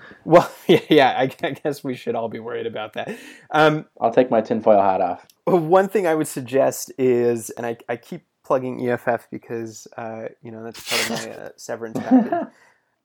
well, 0.25 0.51
yeah, 0.67 0.79
yeah, 0.89 1.13
I 1.17 1.27
guess 1.27 1.83
we 1.83 1.95
should 1.95 2.15
all 2.15 2.27
be 2.27 2.39
worried 2.39 2.65
about 2.65 2.93
that. 2.93 3.17
Um, 3.51 3.85
I'll 4.01 4.11
take 4.11 4.29
my 4.29 4.41
tinfoil 4.41 4.81
hat 4.81 4.99
off. 4.99 5.25
One 5.45 5.87
thing 5.87 6.05
I 6.05 6.15
would 6.15 6.27
suggest 6.27 6.91
is, 6.97 7.49
and 7.51 7.65
I, 7.65 7.77
I 7.87 7.95
keep 7.95 8.25
plugging 8.43 8.89
EFF 8.89 9.27
because 9.31 9.87
uh, 9.95 10.25
you 10.41 10.51
know 10.51 10.63
that's 10.63 10.83
part 10.89 11.21
of 11.21 11.27
my 11.27 11.33
uh, 11.33 11.49
severance 11.55 11.97
package 11.99 12.47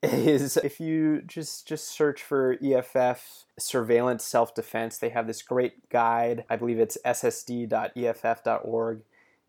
is 0.03 0.57
if 0.57 0.79
you 0.79 1.21
just 1.21 1.67
just 1.67 1.87
search 1.87 2.21
for 2.21 2.57
EFF 2.63 3.45
surveillance 3.57 4.25
self 4.25 4.53
defense, 4.53 4.97
they 4.97 5.09
have 5.09 5.27
this 5.27 5.41
great 5.41 5.89
guide. 5.89 6.45
I 6.49 6.55
believe 6.55 6.79
it's 6.79 6.97
ssd.eff.org 7.05 9.01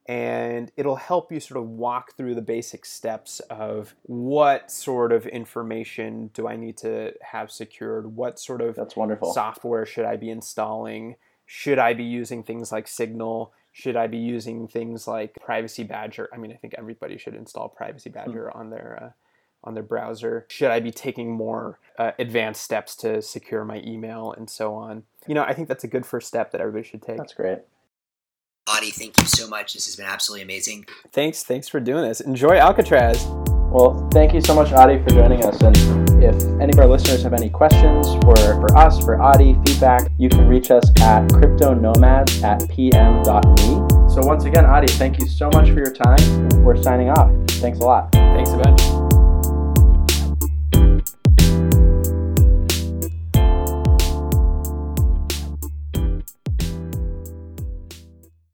and 0.07 0.71
it'll 0.77 0.97
help 0.97 1.33
you 1.33 1.41
sort 1.41 1.59
of 1.59 1.69
walk 1.69 2.15
through 2.17 2.35
the 2.35 2.43
basic 2.43 2.85
steps 2.85 3.41
of 3.51 3.95
what 4.03 4.71
sort 4.71 5.13
of 5.13 5.27
information 5.27 6.31
do 6.35 6.47
I 6.47 6.57
need 6.57 6.77
to 6.79 7.15
have 7.23 7.51
secured, 7.51 8.15
what 8.15 8.39
sort 8.39 8.61
of 8.61 8.77
That's 8.77 8.97
wonderful. 8.97 9.33
software 9.33 9.87
should 9.87 10.05
I 10.05 10.17
be 10.17 10.29
installing, 10.29 11.17
should 11.47 11.79
I 11.79 11.95
be 11.95 12.05
using 12.05 12.43
things 12.43 12.71
like 12.71 12.87
Signal, 12.87 13.55
should 13.73 13.97
I 13.97 14.07
be 14.07 14.19
using 14.19 14.69
things 14.69 15.09
like 15.09 15.35
Privacy 15.41 15.85
Badger? 15.85 16.29
I 16.33 16.37
mean, 16.37 16.53
I 16.53 16.57
think 16.57 16.75
everybody 16.77 17.17
should 17.17 17.35
install 17.35 17.69
Privacy. 17.71 18.11
Badger 18.11 18.51
hmm. 18.53 18.59
on 18.59 18.71
their 18.71 18.99
uh, 19.03 19.24
on 19.65 19.75
their 19.75 19.83
browser? 19.83 20.47
Should 20.49 20.71
I 20.71 20.81
be 20.81 20.91
taking 20.93 21.33
more 21.33 21.79
uh, 21.99 22.13
advanced 22.19 22.63
steps 22.63 22.95
to 22.97 23.21
secure 23.23 23.65
my 23.65 23.83
email 23.85 24.33
and 24.33 24.49
so 24.49 24.75
on? 24.75 25.05
You 25.27 25.35
know, 25.35 25.43
I 25.43 25.55
think 25.55 25.69
that's 25.69 25.85
a 25.85 25.89
good 25.89 26.07
first 26.07 26.29
step 26.29 26.53
that 26.53 26.61
everybody 26.61 26.87
should 26.87 27.03
take. 27.03 27.17
That's 27.17 27.35
great. 27.35 27.59
Adi, 28.67 28.91
thank 28.91 29.21
you 29.21 29.27
so 29.27 29.47
much. 29.47 29.75
This 29.75 29.87
has 29.87 29.97
been 29.97 30.07
absolutely 30.07 30.43
amazing. 30.43 30.87
Thanks. 31.13 31.43
Thanks 31.43 31.69
for 31.69 31.81
doing 31.81 32.03
this. 32.03 32.21
Enjoy 32.21 32.57
Alcatraz. 32.57 33.27
Well, 33.75 34.09
thank 34.13 34.33
you 34.33 34.41
so 34.41 34.55
much, 34.55 34.73
Adi, 34.73 35.03
for 35.03 35.11
joining 35.11 35.45
us. 35.45 35.61
And 35.61 35.77
if 36.23 36.43
any 36.61 36.73
of 36.73 36.79
our 36.79 36.87
listeners 36.87 37.25
have 37.25 37.35
any 37.35 37.51
questions 37.51 38.07
for, 38.23 38.37
for 38.37 38.77
us, 38.77 39.05
for 39.05 39.21
Adi, 39.21 39.55
feedback, 39.67 40.11
you 40.17 40.29
can 40.29 40.47
reach 40.47 40.71
us 40.71 40.89
at 41.01 41.29
cryptonomads 41.29 42.43
at 42.43 42.69
pm.me. 42.71 44.11
So 44.15 44.21
once 44.25 44.45
again, 44.45 44.65
Adi, 44.65 44.93
thank 44.93 45.19
you 45.19 45.27
so 45.27 45.51
much 45.53 45.69
for 45.71 45.79
your 45.79 45.93
time. 45.93 46.49
We're 46.63 46.81
signing 46.81 47.11
off. 47.11 47.31
Thanks 47.49 47.81
a 47.81 47.83
lot. 47.83 48.13
Thanks 48.13 48.51
a 48.51 48.57
bunch. 48.59 49.04